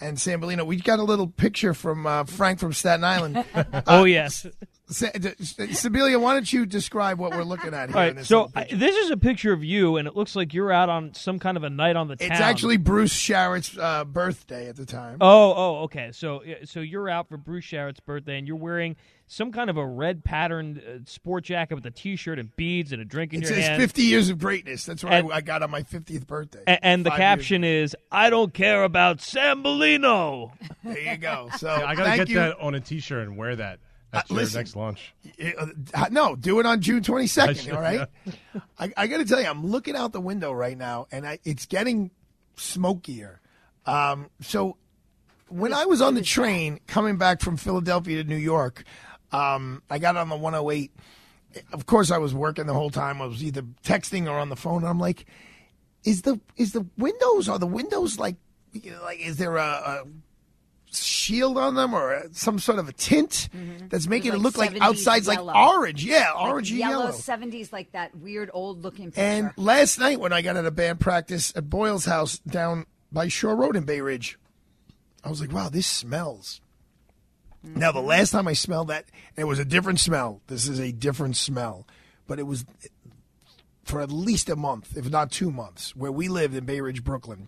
and 0.02 0.18
Sambolino. 0.18 0.66
We 0.66 0.76
got 0.76 1.00
a 1.00 1.04
little 1.04 1.28
picture 1.28 1.74
from 1.74 2.06
uh, 2.06 2.26
Frank 2.26 2.60
from 2.60 2.74
Staten 2.74 3.06
Island. 3.06 3.46
oh 3.88 4.04
yes. 4.04 4.46
Sa- 4.92 5.08
Sibilia, 5.08 6.20
why 6.20 6.34
don't 6.34 6.52
you 6.52 6.66
describe 6.66 7.18
what 7.18 7.32
we're 7.32 7.44
looking 7.44 7.74
at 7.74 7.90
here? 7.90 7.98
All 7.98 8.04
in 8.08 8.16
this 8.18 8.28
so 8.28 8.52
I, 8.56 8.66
this 8.66 8.96
is 8.96 9.10
a 9.12 9.18
picture 9.18 9.54
of 9.54 9.64
you, 9.64 9.98
and 9.98 10.08
it 10.08 10.16
looks 10.16 10.36
like 10.36 10.54
you're 10.54 10.72
out 10.72 10.90
on 10.90 11.14
some 11.14 11.40
kind 11.40 11.56
of 11.58 11.64
a 11.64 11.70
night 11.70 11.96
on 11.96 12.08
the 12.08 12.16
town. 12.18 12.32
It's 12.32 12.42
actually 12.42 12.78
Bruce 12.78 13.14
Sharrett's 13.14 13.78
uh, 13.78 14.04
birthday 14.06 14.68
at 14.68 14.76
the 14.76 14.86
time. 14.86 15.18
Oh, 15.22 15.54
oh, 15.56 15.76
okay. 15.84 16.12
So, 16.14 16.44
so 16.66 16.82
you're 16.82 17.10
out 17.10 17.30
for 17.30 17.38
Bruce 17.38 17.66
Sharrett's 17.66 18.00
birthday, 18.02 18.38
and 18.38 18.48
you're 18.48 18.58
wearing 18.58 18.96
some 19.28 19.54
kind 19.54 19.70
of 19.70 19.78
a 19.78 19.86
red 19.88 20.26
patterned 20.26 20.80
uh, 20.80 21.00
sport 21.06 21.46
jacket 21.46 21.76
with 21.76 21.86
a 21.86 21.92
T-shirt 21.92 22.38
and 22.38 22.54
beads 22.58 22.92
and 22.92 23.02
a 23.02 23.06
drink 23.06 23.34
in 23.34 23.42
It 23.42 23.46
your 23.48 23.56
says 23.56 23.66
hand. 23.68 23.82
50 23.82 24.02
years 24.02 24.30
of 24.30 24.40
greatness. 24.40 24.86
That's 24.86 25.06
what 25.06 25.14
And- 25.14 25.32
I, 25.32 25.38
I 25.38 25.42
got 25.42 25.64
on 25.64 25.72
my 25.72 25.84
50th 25.84 26.28
birthday. 26.28 26.64
A- 26.68 26.84
and 26.86 27.06
the 27.06 27.12
Five 27.12 27.20
years 27.20 27.26
caption 27.28 27.64
is, 27.64 27.96
"I 28.12 28.30
don't 28.30 28.54
care 28.54 28.84
about 28.84 29.20
Sambolino." 29.20 30.52
There 30.84 31.00
you 31.00 31.18
go. 31.18 31.50
So 31.58 31.68
Yeah, 31.74 31.86
I 31.88 31.96
gotta 31.96 32.18
get 32.18 32.30
you. 32.30 32.36
that 32.36 32.60
on 32.60 32.76
a 32.76 32.80
T-shirt 32.82 33.26
and 33.28 33.38
wear 33.38 33.56
that 33.56 33.80
at 34.14 34.20
Uh, 34.20 34.24
your 34.30 34.40
listen. 34.40 34.60
next 34.60 34.76
lunch. 34.76 35.14
Uh, 35.94 36.08
no, 36.12 36.36
do 36.36 36.60
it 36.60 36.66
on 36.66 36.82
June 36.82 37.02
22nd, 37.02 37.56
should, 37.64 37.74
all 37.74 37.82
right? 37.82 38.08
I, 38.80 38.92
I 38.98 39.08
got 39.08 39.18
to 39.18 39.26
tell 39.26 39.40
you, 39.42 39.48
I'm 39.48 39.66
looking 39.66 39.96
out 39.96 40.12
the 40.12 40.22
window 40.22 40.52
right 40.52 40.78
now, 40.78 41.08
and 41.12 41.26
I, 41.28 41.40
it's 41.44 41.66
getting 41.66 42.12
smokier. 42.56 43.40
Um, 43.86 44.30
so 44.42 44.78
when 45.48 45.74
I 45.74 45.86
was 45.86 46.02
on 46.02 46.14
the 46.16 46.22
train 46.22 46.80
coming 46.88 47.18
back 47.18 47.42
from 47.42 47.58
Philadelphia 47.58 48.24
to 48.24 48.30
New 48.30 48.36
York, 48.38 48.84
um, 49.32 49.82
I 49.90 50.00
got 50.00 50.16
on 50.18 50.30
the 50.30 50.36
108. 50.36 50.92
Of 51.74 51.86
course, 51.86 52.12
I 52.12 52.18
was 52.18 52.34
working 52.34 52.66
the 52.68 52.74
whole 52.74 52.90
time. 52.92 53.22
I 53.22 53.26
was 53.26 53.44
either 53.44 53.64
texting 53.84 54.28
or 54.30 54.38
on 54.40 54.50
the 54.50 54.56
phone. 54.56 54.78
And 54.84 54.88
I'm 54.90 55.00
like, 55.00 55.26
is 56.04 56.22
the 56.22 56.40
is 56.58 56.72
the 56.72 56.86
windows 56.98 57.50
are 57.50 57.60
the 57.60 57.68
windows 57.68 58.18
like 58.18 58.36
you 58.72 58.92
know, 58.92 59.02
like 59.04 59.20
is 59.20 59.38
there 59.38 59.58
a, 59.58 59.62
a 59.64 60.04
shield 60.94 61.58
on 61.58 61.76
them 61.76 61.94
or 61.94 62.14
uh, 62.14 62.24
some 62.32 62.60
sort 62.60 62.80
of 62.80 62.90
a 62.90 62.94
tint 62.94 63.50
mm-hmm. 63.54 63.88
that's 63.88 64.08
making 64.08 64.32
It 64.32 64.36
it 64.36 64.40
look 64.40 64.58
like 64.58 64.72
70s 64.72 64.82
outside's 64.82 65.28
like 65.28 65.40
orange? 65.40 66.04
Yeah, 66.04 66.32
Like 66.34 66.44
orange 66.44 66.72
yellow, 66.72 67.06
yellow. 67.06 67.12
70s, 67.12 67.72
like 67.72 67.92
that 67.94 68.16
weird 68.16 68.50
old 68.54 68.84
looking 68.84 69.08
picture. 69.08 69.22
And 69.22 69.52
last 69.58 70.00
night 70.00 70.20
when 70.20 70.34
I 70.34 70.42
got 70.42 70.58
out 70.58 70.66
of 70.66 70.76
band 70.76 71.00
practice 71.00 71.54
at 71.56 71.70
Boyle's 71.70 72.06
house 72.06 72.40
down 72.40 72.86
by 73.12 73.28
Shore 73.28 73.56
Road 73.56 73.76
in 73.76 73.84
Bay 73.84 74.02
Ridge, 74.02 74.38
I 75.24 75.30
was 75.30 75.42
like, 75.42 75.52
wow, 75.52 75.70
this 75.70 75.88
smells. 75.88 76.62
Now, 77.64 77.92
the 77.92 78.00
mm-hmm. 78.00 78.08
last 78.08 78.32
time 78.32 78.48
I 78.48 78.54
smelled 78.54 78.88
that, 78.88 79.06
it 79.36 79.44
was 79.44 79.60
a 79.60 79.66
different 79.66 80.00
smell. 80.00 80.42
This 80.48 80.68
is 80.68 80.80
a 80.80 80.92
different 80.92 81.38
smell. 81.38 81.86
But 82.28 82.40
it 82.40 82.48
was 82.48 82.66
for 83.84 84.02
at 84.02 84.12
least 84.12 84.50
a 84.50 84.56
month, 84.56 84.98
if 84.98 85.10
not 85.10 85.32
two 85.32 85.52
months, 85.52 85.96
where 85.96 86.12
we 86.12 86.28
lived 86.28 86.56
in 86.56 86.66
Bay 86.66 86.82
Ridge, 86.82 87.04
Brooklyn. 87.04 87.48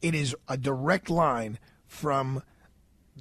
It 0.00 0.14
is 0.14 0.34
a 0.48 0.56
direct 0.56 1.10
line 1.10 1.58
from 1.86 2.42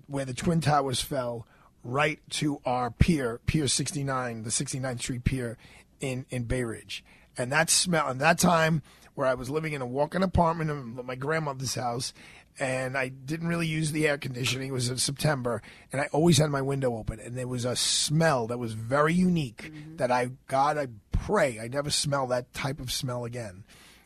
where 0.07 0.25
the 0.25 0.33
Twin 0.33 0.61
Towers 0.61 1.01
fell 1.01 1.45
right 1.83 2.19
to 2.29 2.61
our 2.65 2.91
pier, 2.91 3.39
Pier 3.45 3.67
69, 3.67 4.43
the 4.43 4.49
69th 4.49 4.99
Street 4.99 5.23
Pier 5.23 5.57
in, 5.99 6.25
in 6.29 6.43
Bay 6.43 6.63
Ridge. 6.63 7.03
And 7.37 7.51
that 7.51 7.69
smell, 7.69 8.07
and 8.07 8.19
that 8.21 8.37
time 8.37 8.81
where 9.15 9.27
I 9.27 9.33
was 9.33 9.49
living 9.49 9.73
in 9.73 9.81
a 9.81 9.85
walk-in 9.85 10.23
apartment 10.23 10.69
in 10.69 11.05
my 11.05 11.15
grandmother's 11.15 11.75
house, 11.75 12.13
and 12.59 12.97
I 12.97 13.07
didn't 13.09 13.47
really 13.47 13.67
use 13.67 13.91
the 13.91 14.07
air 14.07 14.17
conditioning. 14.17 14.69
It 14.69 14.73
was 14.73 14.89
in 14.89 14.97
September, 14.97 15.61
and 15.91 16.01
I 16.01 16.07
always 16.11 16.37
had 16.37 16.49
my 16.49 16.61
window 16.61 16.97
open, 16.97 17.19
and 17.19 17.37
there 17.37 17.47
was 17.47 17.65
a 17.65 17.75
smell 17.75 18.47
that 18.47 18.59
was 18.59 18.73
very 18.73 19.13
unique. 19.13 19.71
Mm-hmm. 19.73 19.95
That 19.97 20.11
I, 20.11 20.31
God, 20.47 20.77
I 20.77 20.87
pray 21.11 21.59
I 21.59 21.67
never 21.67 21.89
smell 21.89 22.27
that 22.27 22.53
type 22.53 22.79
of 22.79 22.91
smell 22.91 23.25
again. 23.25 23.63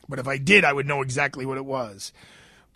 But 0.08 0.18
if 0.18 0.28
I 0.28 0.38
did, 0.38 0.64
I 0.64 0.72
would 0.72 0.86
know 0.86 1.02
exactly 1.02 1.44
what 1.44 1.58
it 1.58 1.64
was. 1.64 2.12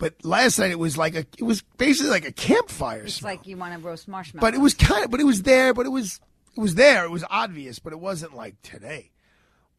But 0.00 0.24
last 0.24 0.58
night 0.58 0.72
it 0.72 0.78
was 0.78 0.98
like 0.98 1.14
a, 1.14 1.24
it 1.38 1.44
was 1.44 1.62
basically 1.78 2.10
like 2.10 2.26
a 2.26 2.32
campfire 2.32 3.02
it's 3.02 3.14
smell. 3.14 3.32
like 3.32 3.46
you 3.46 3.56
want 3.56 3.74
to 3.74 3.78
roast 3.78 4.08
marshmallows. 4.08 4.40
But 4.40 4.54
it 4.54 4.60
was 4.60 4.74
kind 4.74 5.04
of, 5.04 5.12
but 5.12 5.20
it 5.20 5.24
was 5.24 5.42
there, 5.42 5.72
but 5.72 5.86
it 5.86 5.90
was, 5.90 6.20
it 6.56 6.60
was 6.60 6.74
there. 6.74 7.04
It 7.04 7.10
was 7.10 7.24
obvious, 7.30 7.78
but 7.78 7.92
it 7.92 8.00
wasn't 8.00 8.34
like 8.34 8.60
today. 8.62 9.12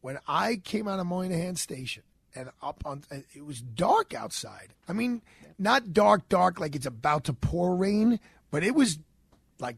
When 0.00 0.18
I 0.26 0.56
came 0.56 0.88
out 0.88 0.98
of 0.98 1.06
Moynihan 1.06 1.56
Station 1.56 2.04
and 2.34 2.50
up 2.62 2.82
on. 2.84 3.02
It 3.34 3.44
was 3.44 3.60
dark 3.60 4.14
outside. 4.14 4.74
I 4.88 4.92
mean, 4.92 5.22
not 5.58 5.92
dark, 5.92 6.28
dark 6.28 6.60
like 6.60 6.74
it's 6.74 6.86
about 6.86 7.24
to 7.24 7.32
pour 7.32 7.76
rain, 7.76 8.20
but 8.50 8.64
it 8.64 8.74
was 8.74 8.98
like 9.58 9.76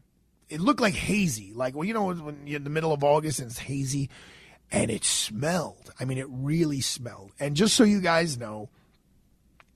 it 0.49 0.61
looked 0.61 0.81
like 0.81 0.93
hazy. 0.93 1.53
Like 1.53 1.75
well, 1.75 1.85
you 1.85 1.93
know, 1.93 2.13
when 2.13 2.47
you're 2.47 2.57
in 2.57 2.63
the 2.63 2.69
middle 2.69 2.93
of 2.93 3.03
August 3.03 3.39
and 3.39 3.49
it's 3.49 3.59
hazy, 3.59 4.09
and 4.71 4.89
it 4.89 5.03
smelled. 5.03 5.91
I 5.99 6.05
mean, 6.05 6.17
it 6.17 6.27
really 6.29 6.81
smelled. 6.81 7.31
And 7.39 7.55
just 7.55 7.75
so 7.75 7.83
you 7.83 8.01
guys 8.01 8.37
know. 8.37 8.69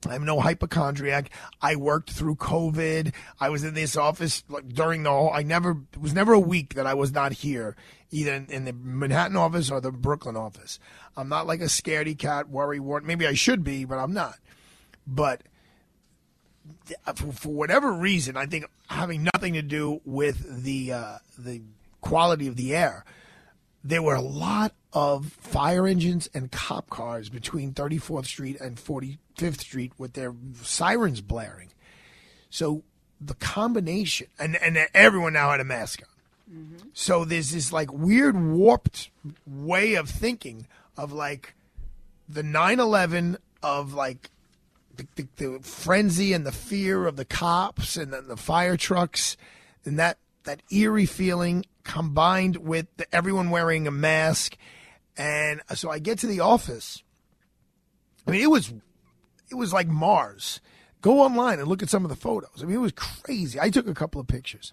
I'm 0.08 0.24
no 0.24 0.40
hypochondriac. 0.40 1.30
I 1.60 1.76
worked 1.76 2.10
through 2.10 2.36
COVID. 2.36 3.12
I 3.38 3.50
was 3.50 3.64
in 3.64 3.74
this 3.74 3.96
office 3.96 4.42
like, 4.48 4.68
during 4.68 5.02
the 5.02 5.10
whole. 5.10 5.30
I 5.32 5.42
never 5.42 5.76
it 5.92 6.00
was 6.00 6.14
never 6.14 6.32
a 6.32 6.40
week 6.40 6.74
that 6.74 6.86
I 6.86 6.94
was 6.94 7.12
not 7.12 7.32
here, 7.32 7.76
either 8.10 8.46
in, 8.48 8.64
the 8.64 8.72
Manhattan 8.72 9.36
office 9.36 9.70
or 9.70 9.80
the 9.80 9.92
Brooklyn 9.92 10.36
office. 10.36 10.78
I'm 11.16 11.28
not 11.28 11.46
like 11.46 11.60
a 11.60 11.64
scaredy 11.64 12.16
cat, 12.16 12.48
worry 12.48 12.80
wart. 12.80 13.04
Maybe 13.04 13.26
I 13.26 13.34
should 13.34 13.62
be, 13.62 13.84
but 13.84 13.98
I'm 13.98 14.14
not. 14.14 14.38
But 15.06 15.42
for, 17.14 17.32
for 17.32 17.48
whatever 17.48 17.92
reason, 17.92 18.36
I 18.36 18.46
think 18.46 18.66
having 18.88 19.28
nothing 19.34 19.54
to 19.54 19.62
do 19.62 20.00
with 20.04 20.64
the 20.64 20.92
uh, 20.92 21.18
the 21.38 21.60
quality 22.00 22.46
of 22.46 22.56
the 22.56 22.74
air, 22.74 23.04
there 23.84 24.02
were 24.02 24.14
a 24.14 24.22
lot 24.22 24.72
of 24.92 25.32
fire 25.32 25.86
engines 25.86 26.28
and 26.34 26.50
cop 26.50 26.90
cars 26.90 27.28
between 27.28 27.72
34th 27.72 28.26
Street 28.26 28.60
and 28.60 28.78
45th 29.40 29.60
Street 29.60 29.92
with 29.98 30.12
their 30.14 30.34
sirens 30.62 31.20
blaring. 31.20 31.70
So 32.50 32.82
the 33.20 33.34
combination, 33.34 34.28
and, 34.38 34.56
and 34.56 34.88
everyone 34.94 35.34
now 35.34 35.50
had 35.50 35.60
a 35.60 35.64
mask 35.64 36.02
on. 36.02 36.56
Mm-hmm. 36.56 36.88
So 36.94 37.24
there's 37.24 37.52
this 37.52 37.72
like 37.72 37.92
weird 37.92 38.40
warped 38.40 39.10
way 39.46 39.94
of 39.94 40.08
thinking 40.08 40.66
of 40.96 41.12
like 41.12 41.54
the 42.28 42.42
9/11 42.42 43.36
of 43.62 43.94
like 43.94 44.30
the, 44.96 45.06
the, 45.14 45.28
the 45.36 45.58
frenzy 45.60 46.32
and 46.32 46.44
the 46.44 46.52
fear 46.52 47.06
of 47.06 47.16
the 47.16 47.24
cops 47.24 47.96
and 47.96 48.12
then 48.12 48.26
the 48.26 48.36
fire 48.36 48.76
trucks 48.76 49.36
and 49.84 49.98
that 49.98 50.18
that 50.44 50.62
eerie 50.72 51.06
feeling 51.06 51.64
combined 51.84 52.56
with 52.56 52.86
the, 52.96 53.14
everyone 53.14 53.50
wearing 53.50 53.86
a 53.86 53.92
mask 53.92 54.56
and 55.16 55.60
so 55.74 55.90
I 55.90 55.98
get 55.98 56.18
to 56.20 56.26
the 56.26 56.40
office 56.40 57.02
I 58.26 58.32
mean 58.32 58.42
it 58.42 58.50
was 58.50 58.72
it 59.50 59.54
was 59.56 59.72
like 59.72 59.88
Mars 59.88 60.60
go 61.02 61.20
online 61.20 61.58
and 61.58 61.68
look 61.68 61.82
at 61.82 61.88
some 61.90 62.04
of 62.04 62.08
the 62.10 62.16
photos 62.16 62.62
I 62.62 62.66
mean 62.66 62.76
it 62.76 62.80
was 62.80 62.92
crazy 62.92 63.58
I 63.60 63.70
took 63.70 63.86
a 63.88 63.94
couple 63.94 64.20
of 64.20 64.26
pictures 64.26 64.72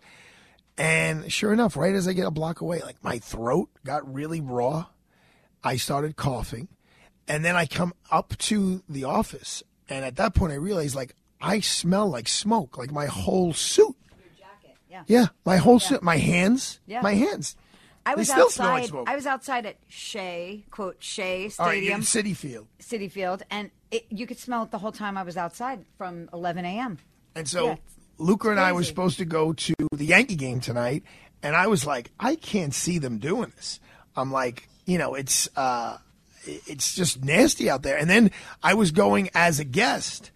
and 0.77 1.31
sure 1.31 1.51
enough, 1.53 1.75
right 1.75 1.95
as 1.95 2.07
I 2.07 2.13
get 2.13 2.27
a 2.27 2.31
block 2.31 2.61
away, 2.61 2.81
like 2.81 3.03
my 3.03 3.17
throat 3.17 3.69
got 3.83 4.13
really 4.13 4.41
raw. 4.41 4.85
I 5.63 5.77
started 5.77 6.15
coughing. 6.15 6.67
And 7.27 7.43
then 7.43 7.55
I 7.55 7.65
come 7.65 7.93
up 8.11 8.37
to 8.37 8.83
the 8.87 9.03
office. 9.05 9.63
And 9.89 10.05
at 10.05 10.17
that 10.17 10.35
point, 10.35 10.53
I 10.53 10.57
realized 10.57 10.95
like 10.95 11.15
I 11.41 11.61
smell 11.61 12.07
like 12.09 12.27
smoke, 12.27 12.77
like 12.77 12.91
my 12.91 13.07
whole 13.07 13.53
suit. 13.53 13.95
Yeah. 14.87 15.03
Yeah, 15.07 15.25
my 15.45 15.57
whole 15.57 15.79
suit, 15.79 16.03
my 16.03 16.17
hands, 16.17 16.79
Yeah. 16.85 17.01
my 17.01 17.15
hands. 17.15 17.55
I 18.07 18.15
was 18.15 18.29
still 18.29 18.49
smell 18.49 18.69
like 18.69 18.83
outside. 18.83 19.03
I 19.07 19.15
was 19.15 19.25
outside 19.25 19.65
at 19.65 19.75
Shea, 19.89 20.63
quote 20.71 20.97
Shea 20.99 21.43
right, 21.43 21.51
Stadium, 21.51 21.99
in 21.99 22.01
Citi 22.01 22.35
Field. 22.35 22.67
Citi 22.79 23.11
Field, 23.11 23.43
and 23.49 23.69
it, 23.91 24.05
you 24.09 24.25
could 24.25 24.39
smell 24.39 24.63
it 24.63 24.71
the 24.71 24.77
whole 24.77 24.91
time 24.91 25.17
I 25.17 25.23
was 25.23 25.37
outside 25.37 25.85
from 25.97 26.29
11 26.33 26.65
a.m. 26.65 26.97
And 27.35 27.47
so 27.47 27.67
Yeah. 27.67 27.75
Luca 28.17 28.49
and 28.49 28.59
I 28.59 28.71
were 28.71 28.83
supposed 28.83 29.17
to 29.19 29.25
go 29.25 29.53
to 29.53 29.73
the 29.93 30.05
Yankee 30.05 30.35
game 30.35 30.59
tonight, 30.59 31.03
and 31.43 31.55
I 31.55 31.67
was 31.67 31.85
like, 31.85 32.11
I 32.19 32.35
can't 32.35 32.73
see 32.73 32.97
them 32.97 33.19
doing 33.19 33.51
this. 33.55 33.79
I'm 34.15 34.31
like, 34.31 34.67
you 34.85 34.97
know, 34.97 35.13
it's 35.13 35.47
uh, 35.55 35.97
it's 36.45 36.95
just 36.95 37.23
nasty 37.23 37.69
out 37.69 37.83
there. 37.83 37.97
And 37.97 38.09
then 38.09 38.31
I 38.63 38.73
was 38.73 38.91
going 38.91 39.29
as 39.35 39.59
a 39.59 39.63
guest. 39.65 40.31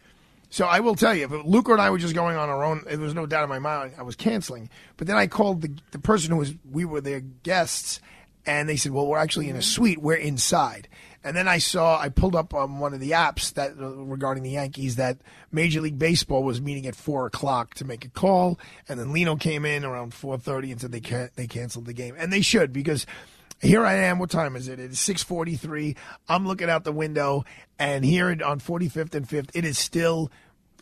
So 0.51 0.65
I 0.65 0.81
will 0.81 0.95
tell 0.95 1.15
you, 1.15 1.23
if 1.23 1.45
Luca 1.45 1.71
and 1.71 1.81
I 1.81 1.89
were 1.89 1.97
just 1.97 2.13
going 2.13 2.35
on 2.35 2.49
our 2.49 2.63
own, 2.63 2.83
there 2.85 2.99
was 2.99 3.15
no 3.15 3.25
doubt 3.25 3.43
in 3.43 3.49
my 3.49 3.59
mind 3.59 3.93
I 3.97 4.03
was 4.03 4.17
canceling. 4.17 4.69
But 4.97 5.07
then 5.07 5.15
I 5.15 5.27
called 5.27 5.61
the 5.61 5.73
the 5.91 5.99
person 5.99 6.31
who 6.31 6.37
was 6.37 6.53
we 6.69 6.83
were 6.83 6.99
their 6.99 7.21
guests, 7.21 8.01
and 8.45 8.67
they 8.67 8.75
said, 8.75 8.91
"Well, 8.91 9.07
we're 9.07 9.17
actually 9.17 9.49
in 9.49 9.55
a 9.55 9.61
suite. 9.61 9.99
We're 9.99 10.15
inside." 10.15 10.89
And 11.23 11.37
then 11.37 11.47
I 11.47 11.59
saw 11.59 11.99
I 11.99 12.09
pulled 12.09 12.35
up 12.35 12.53
on 12.53 12.79
one 12.79 12.93
of 12.93 12.99
the 12.99 13.11
apps 13.11 13.53
that 13.53 13.77
uh, 13.79 13.91
regarding 13.91 14.43
the 14.43 14.51
Yankees 14.51 14.97
that 14.97 15.19
Major 15.53 15.79
League 15.79 15.99
Baseball 15.99 16.43
was 16.43 16.59
meeting 16.59 16.85
at 16.85 16.95
four 16.95 17.25
o'clock 17.27 17.75
to 17.75 17.85
make 17.85 18.03
a 18.03 18.09
call, 18.09 18.59
and 18.89 18.99
then 18.99 19.13
Lino 19.13 19.37
came 19.37 19.65
in 19.65 19.85
around 19.85 20.13
four 20.13 20.37
thirty 20.37 20.71
and 20.71 20.81
said 20.81 20.91
they 20.91 20.99
can 20.99 21.29
they 21.35 21.47
canceled 21.47 21.85
the 21.85 21.93
game, 21.93 22.15
and 22.17 22.33
they 22.33 22.41
should 22.41 22.73
because 22.73 23.05
here 23.61 23.85
I 23.85 23.93
am. 23.93 24.19
What 24.19 24.29
time 24.29 24.55
is 24.55 24.67
it? 24.67 24.79
It's 24.79 24.99
six 24.99 25.23
forty 25.23 25.55
three. 25.55 25.95
I'm 26.27 26.47
looking 26.47 26.69
out 26.69 26.83
the 26.83 26.91
window, 26.91 27.45
and 27.77 28.03
here 28.03 28.35
on 28.43 28.59
Forty 28.59 28.89
Fifth 28.89 29.15
and 29.15 29.27
Fifth, 29.27 29.55
it 29.55 29.65
is 29.65 29.77
still, 29.77 30.31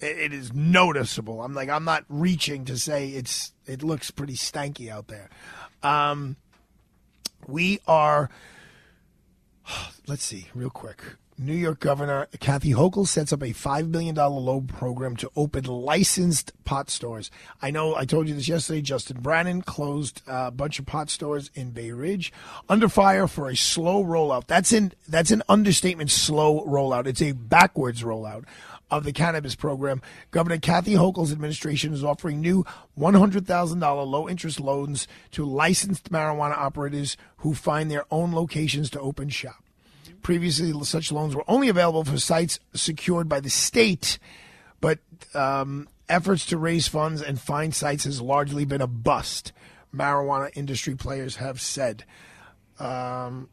it 0.02 0.18
it 0.18 0.34
is 0.34 0.54
noticeable. 0.54 1.42
I'm 1.44 1.54
like, 1.54 1.70
I'm 1.70 1.84
not 1.84 2.06
reaching 2.08 2.66
to 2.66 2.78
say 2.78 3.10
it's. 3.10 3.54
It 3.66 3.84
looks 3.84 4.12
pretty 4.12 4.36
stanky 4.36 4.90
out 4.90 5.08
there. 5.08 5.30
Um, 5.84 6.38
we 7.48 7.80
are. 7.88 8.30
Let's 10.08 10.24
see, 10.24 10.48
real 10.56 10.70
quick. 10.70 11.04
New 11.42 11.56
York 11.56 11.80
Governor 11.80 12.28
Kathy 12.42 12.72
Hochul 12.72 13.08
sets 13.08 13.32
up 13.32 13.42
a 13.42 13.54
$5 13.54 13.94
billion 13.94 14.14
loan 14.14 14.68
program 14.68 15.16
to 15.16 15.32
open 15.38 15.64
licensed 15.64 16.52
pot 16.66 16.90
stores. 16.90 17.32
I 17.62 17.72
know 17.72 17.96
I 17.96 18.04
told 18.04 18.28
you 18.28 18.36
this 18.36 18.50
yesterday. 18.50 18.82
Justin 18.82 19.22
Brannan 19.22 19.62
closed 19.62 20.22
a 20.28 20.52
bunch 20.52 20.80
of 20.80 20.86
pot 20.86 21.10
stores 21.10 21.50
in 21.56 21.72
Bay 21.72 21.92
Ridge 21.92 22.34
under 22.68 22.90
fire 22.90 23.26
for 23.26 23.48
a 23.48 23.56
slow 23.56 24.04
rollout. 24.04 24.48
That's 24.48 24.74
in 24.74 24.92
that's 25.08 25.32
an 25.32 25.42
understatement. 25.48 26.12
Slow 26.12 26.66
rollout. 26.66 27.08
It's 27.08 27.22
a 27.22 27.32
backwards 27.32 28.04
rollout 28.04 28.44
of 28.92 29.06
the 29.06 29.14
cannabis 29.14 29.56
program. 29.56 30.02
Governor 30.32 30.58
Kathy 30.58 30.96
Hochul's 30.96 31.32
administration 31.32 31.94
is 31.94 32.04
offering 32.04 32.42
new 32.42 32.66
$100,000 32.98 34.08
low 34.08 34.28
interest 34.28 34.60
loans 34.60 35.08
to 35.32 35.46
licensed 35.46 36.12
marijuana 36.12 36.58
operators 36.58 37.16
who 37.38 37.54
find 37.54 37.90
their 37.90 38.04
own 38.12 38.34
locations 38.34 38.90
to 38.90 39.00
open 39.00 39.30
shop. 39.30 39.64
Previously, 40.22 40.74
such 40.84 41.12
loans 41.12 41.36
were 41.36 41.44
only 41.48 41.70
available 41.70 42.04
for 42.04 42.18
sites 42.18 42.60
secured 42.74 43.30
by 43.30 43.40
the 43.40 43.50
state, 43.50 44.20
but 44.82 45.00
um, 45.34 45.88
efforts 46.08 46.46
to 46.48 46.58
raise 46.58 46.88
funds 46.88 47.22
and 47.22 47.40
find 47.40 47.74
sites 47.74 48.04
has 48.04 48.22
largely 48.22 48.66
been 48.66 48.82
a 48.82 48.88
bust. 48.88 49.54
Marijuana 49.96 50.50
industry 50.56 50.96
players 50.96 51.38
have 51.38 51.62
said. 51.62 52.04
Um, 52.80 53.50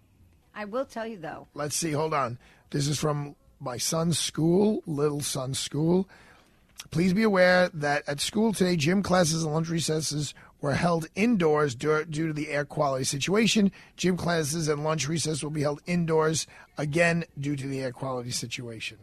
I 0.54 0.64
will 0.64 0.84
tell 0.84 1.06
you 1.06 1.18
though. 1.18 1.48
let's 1.54 1.76
see, 1.76 1.92
hold 1.92 2.14
on. 2.14 2.38
This 2.70 2.88
is 2.88 2.98
from 2.98 3.36
my 3.60 3.76
son's 3.76 4.18
school, 4.18 4.82
little 4.86 5.20
son's 5.20 5.58
school. 5.58 6.08
Please 6.90 7.12
be 7.12 7.22
aware 7.22 7.68
that 7.74 8.04
at 8.06 8.20
school 8.20 8.52
today, 8.52 8.76
gym 8.76 9.02
classes 9.02 9.44
and 9.44 9.52
lunch 9.52 9.68
recesses 9.68 10.34
were 10.60 10.74
held 10.74 11.06
indoors 11.14 11.74
due, 11.74 12.04
to 12.04 12.32
the 12.32 12.48
air 12.48 12.64
quality 12.64 13.04
situation. 13.04 13.70
Gym 13.96 14.16
classes 14.16 14.68
and 14.68 14.84
lunch 14.84 15.08
recess 15.08 15.42
will 15.42 15.50
be 15.50 15.62
held 15.62 15.80
indoors 15.86 16.46
again 16.78 17.24
due 17.38 17.56
to 17.56 17.66
the 17.66 17.80
air 17.80 17.92
quality 17.92 18.30
situation. 18.30 18.98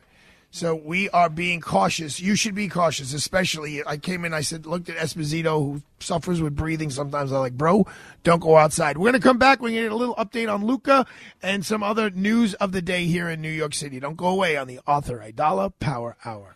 So 0.55 0.75
we 0.75 1.09
are 1.09 1.29
being 1.29 1.61
cautious. 1.61 2.19
You 2.19 2.35
should 2.35 2.53
be 2.53 2.67
cautious, 2.67 3.11
especially. 3.11 3.83
I 3.87 3.97
came 3.97 4.23
in, 4.23 4.35
I 4.35 4.41
said, 4.41 4.67
looked 4.67 4.87
at 4.87 4.97
Esposito, 4.97 5.57
who 5.57 5.81
suffers 5.99 6.43
with 6.43 6.55
breathing 6.55 6.91
sometimes. 6.91 7.31
I'm 7.31 7.39
like, 7.39 7.57
bro, 7.57 7.87
don't 8.23 8.39
go 8.39 8.55
outside. 8.55 8.99
We're 8.99 9.09
going 9.09 9.19
to 9.19 9.27
come 9.27 9.39
back. 9.39 9.61
We're 9.61 9.69
going 9.69 9.77
to 9.77 9.85
get 9.85 9.91
a 9.91 9.95
little 9.95 10.13
update 10.13 10.53
on 10.53 10.63
Luca 10.63 11.07
and 11.41 11.65
some 11.65 11.81
other 11.81 12.11
news 12.11 12.53
of 12.55 12.71
the 12.71 12.83
day 12.83 13.05
here 13.05 13.29
in 13.29 13.41
New 13.41 13.49
York 13.49 13.73
City. 13.73 13.99
Don't 13.99 14.15
go 14.15 14.27
away 14.27 14.55
on 14.55 14.67
the 14.67 14.79
Arthur 14.85 15.25
Aidala 15.25 15.73
Power 15.79 16.17
Hour. 16.23 16.55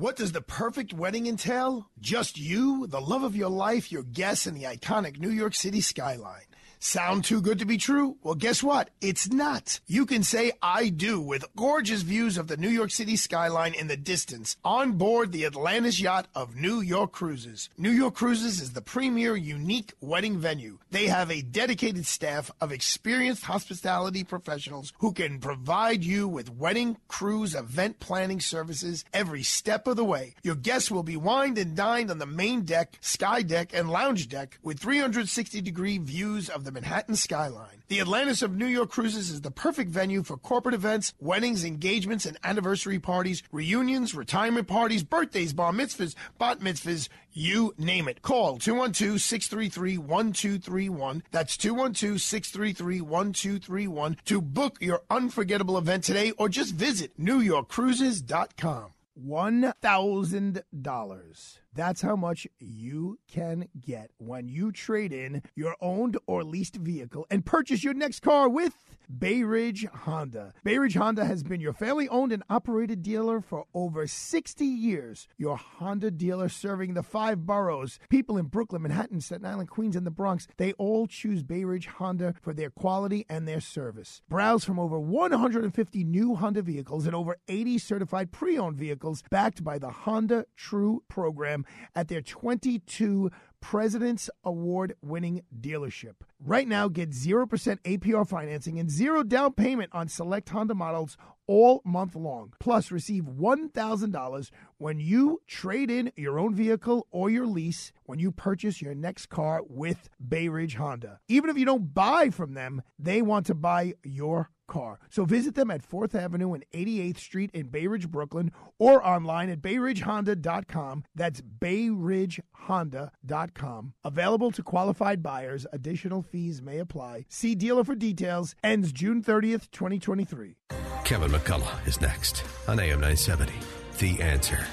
What 0.00 0.16
does 0.16 0.32
the 0.32 0.40
perfect 0.40 0.94
wedding 0.94 1.26
entail? 1.26 1.90
Just 2.00 2.38
you, 2.38 2.86
the 2.86 3.02
love 3.02 3.22
of 3.22 3.36
your 3.36 3.50
life, 3.50 3.92
your 3.92 4.02
guests, 4.02 4.46
and 4.46 4.56
the 4.56 4.64
iconic 4.64 5.20
New 5.20 5.28
York 5.28 5.54
City 5.54 5.82
skyline. 5.82 6.49
Sound 6.82 7.24
too 7.24 7.42
good 7.42 7.58
to 7.58 7.66
be 7.66 7.76
true? 7.76 8.16
Well, 8.22 8.34
guess 8.34 8.62
what? 8.62 8.88
It's 9.02 9.30
not. 9.30 9.80
You 9.86 10.06
can 10.06 10.22
say 10.22 10.52
I 10.62 10.88
do 10.88 11.20
with 11.20 11.44
gorgeous 11.54 12.00
views 12.00 12.38
of 12.38 12.48
the 12.48 12.56
New 12.56 12.70
York 12.70 12.90
City 12.90 13.16
skyline 13.16 13.74
in 13.74 13.86
the 13.86 13.98
distance 13.98 14.56
on 14.64 14.92
board 14.92 15.30
the 15.30 15.44
Atlantis 15.44 16.00
yacht 16.00 16.28
of 16.34 16.56
New 16.56 16.80
York 16.80 17.12
Cruises. 17.12 17.68
New 17.76 17.90
York 17.90 18.14
Cruises 18.14 18.62
is 18.62 18.72
the 18.72 18.80
premier 18.80 19.36
unique 19.36 19.92
wedding 20.00 20.38
venue. 20.38 20.78
They 20.90 21.08
have 21.08 21.30
a 21.30 21.42
dedicated 21.42 22.06
staff 22.06 22.50
of 22.62 22.72
experienced 22.72 23.44
hospitality 23.44 24.24
professionals 24.24 24.94
who 25.00 25.12
can 25.12 25.38
provide 25.38 26.02
you 26.02 26.26
with 26.26 26.50
wedding, 26.50 26.96
cruise, 27.08 27.54
event 27.54 28.00
planning 28.00 28.40
services 28.40 29.04
every 29.12 29.42
step 29.42 29.86
of 29.86 29.96
the 29.96 30.04
way. 30.04 30.34
Your 30.42 30.54
guests 30.54 30.90
will 30.90 31.02
be 31.02 31.18
wined 31.18 31.58
and 31.58 31.76
dined 31.76 32.10
on 32.10 32.16
the 32.16 32.24
main 32.24 32.62
deck, 32.62 32.96
sky 33.02 33.42
deck, 33.42 33.74
and 33.74 33.90
lounge 33.90 34.30
deck 34.30 34.58
with 34.62 34.78
360 34.80 35.60
degree 35.60 35.98
views 35.98 36.48
of 36.48 36.64
the 36.64 36.69
the 36.70 36.80
Manhattan 36.80 37.16
skyline. 37.16 37.82
The 37.88 38.00
Atlantis 38.00 38.42
of 38.42 38.56
New 38.56 38.66
York 38.66 38.90
Cruises 38.90 39.30
is 39.30 39.40
the 39.40 39.50
perfect 39.50 39.90
venue 39.90 40.22
for 40.22 40.36
corporate 40.36 40.76
events, 40.76 41.12
weddings, 41.18 41.64
engagements, 41.64 42.24
and 42.24 42.38
anniversary 42.44 43.00
parties, 43.00 43.42
reunions, 43.50 44.14
retirement 44.14 44.68
parties, 44.68 45.02
birthdays, 45.02 45.52
bar 45.52 45.72
mitzvahs, 45.72 46.14
bat 46.38 46.60
mitzvahs, 46.60 47.08
you 47.32 47.74
name 47.76 48.06
it. 48.06 48.22
Call 48.22 48.58
212 48.58 49.20
633 49.20 49.98
1231. 49.98 51.24
That's 51.32 51.56
212 51.56 52.20
633 52.20 53.00
1231 53.00 54.16
to 54.26 54.40
book 54.40 54.76
your 54.80 55.02
unforgettable 55.10 55.76
event 55.76 56.04
today 56.04 56.30
or 56.38 56.48
just 56.48 56.74
visit 56.74 57.20
NewYorkCruises.com. 57.20 58.92
$1,000. 59.26 61.58
That's 61.74 62.02
how 62.02 62.16
much 62.16 62.48
you 62.58 63.18
can 63.28 63.68
get 63.80 64.10
when 64.18 64.48
you 64.48 64.72
trade 64.72 65.12
in 65.12 65.42
your 65.54 65.76
owned 65.80 66.18
or 66.26 66.42
leased 66.42 66.76
vehicle 66.76 67.26
and 67.30 67.46
purchase 67.46 67.84
your 67.84 67.94
next 67.94 68.20
car 68.20 68.48
with 68.48 68.74
Bay 69.18 69.42
Ridge 69.42 69.86
Honda. 69.86 70.52
Bay 70.62 70.78
Ridge 70.78 70.94
Honda 70.94 71.24
has 71.24 71.42
been 71.42 71.60
your 71.60 71.72
family 71.72 72.08
owned 72.08 72.32
and 72.32 72.44
operated 72.48 73.02
dealer 73.02 73.40
for 73.40 73.64
over 73.74 74.06
60 74.06 74.64
years. 74.64 75.26
Your 75.36 75.56
Honda 75.56 76.10
dealer 76.12 76.48
serving 76.48 76.94
the 76.94 77.02
five 77.02 77.44
boroughs. 77.44 77.98
People 78.08 78.36
in 78.36 78.46
Brooklyn, 78.46 78.82
Manhattan, 78.82 79.20
Staten 79.20 79.46
Island, 79.46 79.68
Queens, 79.68 79.96
and 79.96 80.06
the 80.06 80.12
Bronx, 80.12 80.46
they 80.58 80.72
all 80.74 81.08
choose 81.08 81.42
Bay 81.42 81.64
Ridge 81.64 81.86
Honda 81.86 82.34
for 82.40 82.54
their 82.54 82.70
quality 82.70 83.26
and 83.28 83.48
their 83.48 83.60
service. 83.60 84.22
Browse 84.28 84.64
from 84.64 84.78
over 84.78 84.98
150 84.98 86.04
new 86.04 86.36
Honda 86.36 86.62
vehicles 86.62 87.06
and 87.06 87.14
over 87.14 87.36
80 87.48 87.78
certified 87.78 88.30
pre 88.30 88.58
owned 88.58 88.76
vehicles 88.76 89.24
backed 89.30 89.64
by 89.64 89.78
the 89.78 89.90
Honda 89.90 90.46
True 90.56 91.02
program 91.08 91.59
at 91.94 92.08
their 92.08 92.22
22 92.22 93.30
President's 93.60 94.30
Award 94.42 94.96
winning 95.02 95.42
dealership. 95.60 96.14
Right 96.42 96.66
now, 96.66 96.88
get 96.88 97.10
0% 97.10 97.46
APR 97.46 98.26
financing 98.26 98.78
and 98.78 98.90
zero 98.90 99.22
down 99.22 99.52
payment 99.52 99.90
on 99.92 100.08
select 100.08 100.48
Honda 100.48 100.74
models 100.74 101.16
all 101.46 101.82
month 101.84 102.14
long. 102.16 102.54
Plus, 102.58 102.90
receive 102.90 103.24
$1,000 103.24 104.50
when 104.78 105.00
you 105.00 105.42
trade 105.46 105.90
in 105.90 106.12
your 106.16 106.38
own 106.38 106.54
vehicle 106.54 107.06
or 107.10 107.28
your 107.28 107.46
lease 107.46 107.92
when 108.04 108.18
you 108.18 108.32
purchase 108.32 108.80
your 108.80 108.94
next 108.94 109.26
car 109.26 109.60
with 109.68 110.08
Bay 110.26 110.48
Ridge 110.48 110.76
Honda. 110.76 111.20
Even 111.28 111.50
if 111.50 111.58
you 111.58 111.64
don't 111.66 111.92
buy 111.92 112.30
from 112.30 112.54
them, 112.54 112.82
they 112.98 113.20
want 113.20 113.46
to 113.46 113.54
buy 113.54 113.94
your 114.02 114.50
car. 114.70 114.98
So 115.10 115.26
visit 115.26 115.54
them 115.54 115.70
at 115.70 115.86
4th 115.86 116.14
Avenue 116.14 116.54
and 116.54 116.64
88th 116.72 117.18
Street 117.18 117.50
in 117.52 117.66
Bay 117.66 117.86
Ridge, 117.86 118.10
Brooklyn, 118.10 118.50
or 118.78 119.06
online 119.06 119.50
at 119.50 119.60
bayridgehonda.com. 119.60 121.04
That's 121.14 121.42
bayridgehonda.com. 121.42 123.92
Available 124.02 124.50
to 124.52 124.62
qualified 124.62 125.22
buyers. 125.22 125.66
Additional 125.72 126.22
fees 126.22 126.62
may 126.62 126.78
apply. 126.78 127.26
See 127.28 127.54
dealer 127.54 127.84
for 127.84 127.94
details. 127.94 128.54
Ends 128.64 128.92
June 128.92 129.22
30th, 129.22 129.70
2023. 129.72 130.56
Kevin 131.04 131.30
McCullough 131.30 131.86
is 131.86 132.00
next 132.00 132.42
on 132.68 132.80
AM 132.80 133.00
970. 133.00 133.52
The 133.98 134.22
answer. 134.22 134.66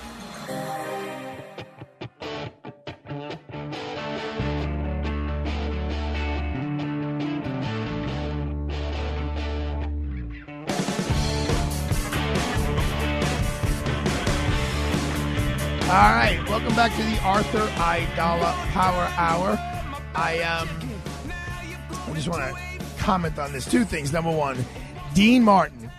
All 15.87 15.93
right, 15.93 16.37
welcome 16.49 16.75
back 16.75 16.93
to 16.97 17.01
the 17.01 17.17
Arthur 17.21 17.65
Aidala 17.75 18.51
Power 18.71 19.07
Hour. 19.15 19.57
I 20.13 20.41
um, 20.41 20.67
I 21.31 22.13
just 22.13 22.27
want 22.27 22.43
to 22.43 22.85
comment 22.97 23.39
on 23.39 23.53
this. 23.53 23.63
Two 23.63 23.85
things. 23.85 24.11
Number 24.11 24.29
one, 24.29 24.57
Dean 25.13 25.43
Martin, 25.43 25.89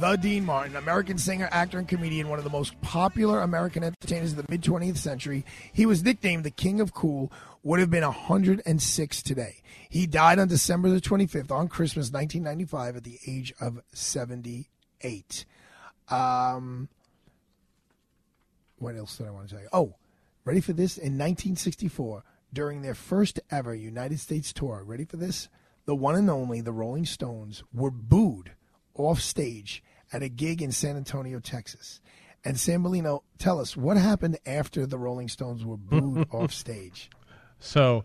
the 0.00 0.16
Dean 0.16 0.42
Martin, 0.42 0.74
American 0.76 1.18
singer, 1.18 1.50
actor, 1.52 1.78
and 1.78 1.86
comedian, 1.86 2.30
one 2.30 2.38
of 2.38 2.44
the 2.44 2.50
most 2.50 2.80
popular 2.80 3.42
American 3.42 3.84
entertainers 3.84 4.30
of 4.32 4.38
the 4.38 4.46
mid 4.48 4.62
20th 4.62 4.96
century. 4.96 5.44
He 5.70 5.84
was 5.84 6.02
nicknamed 6.02 6.44
the 6.44 6.50
King 6.50 6.80
of 6.80 6.94
Cool. 6.94 7.30
Would 7.62 7.78
have 7.78 7.90
been 7.90 8.04
106 8.04 9.22
today. 9.22 9.56
He 9.90 10.06
died 10.06 10.38
on 10.38 10.48
December 10.48 10.88
the 10.88 10.98
25th 10.98 11.50
on 11.50 11.68
Christmas 11.68 12.10
1995 12.10 12.96
at 12.96 13.04
the 13.04 13.18
age 13.26 13.52
of 13.60 13.82
78. 13.92 15.44
Um, 16.08 16.88
what 18.78 18.96
else 18.96 19.16
did 19.16 19.26
I 19.26 19.30
want 19.30 19.48
to 19.48 19.54
tell 19.54 19.62
you? 19.62 19.68
Oh, 19.72 19.96
ready 20.44 20.60
for 20.60 20.72
this? 20.72 20.96
In 20.96 21.18
1964, 21.18 22.24
during 22.52 22.82
their 22.82 22.94
first 22.94 23.40
ever 23.50 23.74
United 23.74 24.20
States 24.20 24.52
tour, 24.52 24.82
ready 24.84 25.04
for 25.04 25.16
this? 25.16 25.48
The 25.86 25.94
one 25.94 26.16
and 26.16 26.28
only 26.28 26.60
the 26.60 26.72
Rolling 26.72 27.06
Stones 27.06 27.62
were 27.72 27.90
booed 27.90 28.52
off 28.94 29.20
stage 29.20 29.82
at 30.12 30.22
a 30.22 30.28
gig 30.28 30.62
in 30.62 30.72
San 30.72 30.96
Antonio, 30.96 31.38
Texas. 31.38 32.00
And 32.44 32.56
Sambolino, 32.56 33.22
tell 33.38 33.60
us 33.60 33.76
what 33.76 33.96
happened 33.96 34.38
after 34.46 34.86
the 34.86 34.98
Rolling 34.98 35.28
Stones 35.28 35.64
were 35.64 35.76
booed 35.76 36.28
off 36.32 36.52
stage. 36.52 37.10
So 37.58 38.04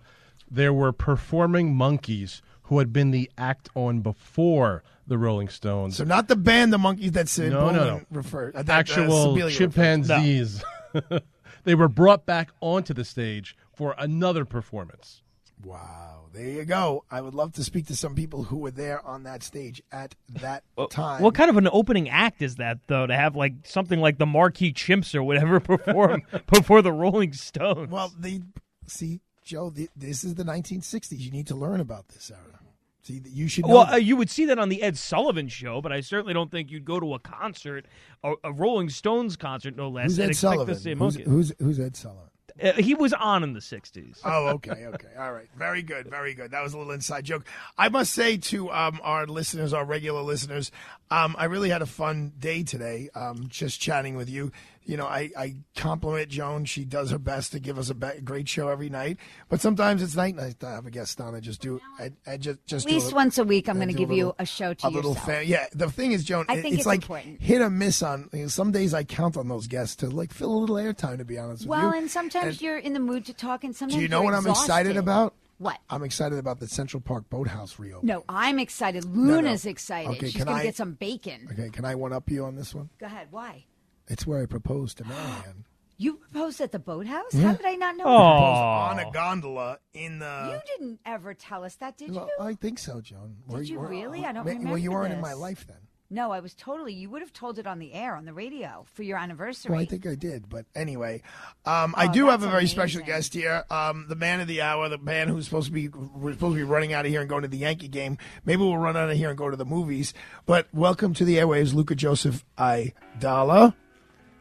there 0.50 0.74
were 0.74 0.92
performing 0.92 1.76
monkeys 1.76 2.42
who 2.72 2.80
had 2.80 2.94
been 2.94 3.12
the 3.12 3.30
act 3.38 3.68
on 3.76 4.00
before 4.00 4.82
the 5.06 5.18
Rolling 5.18 5.50
Stones. 5.50 5.98
So 5.98 6.06
not 6.06 6.30
the 6.30 6.38
band, 6.38 6.72
the 6.72 6.78
monkeys 6.78 7.12
that 7.12 7.28
Sid 7.28 7.52
No, 7.52 7.70
no, 7.70 7.84
no. 7.84 8.02
referred. 8.10 8.56
uh, 8.56 8.64
that, 8.64 8.74
uh, 8.74 8.80
Actual 8.80 9.04
Sibilia 9.36 9.36
referred 9.36 9.50
to. 9.50 9.58
chimpanzees. 9.58 10.64
they 11.66 11.76
were 11.76 11.90
brought 11.90 12.26
back 12.26 12.50
onto 12.62 12.94
the 12.94 13.04
stage 13.04 13.58
for 13.76 13.94
another 13.98 14.46
performance. 14.46 15.22
Wow, 15.66 16.28
there 16.34 16.48
you 16.48 16.64
go. 16.64 17.04
I 17.12 17.20
would 17.20 17.36
love 17.36 17.52
to 17.56 17.64
speak 17.66 17.88
to 17.88 17.96
some 17.98 18.16
people 18.16 18.44
who 18.44 18.58
were 18.60 18.72
there 18.72 19.06
on 19.06 19.24
that 19.24 19.44
stage 19.44 19.84
at 19.92 20.16
that 20.30 20.64
time. 20.92 21.22
What 21.22 21.36
kind 21.36 21.50
of 21.50 21.58
an 21.58 21.68
opening 21.74 22.08
act 22.08 22.42
is 22.42 22.56
that, 22.56 22.80
though, 22.88 23.06
to 23.06 23.14
have 23.14 23.36
like 23.36 23.54
something 23.66 24.00
like 24.00 24.18
the 24.18 24.26
Marquee 24.26 24.72
Chimps 24.72 25.14
or 25.14 25.24
whatever 25.24 25.60
perform 25.60 26.24
before 26.48 26.82
the 26.82 26.94
Rolling 26.94 27.34
Stones? 27.34 27.92
Well, 27.92 28.14
they 28.18 28.40
see, 28.88 29.20
Joe. 29.44 29.70
The, 29.72 29.90
this 29.96 30.24
is 30.24 30.36
the 30.36 30.44
1960s. 30.46 31.20
You 31.20 31.32
need 31.32 31.48
to 31.48 31.56
learn 31.56 31.80
about 31.82 32.08
this 32.08 32.32
era. 32.32 32.60
See, 33.04 33.22
you 33.26 33.48
should. 33.48 33.66
Know 33.66 33.76
Well, 33.76 33.94
uh, 33.94 33.96
you 33.96 34.16
would 34.16 34.30
see 34.30 34.46
that 34.46 34.60
on 34.60 34.70
the 34.70 34.82
Ed 34.82 34.98
Sullivan 34.98 35.48
show, 35.48 35.82
but 35.82 35.92
I 35.92 36.02
certainly 36.02 36.34
don't 36.34 36.52
think 36.52 36.70
you'd 36.70 36.86
go 36.86 37.00
to 37.00 37.14
a 37.16 37.20
concert, 37.20 37.86
a, 38.24 38.34
a 38.44 38.52
Rolling 38.52 38.90
Stones 38.90 39.36
concert, 39.36 39.76
no 39.76 39.90
less. 39.90 40.06
who's 40.06 40.20
and 40.20 40.26
Ed 40.26 40.32
expect 40.32 40.54
Sullivan? 40.54 40.98
Who's, 40.98 41.16
who's 41.16 41.54
who's 41.60 41.80
Ed 41.80 41.96
Sullivan? 41.96 42.28
Uh, 42.62 42.74
he 42.74 42.94
was 42.94 43.14
on 43.14 43.44
in 43.44 43.54
the 43.54 43.60
'60s. 43.60 44.20
Oh, 44.26 44.50
okay, 44.50 44.86
okay, 44.86 45.08
all 45.18 45.34
right, 45.34 45.48
very 45.56 45.82
good, 45.82 46.08
very 46.08 46.34
good. 46.34 46.52
That 46.52 46.62
was 46.62 46.74
a 46.74 46.78
little 46.78 46.94
inside 46.94 47.26
joke. 47.26 47.46
I 47.78 47.90
must 47.90 48.14
say 48.14 48.38
to 48.38 48.72
um, 48.72 49.00
our 49.04 49.26
listeners, 49.26 49.74
our 49.74 49.84
regular 49.84 50.22
listeners, 50.22 50.72
um, 51.10 51.36
I 51.40 51.46
really 51.46 51.70
had 51.70 51.82
a 51.82 51.88
fun 51.88 52.34
day 52.38 52.64
today. 52.64 53.10
Um, 53.16 53.46
just 53.48 53.82
chatting 53.82 54.16
with 54.16 54.30
you. 54.30 54.52
You 54.84 54.98
know, 54.98 55.06
I, 55.06 55.30
I 55.38 55.56
compliment 55.76 56.30
Joan. 56.30 56.66
She 56.66 56.86
does 56.86 57.12
her 57.12 57.20
best 57.20 57.52
to 57.52 57.60
give 57.60 57.78
us 57.78 57.90
a 57.90 57.96
be- 57.96 58.20
great 58.24 58.50
show 58.50 58.68
every 58.70 58.90
night. 58.90 59.18
But 59.48 59.62
sometimes 59.62 60.02
it's 60.02 60.16
night 60.16 60.36
night 60.36 60.60
to 60.62 60.68
have 60.68 60.86
a 60.86 60.92
guest 60.92 61.22
on. 61.22 61.36
I 61.36 61.40
just 61.40 61.62
do. 61.62 61.80
I, 62.00 62.12
I 62.26 62.38
just 62.38 62.66
just 62.66 62.86
At 62.88 62.92
least 62.92 63.06
little- 63.06 63.18
once 63.18 63.38
a 63.38 63.44
week, 63.44 63.70
I'm 63.70 63.78
going 63.78 63.90
to 63.90 63.94
do 63.94 64.04
a 64.04 64.08
give 64.08 64.16
you 64.18 64.34
a 64.40 64.46
show 64.46 64.74
to 64.74 64.88
a 64.88 64.90
little 64.90 65.12
yourself. 65.12 65.28
fan. 65.28 65.44
Yeah, 65.48 65.68
the 65.74 65.90
thing 65.90 66.12
is, 66.14 66.24
Joan, 66.24 66.46
I 66.50 66.56
think 66.62 66.74
it's, 66.74 66.78
it's 66.82 66.86
like 66.88 67.04
important. 67.04 67.42
hit 67.42 67.62
or 67.62 67.70
miss 67.70 68.02
on. 68.02 68.30
You 68.34 68.42
know, 68.44 68.48
some 68.48 68.72
days 68.72 68.94
I 68.94 69.04
count 69.04 69.38
on 69.38 69.48
those 69.48 69.68
guests 69.68 69.96
to 69.98 70.10
like 70.10 70.34
fill 70.34 70.52
a 70.54 70.58
little 70.60 70.76
airtime. 70.78 71.20
To 71.20 71.26
be 71.26 71.38
honest 71.38 71.62
with 71.68 71.78
you. 71.78 71.84
Well, 71.86 71.94
and 71.94 72.10
sometimes 72.10 72.46
And 72.48 72.62
you're 72.62 72.78
in 72.78 72.94
the 72.94 73.00
mood 73.00 73.26
to 73.26 73.34
talk, 73.34 73.64
and 73.64 73.76
sometimes 73.76 73.96
do 73.98 74.02
you 74.02 74.08
know 74.10 74.24
what 74.24 74.34
I'm 74.34 74.48
excited 74.48 74.98
about? 74.98 75.36
What? 75.60 75.78
I'm 75.92 76.02
excited 76.04 76.40
about 76.40 76.60
the 76.60 76.68
Central 76.68 77.02
Park 77.02 77.30
Boathouse 77.30 77.78
reopening. 77.78 78.16
No, 78.16 78.24
I'm 78.28 78.58
excited. 78.58 79.06
No, 79.06 79.12
no. 79.22 79.34
Luna's 79.36 79.68
excited. 79.68 80.10
Okay, 80.18 80.30
She's 80.32 80.44
going 80.44 80.58
to 80.58 80.64
get 80.64 80.76
some 80.76 80.94
bacon. 80.94 81.48
Okay, 81.52 81.70
can 81.70 81.86
I 81.86 81.94
one 81.94 82.12
up 82.14 82.32
you 82.32 82.46
on 82.46 82.56
this 82.56 82.74
one? 82.74 82.90
Go 83.00 83.06
ahead. 83.06 83.28
Why? 83.30 83.66
It's 84.12 84.28
where 84.28 84.42
I 84.42 84.46
proposed 84.46 84.98
to 85.00 85.06
Marianne. 85.06 85.66
You 85.98 86.16
proposed 86.16 86.60
at 86.62 86.72
the 86.72 86.80
boathouse? 86.80 87.32
Yeah. 87.36 87.50
How 87.50 87.54
did 87.54 87.66
I 87.68 87.76
not 87.76 87.96
know 87.96 88.06
Proposed 88.06 88.98
that? 88.98 89.06
on 89.06 89.08
a 89.08 89.12
gondola 89.12 89.78
in 89.94 90.18
the. 90.18 90.50
You 90.52 90.60
didn't 90.80 91.00
ever 91.06 91.36
tell 91.36 91.64
us 91.64 91.76
that, 91.76 91.96
did 91.96 92.10
Well, 92.12 92.28
you? 92.40 92.44
I 92.44 92.56
think 92.56 92.80
so, 92.80 93.02
Joan. 93.02 93.36
Were 93.46 93.60
Did 93.60 93.70
you 93.70 93.80
were- 93.80 93.88
really? 93.88 94.26
I 94.26 94.32
don't 94.32 94.44
ma- 94.44 94.50
remember 94.50 94.70
Well, 94.70 94.78
you 94.80 94.92
weren't 94.92 95.14
in 95.14 95.22
my 95.22 95.30
this. 95.30 95.38
life 95.38 95.68
then. 95.68 95.78
No, 96.10 96.32
I 96.32 96.40
was 96.40 96.56
totally. 96.56 96.94
You 96.96 97.12
would 97.12 97.22
have 97.22 97.32
told 97.34 97.60
it 97.60 97.68
on 97.68 97.78
the 97.78 97.94
air, 97.94 98.16
on 98.16 98.26
the 98.26 98.34
radio, 98.34 98.84
for 98.92 99.04
your 99.04 99.20
anniversary. 99.20 99.74
Well, 99.74 99.80
I 99.82 99.86
think 99.86 100.08
I 100.08 100.16
did, 100.16 100.50
but 100.50 100.66
anyway, 100.74 101.22
um, 101.66 101.94
I 101.96 102.08
Oh, 102.08 102.12
do 102.12 102.26
have 102.30 102.40
a 102.42 102.46
that's 102.46 102.50
very 102.52 102.62
amazing. 102.64 102.76
special 102.78 103.02
guest 103.04 103.34
here. 103.36 103.64
Um, 103.70 104.08
the 104.10 104.16
man 104.16 104.42
of 104.42 104.48
the 104.48 104.64
hour, 104.64 104.90
the 104.90 104.98
man 104.98 105.28
who's 105.28 105.46
supposed 105.46 105.68
to 105.68 105.72
be 105.72 105.88
we're 105.88 106.34
supposed 106.34 106.54
to 106.56 106.58
be 106.58 106.64
running 106.64 106.94
out 106.94 107.06
of 107.06 107.12
here 107.12 107.22
and 107.22 107.30
going 107.30 107.44
to 107.44 107.48
the 107.48 107.60
Yankee 107.60 107.88
game. 107.90 108.18
Maybe 108.44 108.64
we'll 108.64 108.76
run 108.80 108.98
out 108.98 109.12
of 109.12 109.16
here 109.18 109.30
and 109.30 109.38
go 109.38 109.52
to 109.52 109.56
the 109.56 109.66
movies. 109.66 110.16
But 110.48 110.68
welcome 110.74 111.14
to 111.14 111.24
the 111.24 111.38
airwaves, 111.38 111.76
Luca 111.76 111.94
Joseph 111.94 112.44
Aidala. 112.58 113.76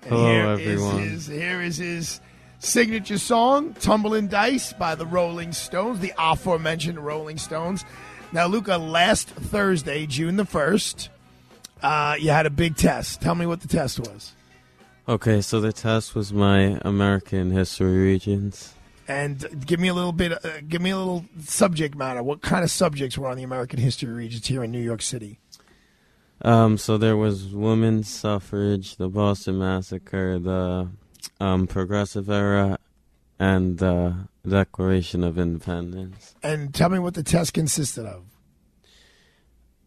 And 0.02 0.10
Hello, 0.10 0.56
here 0.56 0.72
is 0.72 0.82
everyone. 0.82 0.98
his 1.02 1.26
here 1.26 1.62
is 1.62 1.76
his 1.76 2.20
signature 2.58 3.18
song, 3.18 3.74
"Tumbling 3.74 4.28
Dice" 4.28 4.72
by 4.72 4.94
the 4.94 5.06
Rolling 5.06 5.52
Stones, 5.52 6.00
the 6.00 6.12
aforementioned 6.18 6.98
Rolling 6.98 7.38
Stones. 7.38 7.84
Now, 8.32 8.46
Luca, 8.46 8.78
last 8.78 9.28
Thursday, 9.28 10.06
June 10.06 10.36
the 10.36 10.44
first, 10.44 11.08
uh, 11.82 12.16
you 12.18 12.30
had 12.30 12.46
a 12.46 12.50
big 12.50 12.76
test. 12.76 13.20
Tell 13.20 13.34
me 13.34 13.44
what 13.44 13.60
the 13.60 13.68
test 13.68 13.98
was. 14.00 14.32
Okay, 15.08 15.40
so 15.40 15.60
the 15.60 15.72
test 15.72 16.14
was 16.14 16.32
my 16.32 16.78
American 16.82 17.50
history 17.50 17.96
Regents. 17.98 18.74
And 19.08 19.66
give 19.66 19.80
me 19.80 19.88
a 19.88 19.94
little 19.94 20.12
bit. 20.12 20.32
Uh, 20.44 20.60
give 20.68 20.80
me 20.80 20.90
a 20.90 20.96
little 20.96 21.24
subject 21.40 21.96
matter. 21.96 22.22
What 22.22 22.42
kind 22.42 22.62
of 22.62 22.70
subjects 22.70 23.18
were 23.18 23.26
on 23.26 23.36
the 23.36 23.42
American 23.42 23.80
History 23.80 24.12
Regents 24.12 24.46
here 24.46 24.62
in 24.62 24.70
New 24.70 24.80
York 24.80 25.02
City? 25.02 25.40
Um, 26.42 26.78
so 26.78 26.96
there 26.96 27.16
was 27.16 27.54
women's 27.54 28.08
suffrage, 28.08 28.96
the 28.96 29.08
Boston 29.08 29.58
Massacre, 29.58 30.38
the 30.38 30.88
um, 31.38 31.66
Progressive 31.66 32.30
Era, 32.30 32.78
and 33.38 33.78
the 33.78 34.28
Declaration 34.46 35.22
of 35.22 35.38
Independence. 35.38 36.34
And 36.42 36.74
tell 36.74 36.88
me 36.88 36.98
what 36.98 37.14
the 37.14 37.22
test 37.22 37.52
consisted 37.52 38.06
of. 38.06 38.24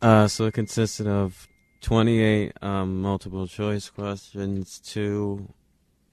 Uh, 0.02 0.28
so 0.28 0.46
it 0.46 0.54
consisted 0.54 1.08
of 1.08 1.48
28 1.82 2.54
um, 2.62 3.02
multiple 3.02 3.48
choice 3.48 3.90
questions, 3.90 4.80
two 4.80 5.54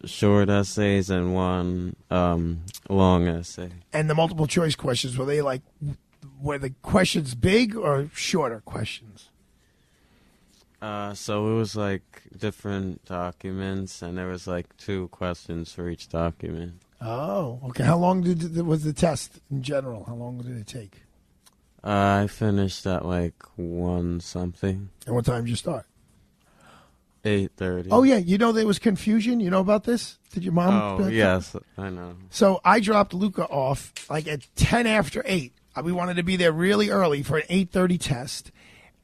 short 0.04 0.48
essays, 0.48 1.10
and 1.10 1.34
one 1.34 1.96
um, 2.10 2.62
long 2.88 3.26
essay. 3.28 3.70
And 3.92 4.08
the 4.08 4.14
multiple 4.14 4.46
choice 4.46 4.74
questions 4.74 5.18
were 5.18 5.24
they 5.24 5.42
like 5.42 5.62
were 6.40 6.58
the 6.58 6.70
questions 6.82 7.34
big 7.34 7.76
or 7.76 8.10
shorter 8.14 8.60
questions? 8.60 9.29
Uh, 10.80 11.12
so 11.12 11.50
it 11.50 11.54
was 11.58 11.76
like 11.76 12.22
different 12.36 13.04
documents, 13.04 14.00
and 14.02 14.16
there 14.16 14.28
was 14.28 14.46
like 14.46 14.74
two 14.78 15.08
questions 15.08 15.72
for 15.72 15.88
each 15.90 16.08
document. 16.08 16.74
Oh, 17.02 17.60
okay. 17.68 17.84
How 17.84 17.98
long 17.98 18.22
did 18.22 18.56
was 18.66 18.84
the 18.84 18.92
test 18.92 19.40
in 19.50 19.62
general? 19.62 20.04
How 20.04 20.14
long 20.14 20.38
did 20.38 20.56
it 20.56 20.66
take? 20.66 21.02
Uh, 21.82 22.22
I 22.24 22.26
finished 22.26 22.86
at 22.86 23.04
like 23.04 23.34
one 23.56 24.20
something. 24.20 24.90
And 25.06 25.14
what 25.14 25.24
time 25.24 25.44
did 25.44 25.50
you 25.50 25.56
start? 25.56 25.86
Eight 27.24 27.52
thirty. 27.56 27.90
Oh 27.90 28.02
yeah, 28.02 28.16
you 28.16 28.38
know 28.38 28.52
there 28.52 28.66
was 28.66 28.78
confusion. 28.78 29.40
You 29.40 29.50
know 29.50 29.60
about 29.60 29.84
this? 29.84 30.18
Did 30.32 30.42
your 30.44 30.54
mom? 30.54 31.00
Oh 31.02 31.08
yes, 31.08 31.54
I 31.76 31.90
know. 31.90 32.14
So 32.30 32.60
I 32.64 32.80
dropped 32.80 33.12
Luca 33.12 33.44
off 33.46 33.92
like 34.08 34.26
at 34.26 34.46
ten 34.56 34.86
after 34.86 35.22
eight. 35.26 35.52
Uh, 35.76 35.82
We 35.84 35.92
wanted 35.92 36.16
to 36.16 36.22
be 36.22 36.36
there 36.36 36.52
really 36.52 36.88
early 36.88 37.22
for 37.22 37.36
an 37.36 37.44
eight 37.50 37.70
thirty 37.70 37.98
test, 37.98 38.50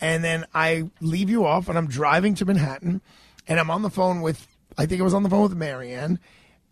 and 0.00 0.22
then 0.22 0.46
I 0.54 0.90
leave 1.00 1.30
you 1.30 1.44
off, 1.44 1.68
and 1.68 1.78
I'm 1.78 1.88
driving 1.88 2.34
to 2.36 2.44
Manhattan, 2.44 3.00
and 3.48 3.60
I'm 3.60 3.70
on 3.70 3.82
the 3.82 3.90
phone 3.90 4.20
with 4.20 4.46
I 4.78 4.86
think 4.86 5.00
I 5.00 5.04
was 5.04 5.14
on 5.14 5.22
the 5.22 5.30
phone 5.30 5.42
with 5.42 5.56
Marianne, 5.56 6.18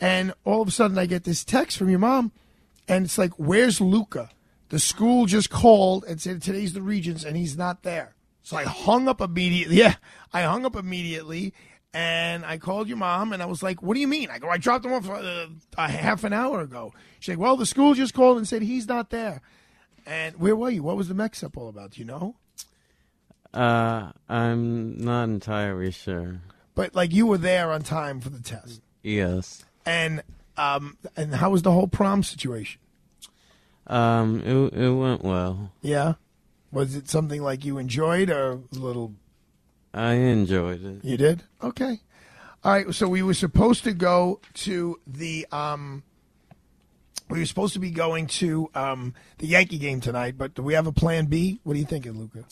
and 0.01 0.35
all 0.45 0.63
of 0.63 0.69
a 0.69 0.73
sudden 0.73 0.99
I 0.99 1.07
get 1.07 1.25
this 1.25 1.45
text 1.45 1.79
from 1.79 1.89
your 1.89 1.99
mom, 1.99 2.33
and 2.87 3.05
it's 3.05 3.19
like, 3.19 3.33
"Where's 3.39 3.81
Luca?" 3.81 4.31
The 4.69 4.79
school 4.79 5.27
just 5.27 5.51
called 5.51 6.05
and 6.05 6.21
said 6.21 6.43
today's 6.43 6.73
the 6.73 6.83
Regents, 6.83 7.25
and 7.25 7.37
he's 7.37 7.57
not 7.57 7.83
there. 7.83 8.15
So 8.43 8.57
I 8.57 8.65
hung 8.65 9.09
up 9.09 9.21
immediately. 9.21 9.77
Yeah, 9.79 9.95
I 10.33 10.43
hung 10.43 10.67
up 10.67 10.77
immediately, 10.77 11.55
and 11.95 12.45
I 12.45 12.59
called 12.59 12.89
your 12.89 12.97
mom, 12.99 13.33
and 13.33 13.43
I 13.43 13.47
was 13.47 13.63
like, 13.63 13.83
"What 13.83 13.95
do 13.95 14.01
you 14.01 14.09
mean?" 14.09 14.29
I 14.31 14.39
go, 14.39 14.49
"I 14.49 14.59
dropped 14.59 14.85
him 14.85 14.93
off 14.93 15.09
uh, 15.09 15.47
a 15.79 15.89
half 15.89 16.25
an 16.25 16.33
hour 16.33 16.61
ago." 16.61 16.93
She's 17.21 17.35
like, 17.35 17.39
"Well, 17.39 17.57
the 17.57 17.67
school 17.67 17.95
just 17.95 18.15
called 18.15 18.37
and 18.37 18.47
said 18.47 18.63
he's 18.63 18.89
not 18.89 19.11
there." 19.11 19.41
And 20.07 20.37
where 20.37 20.55
were 20.55 20.71
you? 20.71 20.83
What 20.83 20.99
was 20.99 21.09
the 21.09 21.15
mix 21.15 21.43
up 21.43 21.57
all 21.57 21.69
about? 21.69 21.93
Do 21.93 22.01
you 22.01 22.05
know? 22.05 22.37
Uh, 23.55 24.11
I'm 24.29 24.97
not 25.03 25.25
entirely 25.25 25.91
sure. 25.93 26.41
But 26.75 26.95
like 26.95 27.13
you 27.13 27.27
were 27.27 27.39
there 27.39 27.71
on 27.71 27.83
time 27.83 28.21
for 28.21 28.29
the 28.31 28.41
test, 28.41 28.83
Yes. 29.03 29.65
and 29.87 30.23
um, 30.57 30.97
and 31.17 31.35
how 31.35 31.51
was 31.51 31.63
the 31.63 31.71
whole 31.71 31.87
prom 31.87 32.23
situation? 32.25 32.81
Um, 33.87 34.41
it 34.41 34.75
it 34.75 34.91
went 34.93 35.23
well. 35.23 35.71
Yeah, 35.83 36.15
was 36.73 36.97
it 36.97 37.09
something 37.09 37.43
like 37.43 37.65
you 37.65 37.79
enjoyed 37.79 38.29
or 38.31 38.53
a 38.53 38.59
little? 38.73 39.13
I 39.93 40.15
enjoyed 40.15 40.85
it. 40.85 41.05
You 41.05 41.17
did? 41.17 41.45
Okay. 41.63 42.01
All 42.65 42.73
right. 42.73 42.93
So 42.93 43.07
we 43.09 43.23
were 43.23 43.35
supposed 43.35 43.85
to 43.85 43.93
go 43.93 44.41
to 44.55 44.99
the 45.07 45.47
um 45.53 46.03
we 47.31 47.39
were 47.39 47.47
supposed 47.47 47.75
to 47.75 47.79
be 47.79 47.91
going 47.93 48.27
to 48.27 48.69
um 48.75 49.15
the 49.39 49.47
Yankee 49.47 49.79
game 49.79 50.01
tonight, 50.01 50.35
but 50.37 50.55
do 50.55 50.63
we 50.63 50.75
have 50.75 50.89
a 50.89 50.93
plan 50.93 51.27
B? 51.27 51.61
What 51.63 51.77
are 51.77 51.79
you 51.79 51.85
thinking, 51.85 52.19
Luca? 52.19 52.45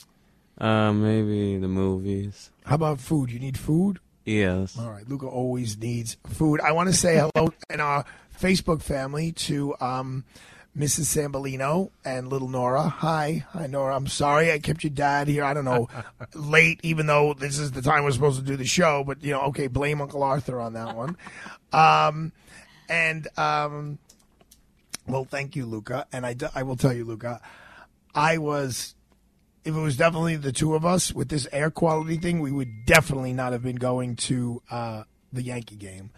Uh, 0.63 0.93
maybe 0.93 1.59
the 1.59 1.67
movies. 1.69 2.51
How 2.65 2.77
about 2.77 3.01
food? 3.01 3.31
You 3.31 3.41
need 3.41 3.59
food? 3.59 3.99
Yes. 4.25 4.79
All 4.79 4.89
right. 4.91 5.07
Luca 5.09 5.27
always 5.27 5.77
needs 5.77 6.17
food. 6.29 6.61
I 6.61 6.71
want 6.73 6.89
to 6.89 6.95
say 6.95 7.17
hello 7.19 7.53
in 7.69 7.81
our 7.81 8.05
Facebook 8.41 8.81
family 8.81 9.33
to 9.33 9.75
um 9.81 10.25
Mrs. 10.79 11.05
Sambolino 11.29 11.91
and 12.05 12.29
little 12.29 12.49
Nora. 12.49 12.83
Hi. 12.89 13.45
Hi, 13.51 13.67
Nora. 13.67 13.95
I'm 13.95 14.07
sorry 14.07 14.51
I 14.53 14.59
kept 14.59 14.83
your 14.85 14.91
dad 14.93 15.29
here. 15.29 15.45
I 15.45 15.53
don't 15.53 15.67
know, 15.67 15.89
late, 16.35 16.81
even 16.83 17.05
though 17.07 17.35
this 17.35 17.59
is 17.59 17.73
the 17.73 17.83
time 17.83 18.05
we're 18.05 18.11
supposed 18.13 18.39
to 18.41 18.47
do 18.47 18.57
the 18.57 18.65
show. 18.65 19.05
But, 19.05 19.23
you 19.23 19.33
know, 19.33 19.43
okay, 19.49 19.67
blame 19.67 20.01
Uncle 20.01 20.23
Arthur 20.23 20.59
on 20.61 20.73
that 20.73 20.97
one. 20.97 21.19
Um, 21.75 22.33
and, 22.89 23.29
um, 23.37 23.99
well, 25.07 25.25
thank 25.27 25.57
you, 25.57 25.67
Luca. 25.67 26.07
And 26.11 26.25
I, 26.25 26.33
d- 26.33 26.47
I 26.55 26.63
will 26.63 26.77
tell 26.77 26.95
you, 26.95 27.05
Luca, 27.05 27.43
I 28.15 28.39
was, 28.39 28.95
if 29.65 29.75
it 29.75 29.81
was 29.81 29.97
definitely 29.97 30.37
the 30.37 30.53
two 30.53 30.75
of 30.75 30.85
us 30.85 31.13
with 31.13 31.29
this 31.29 31.47
air 31.53 31.71
quality 31.71 32.17
thing, 32.17 32.41
we 32.41 32.51
would 32.51 32.85
definitely 32.85 33.33
not 33.33 33.53
have 33.53 33.63
been 33.63 33.77
going 33.77 34.17
to 34.17 34.63
uh, 34.71 35.05
the 35.33 35.43
Yankee 35.43 35.77
game. 35.77 36.11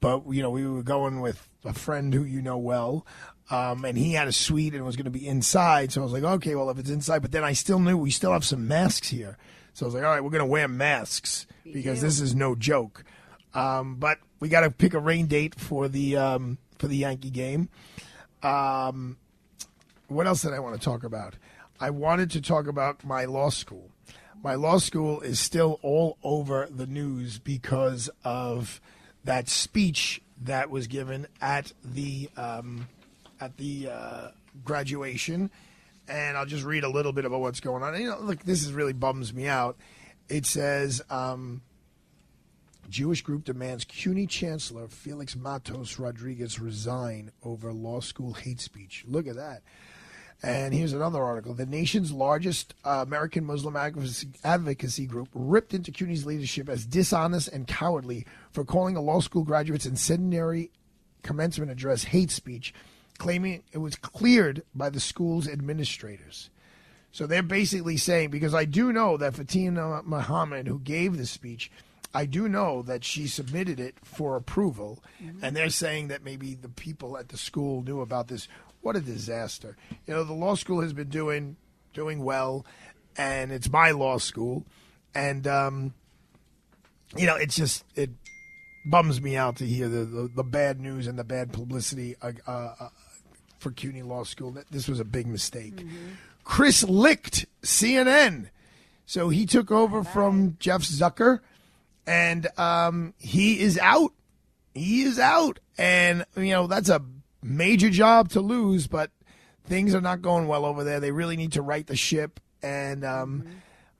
But, 0.00 0.22
you 0.30 0.42
know, 0.42 0.50
we 0.50 0.66
were 0.66 0.82
going 0.82 1.20
with 1.20 1.48
a 1.64 1.74
friend 1.74 2.12
who 2.12 2.24
you 2.24 2.42
know 2.42 2.58
well. 2.58 3.06
Um, 3.50 3.84
and 3.84 3.98
he 3.98 4.12
had 4.12 4.28
a 4.28 4.32
suite 4.32 4.74
and 4.74 4.84
was 4.84 4.96
going 4.96 5.04
to 5.04 5.10
be 5.10 5.26
inside. 5.26 5.92
So 5.92 6.00
I 6.00 6.04
was 6.04 6.12
like, 6.12 6.22
okay, 6.22 6.54
well, 6.54 6.70
if 6.70 6.78
it's 6.78 6.90
inside, 6.90 7.20
but 7.20 7.32
then 7.32 7.44
I 7.44 7.52
still 7.52 7.80
knew 7.80 7.96
we 7.96 8.10
still 8.10 8.32
have 8.32 8.44
some 8.44 8.66
masks 8.68 9.08
here. 9.08 9.36
So 9.74 9.84
I 9.84 9.86
was 9.86 9.94
like, 9.94 10.04
all 10.04 10.10
right, 10.10 10.22
we're 10.22 10.30
going 10.30 10.40
to 10.40 10.46
wear 10.46 10.68
masks 10.68 11.46
because 11.64 12.00
this 12.00 12.20
is 12.20 12.34
no 12.34 12.54
joke. 12.54 13.04
Um, 13.54 13.96
but 13.96 14.18
we 14.38 14.48
got 14.48 14.60
to 14.60 14.70
pick 14.70 14.94
a 14.94 14.98
rain 14.98 15.26
date 15.26 15.54
for 15.54 15.88
the 15.88 16.16
um, 16.16 16.58
for 16.78 16.86
the 16.86 16.96
Yankee 16.96 17.30
game. 17.30 17.68
Um, 18.42 19.16
what 20.08 20.26
else 20.26 20.42
did 20.42 20.52
I 20.52 20.60
want 20.60 20.80
to 20.80 20.84
talk 20.84 21.04
about? 21.04 21.34
I 21.80 21.88
wanted 21.88 22.30
to 22.32 22.42
talk 22.42 22.66
about 22.66 23.04
my 23.04 23.24
law 23.24 23.48
school. 23.48 23.90
My 24.42 24.54
law 24.54 24.76
school 24.78 25.22
is 25.22 25.40
still 25.40 25.80
all 25.82 26.18
over 26.22 26.68
the 26.70 26.86
news 26.86 27.38
because 27.38 28.10
of 28.22 28.82
that 29.24 29.48
speech 29.48 30.20
that 30.42 30.70
was 30.70 30.86
given 30.86 31.26
at 31.40 31.72
the 31.82 32.28
um, 32.36 32.86
at 33.40 33.56
the 33.56 33.88
uh, 33.90 34.28
graduation, 34.62 35.50
and 36.06 36.36
I'll 36.36 36.46
just 36.46 36.64
read 36.64 36.84
a 36.84 36.88
little 36.88 37.12
bit 37.12 37.24
about 37.24 37.40
what's 37.40 37.60
going 37.60 37.82
on. 37.82 37.98
You 37.98 38.10
know, 38.10 38.18
look, 38.20 38.40
this 38.44 38.62
is 38.62 38.72
really 38.72 38.92
bums 38.92 39.32
me 39.32 39.46
out. 39.46 39.76
It 40.28 40.46
says. 40.46 41.02
Um, 41.10 41.62
Jewish 42.88 43.22
group 43.22 43.44
demands 43.44 43.84
CUNY 43.84 44.26
Chancellor 44.26 44.88
Felix 44.88 45.36
Matos 45.36 46.00
Rodriguez 46.00 46.58
resign 46.58 47.30
over 47.44 47.72
law 47.72 48.00
school 48.00 48.32
hate 48.32 48.60
speech. 48.60 49.04
Look 49.06 49.28
at 49.28 49.36
that. 49.36 49.62
And 50.42 50.72
here's 50.72 50.94
another 50.94 51.22
article. 51.22 51.52
The 51.52 51.66
nation's 51.66 52.12
largest 52.12 52.74
uh, 52.84 53.04
American 53.06 53.44
Muslim 53.44 53.76
advocacy, 53.76 54.28
advocacy 54.42 55.06
group 55.06 55.28
ripped 55.34 55.74
into 55.74 55.92
CUNY's 55.92 56.24
leadership 56.24 56.68
as 56.68 56.86
dishonest 56.86 57.48
and 57.48 57.66
cowardly 57.66 58.26
for 58.50 58.64
calling 58.64 58.96
a 58.96 59.02
law 59.02 59.20
school 59.20 59.44
graduate's 59.44 59.84
incendiary 59.84 60.70
commencement 61.22 61.70
address 61.70 62.04
hate 62.04 62.30
speech, 62.30 62.72
claiming 63.18 63.62
it 63.72 63.78
was 63.78 63.96
cleared 63.96 64.62
by 64.74 64.88
the 64.88 65.00
school's 65.00 65.46
administrators. 65.46 66.48
So 67.12 67.26
they're 67.26 67.42
basically 67.42 67.98
saying, 67.98 68.30
because 68.30 68.54
I 68.54 68.64
do 68.64 68.92
know 68.92 69.16
that 69.18 69.34
Fatima 69.34 70.02
Muhammad, 70.04 70.68
who 70.68 70.78
gave 70.78 71.18
the 71.18 71.26
speech, 71.26 71.70
I 72.14 72.24
do 72.24 72.48
know 72.48 72.82
that 72.82 73.04
she 73.04 73.26
submitted 73.26 73.78
it 73.78 73.96
for 74.02 74.36
approval, 74.36 75.02
and 75.42 75.54
they're 75.54 75.70
saying 75.70 76.08
that 76.08 76.24
maybe 76.24 76.54
the 76.54 76.68
people 76.68 77.16
at 77.18 77.28
the 77.28 77.36
school 77.36 77.82
knew 77.82 78.00
about 78.00 78.28
this. 78.28 78.48
What 78.82 78.96
a 78.96 79.00
disaster! 79.00 79.76
You 80.06 80.14
know, 80.14 80.24
the 80.24 80.32
law 80.32 80.54
school 80.54 80.80
has 80.80 80.92
been 80.92 81.08
doing 81.08 81.56
doing 81.92 82.22
well, 82.22 82.64
and 83.16 83.52
it's 83.52 83.70
my 83.70 83.90
law 83.90 84.18
school, 84.18 84.64
and 85.14 85.46
um, 85.46 85.94
you 87.16 87.26
know, 87.26 87.36
it's 87.36 87.56
just 87.56 87.84
it 87.94 88.10
bums 88.86 89.20
me 89.20 89.36
out 89.36 89.56
to 89.56 89.66
hear 89.66 89.88
the 89.88 90.04
the, 90.04 90.30
the 90.36 90.44
bad 90.44 90.80
news 90.80 91.06
and 91.06 91.18
the 91.18 91.24
bad 91.24 91.52
publicity 91.52 92.16
uh, 92.22 92.32
uh, 92.46 92.88
for 93.58 93.70
CUNY 93.70 94.02
Law 94.02 94.24
School. 94.24 94.56
This 94.70 94.88
was 94.88 95.00
a 95.00 95.04
big 95.04 95.26
mistake. 95.26 95.84
Chris 96.44 96.82
Licht, 96.82 97.46
CNN. 97.62 98.48
So 99.06 99.28
he 99.28 99.44
took 99.44 99.70
over 99.70 100.04
from 100.04 100.56
Jeff 100.60 100.82
Zucker, 100.82 101.40
and 102.06 102.46
um, 102.58 103.14
he 103.18 103.60
is 103.60 103.78
out. 103.78 104.12
He 104.72 105.02
is 105.02 105.18
out, 105.18 105.58
and 105.76 106.24
you 106.36 106.50
know 106.50 106.66
that's 106.66 106.88
a 106.88 107.02
major 107.42 107.90
job 107.90 108.30
to 108.30 108.40
lose. 108.40 108.86
But 108.86 109.10
things 109.64 109.94
are 109.94 110.00
not 110.00 110.22
going 110.22 110.48
well 110.48 110.64
over 110.64 110.84
there. 110.84 111.00
They 111.00 111.12
really 111.12 111.36
need 111.36 111.52
to 111.52 111.62
right 111.62 111.86
the 111.86 111.96
ship, 111.96 112.40
and 112.62 113.04
um, 113.04 113.46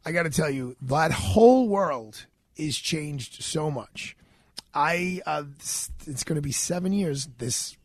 I 0.05 0.13
got 0.13 0.25
to 0.25 0.31
tell 0.31 0.51
you, 0.51 0.77
that 0.83 1.13
whole 1.13 1.69
world 1.69 2.27
is 2.57 2.79
changed 2.79 3.43
so 3.43 3.71
much. 3.71 4.17
I 4.75 5.21
uh, 5.27 5.45
it's, 5.57 5.91
it's 6.07 6.25
going 6.25 6.37
to 6.37 6.43
be 6.43 6.53
seven 6.53 6.93
years. 6.93 7.29
This 7.39 7.77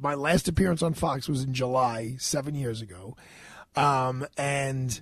my 0.00 0.14
last 0.14 0.48
appearance 0.48 0.82
on 0.82 0.94
Fox 0.94 1.28
was 1.28 1.42
in 1.42 1.54
July, 1.54 2.16
seven 2.18 2.54
years 2.54 2.82
ago, 2.82 3.16
um, 3.76 4.26
and 4.36 5.00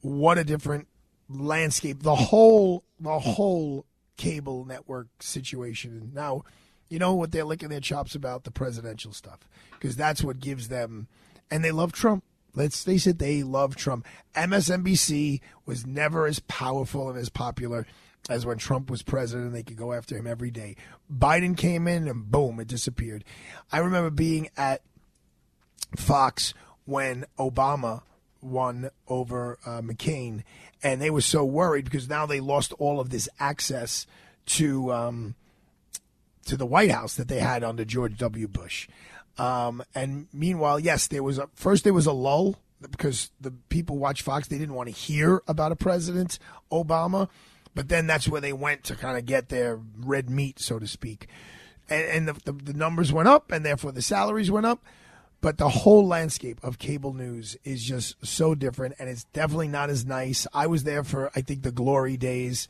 what 0.00 0.38
a 0.38 0.44
different 0.44 0.88
landscape. 1.28 2.02
The 2.02 2.14
whole 2.14 2.84
the 2.98 3.18
whole 3.18 3.86
cable 4.16 4.64
network 4.64 5.08
situation 5.20 6.12
now. 6.14 6.44
You 6.92 6.98
know 6.98 7.14
what 7.14 7.32
they're 7.32 7.46
licking 7.46 7.70
their 7.70 7.80
chops 7.80 8.14
about? 8.14 8.44
The 8.44 8.50
presidential 8.50 9.14
stuff. 9.14 9.38
Because 9.70 9.96
that's 9.96 10.22
what 10.22 10.40
gives 10.40 10.68
them. 10.68 11.08
And 11.50 11.64
they 11.64 11.70
love 11.70 11.90
Trump. 11.92 12.22
Let's 12.54 12.84
face 12.84 13.06
it, 13.06 13.18
they 13.18 13.42
love 13.42 13.76
Trump. 13.76 14.06
MSNBC 14.36 15.40
was 15.64 15.86
never 15.86 16.26
as 16.26 16.40
powerful 16.40 17.08
and 17.08 17.18
as 17.18 17.30
popular 17.30 17.86
as 18.28 18.44
when 18.44 18.58
Trump 18.58 18.90
was 18.90 19.02
president. 19.02 19.54
They 19.54 19.62
could 19.62 19.78
go 19.78 19.94
after 19.94 20.18
him 20.18 20.26
every 20.26 20.50
day. 20.50 20.76
Biden 21.10 21.56
came 21.56 21.88
in 21.88 22.06
and 22.06 22.30
boom, 22.30 22.60
it 22.60 22.68
disappeared. 22.68 23.24
I 23.72 23.78
remember 23.78 24.10
being 24.10 24.50
at 24.58 24.82
Fox 25.96 26.52
when 26.84 27.24
Obama 27.38 28.02
won 28.42 28.90
over 29.08 29.58
uh, 29.64 29.80
McCain, 29.80 30.42
and 30.82 31.00
they 31.00 31.08
were 31.08 31.22
so 31.22 31.42
worried 31.42 31.86
because 31.86 32.06
now 32.06 32.26
they 32.26 32.40
lost 32.40 32.74
all 32.74 33.00
of 33.00 33.08
this 33.08 33.30
access 33.40 34.06
to 34.44 34.92
um, 34.92 35.36
to 36.46 36.56
the 36.56 36.66
White 36.66 36.90
House 36.90 37.14
that 37.16 37.28
they 37.28 37.40
had 37.40 37.64
under 37.64 37.84
George 37.84 38.16
W. 38.18 38.48
Bush. 38.48 38.88
Um, 39.38 39.82
and 39.94 40.26
meanwhile, 40.32 40.78
yes, 40.78 41.06
there 41.06 41.22
was 41.22 41.38
a, 41.38 41.48
first 41.54 41.84
there 41.84 41.94
was 41.94 42.06
a 42.06 42.12
lull 42.12 42.56
because 42.90 43.30
the 43.40 43.52
people 43.68 43.96
watch 43.96 44.22
Fox. 44.22 44.48
They 44.48 44.58
didn't 44.58 44.74
want 44.74 44.88
to 44.88 44.94
hear 44.94 45.42
about 45.46 45.72
a 45.72 45.76
president 45.76 46.38
Obama, 46.70 47.28
but 47.74 47.88
then 47.88 48.06
that's 48.06 48.28
where 48.28 48.40
they 48.40 48.52
went 48.52 48.84
to 48.84 48.96
kind 48.96 49.16
of 49.16 49.24
get 49.24 49.48
their 49.48 49.80
red 49.98 50.28
meat, 50.28 50.58
so 50.58 50.78
to 50.78 50.86
speak. 50.86 51.28
And, 51.88 52.04
and 52.04 52.28
the, 52.28 52.52
the, 52.52 52.52
the 52.52 52.72
numbers 52.74 53.12
went 53.12 53.28
up, 53.28 53.50
and 53.50 53.64
therefore 53.64 53.92
the 53.92 54.02
salaries 54.02 54.50
went 54.50 54.66
up. 54.66 54.82
But 55.40 55.58
the 55.58 55.68
whole 55.68 56.06
landscape 56.06 56.60
of 56.62 56.78
cable 56.78 57.12
news 57.14 57.56
is 57.64 57.82
just 57.82 58.24
so 58.24 58.54
different, 58.54 58.94
and 58.98 59.08
it's 59.08 59.24
definitely 59.24 59.68
not 59.68 59.90
as 59.90 60.06
nice. 60.06 60.46
I 60.54 60.68
was 60.68 60.84
there 60.84 61.02
for, 61.02 61.32
I 61.34 61.40
think, 61.40 61.62
the 61.62 61.72
glory 61.72 62.16
days. 62.16 62.68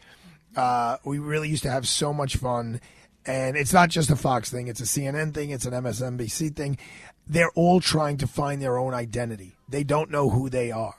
Uh, 0.57 0.97
we 1.05 1.19
really 1.19 1.51
used 1.51 1.65
to 1.65 1.71
have 1.71 1.87
so 1.87 2.15
much 2.15 2.37
fun. 2.37 2.81
And 3.25 3.57
it's 3.57 3.73
not 3.73 3.89
just 3.89 4.11
a 4.11 4.17
Fox 4.17 4.51
thing, 4.51 4.69
it's 4.69 4.81
a 4.81 4.85
CNN 4.85 5.33
thing, 5.33 5.51
it's 5.51 5.65
an 5.65 5.73
MSNBC 5.73 6.57
thing. 6.57 6.79
They're 7.27 7.53
all 7.55 7.81
trying 7.81 8.17
to 8.19 8.27
find 8.27 8.61
their 8.61 8.79
own 8.79 8.95
identity. 8.95 9.57
They 9.69 9.85
don't 9.85 10.11
know 10.11 10.31
who 10.31 10.49
they 10.49 10.73
are 10.73 10.97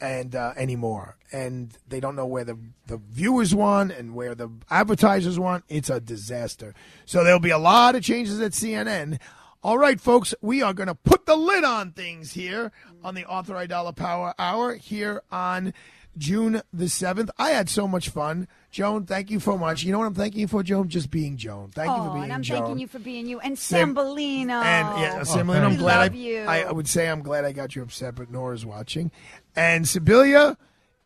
and 0.00 0.34
uh, 0.34 0.54
anymore. 0.56 1.16
And 1.32 1.76
they 1.86 2.00
don't 2.00 2.16
know 2.16 2.26
where 2.26 2.44
the, 2.44 2.58
the 2.86 2.96
viewers 2.96 3.54
want 3.54 3.92
and 3.92 4.14
where 4.14 4.34
the 4.34 4.50
advertisers 4.70 5.38
want. 5.38 5.64
It's 5.68 5.90
a 5.90 6.00
disaster. 6.00 6.74
So 7.04 7.22
there'll 7.22 7.38
be 7.40 7.50
a 7.50 7.58
lot 7.58 7.94
of 7.94 8.02
changes 8.02 8.40
at 8.40 8.52
CNN. 8.52 9.20
All 9.62 9.76
right, 9.76 10.00
folks, 10.00 10.34
we 10.40 10.62
are 10.62 10.72
going 10.72 10.86
to 10.86 10.94
put 10.94 11.26
the 11.26 11.36
lid 11.36 11.64
on 11.64 11.92
things 11.92 12.32
here 12.32 12.72
on 13.04 13.14
the 13.14 13.26
Arthur 13.26 13.54
Aidala 13.54 13.94
Power 13.94 14.34
Hour 14.38 14.74
here 14.74 15.22
on 15.30 15.74
June 16.18 16.60
the 16.72 16.84
7th. 16.86 17.30
I 17.38 17.50
had 17.50 17.68
so 17.68 17.86
much 17.88 18.08
fun. 18.08 18.48
Joan, 18.70 19.06
thank 19.06 19.30
you 19.30 19.40
so 19.40 19.56
much. 19.56 19.82
You 19.84 19.92
know 19.92 19.98
what 19.98 20.06
I'm 20.06 20.14
thanking 20.14 20.40
you 20.40 20.48
for, 20.48 20.62
Joan? 20.62 20.88
Just 20.88 21.10
being 21.10 21.36
Joan. 21.36 21.70
Thank 21.70 21.90
you 21.90 21.96
for 22.04 22.10
being 22.10 22.14
Joan. 22.14 22.24
and 22.24 22.32
I'm 22.32 22.42
Joan. 22.42 22.58
thanking 22.58 22.78
you 22.78 22.86
for 22.88 22.98
being 22.98 23.26
you. 23.26 23.40
And 23.40 23.58
Sim- 23.58 23.94
Sambolino. 23.94 24.62
And 24.62 25.00
yeah, 25.00 25.22
Semolina, 25.22 25.66
I'm 25.66 25.70
We 25.72 25.76
glad 25.78 25.98
love 25.98 26.12
I, 26.12 26.16
you. 26.16 26.40
I, 26.42 26.60
I 26.62 26.72
would 26.72 26.88
say 26.88 27.08
I'm 27.08 27.22
glad 27.22 27.44
I 27.44 27.52
got 27.52 27.74
you 27.76 27.82
upset, 27.82 28.14
but 28.14 28.30
Nora's 28.30 28.64
watching. 28.66 29.10
And 29.56 29.84
Sibilia, 29.84 30.56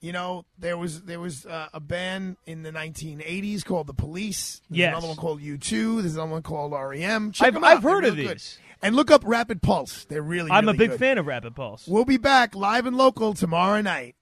you 0.01 0.13
know, 0.13 0.45
there 0.59 0.77
was 0.77 1.03
there 1.03 1.21
was 1.21 1.47
uh, 1.47 1.69
a 1.73 1.81
band 1.81 2.37
in 2.47 2.63
the 2.63 2.73
1980s 2.73 3.65
called 3.65 3.87
The 3.87 3.95
Police. 3.95 4.61
There's 4.69 4.79
Yes. 4.79 4.93
another 4.93 5.07
one 5.09 5.17
called 5.17 5.41
U2. 5.41 6.01
There's 6.03 6.15
another 6.15 6.33
one 6.33 6.43
called 6.43 6.73
REM. 6.73 7.33
Check 7.33 7.47
I've- 7.49 7.55
them 7.55 7.65
out. 7.65 7.71
I've 7.77 7.83
They're 7.83 7.91
heard 7.93 8.05
of 8.05 8.17
real 8.17 8.27
good. 8.29 8.37
these. 8.39 8.59
And 8.83 8.95
look 8.95 9.11
up 9.11 9.23
Rapid 9.25 9.63
Pulse. 9.63 10.05
They're 10.05 10.21
really. 10.21 10.51
I'm 10.51 10.69
a 10.69 10.75
big 10.75 10.91
good. 10.91 10.99
fan 10.99 11.17
of 11.17 11.27
Rapid 11.27 11.55
Pulse. 11.57 11.87
We'll 11.87 12.05
be 12.05 12.19
back 12.19 12.55
live 12.55 12.85
and 12.85 12.95
local 12.99 13.33
tomorrow 13.33 13.81
night. 13.81 14.15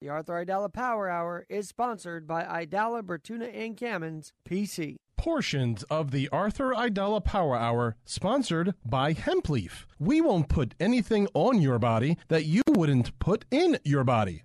The 0.00 0.08
Arthur 0.08 0.42
Aidala 0.42 0.72
Power 0.72 1.10
Hour 1.10 1.44
is 1.50 1.68
sponsored 1.68 2.26
by 2.26 2.42
Aidala 2.44 3.02
Bertuna 3.02 3.54
and 3.54 3.76
Kamins 3.76 4.32
PC. 4.48 4.96
Portions 5.18 5.82
of 5.90 6.10
the 6.10 6.26
Arthur 6.30 6.72
Aidala 6.72 7.22
Power 7.22 7.54
Hour 7.54 7.96
sponsored 8.06 8.72
by 8.82 9.12
Hempleaf. 9.12 9.84
We 9.98 10.22
won't 10.22 10.48
put 10.48 10.74
anything 10.80 11.28
on 11.34 11.60
your 11.60 11.78
body 11.78 12.16
that 12.28 12.46
you 12.46 12.62
wouldn't 12.66 13.18
put 13.18 13.44
in 13.50 13.78
your 13.84 14.02
body. 14.02 14.44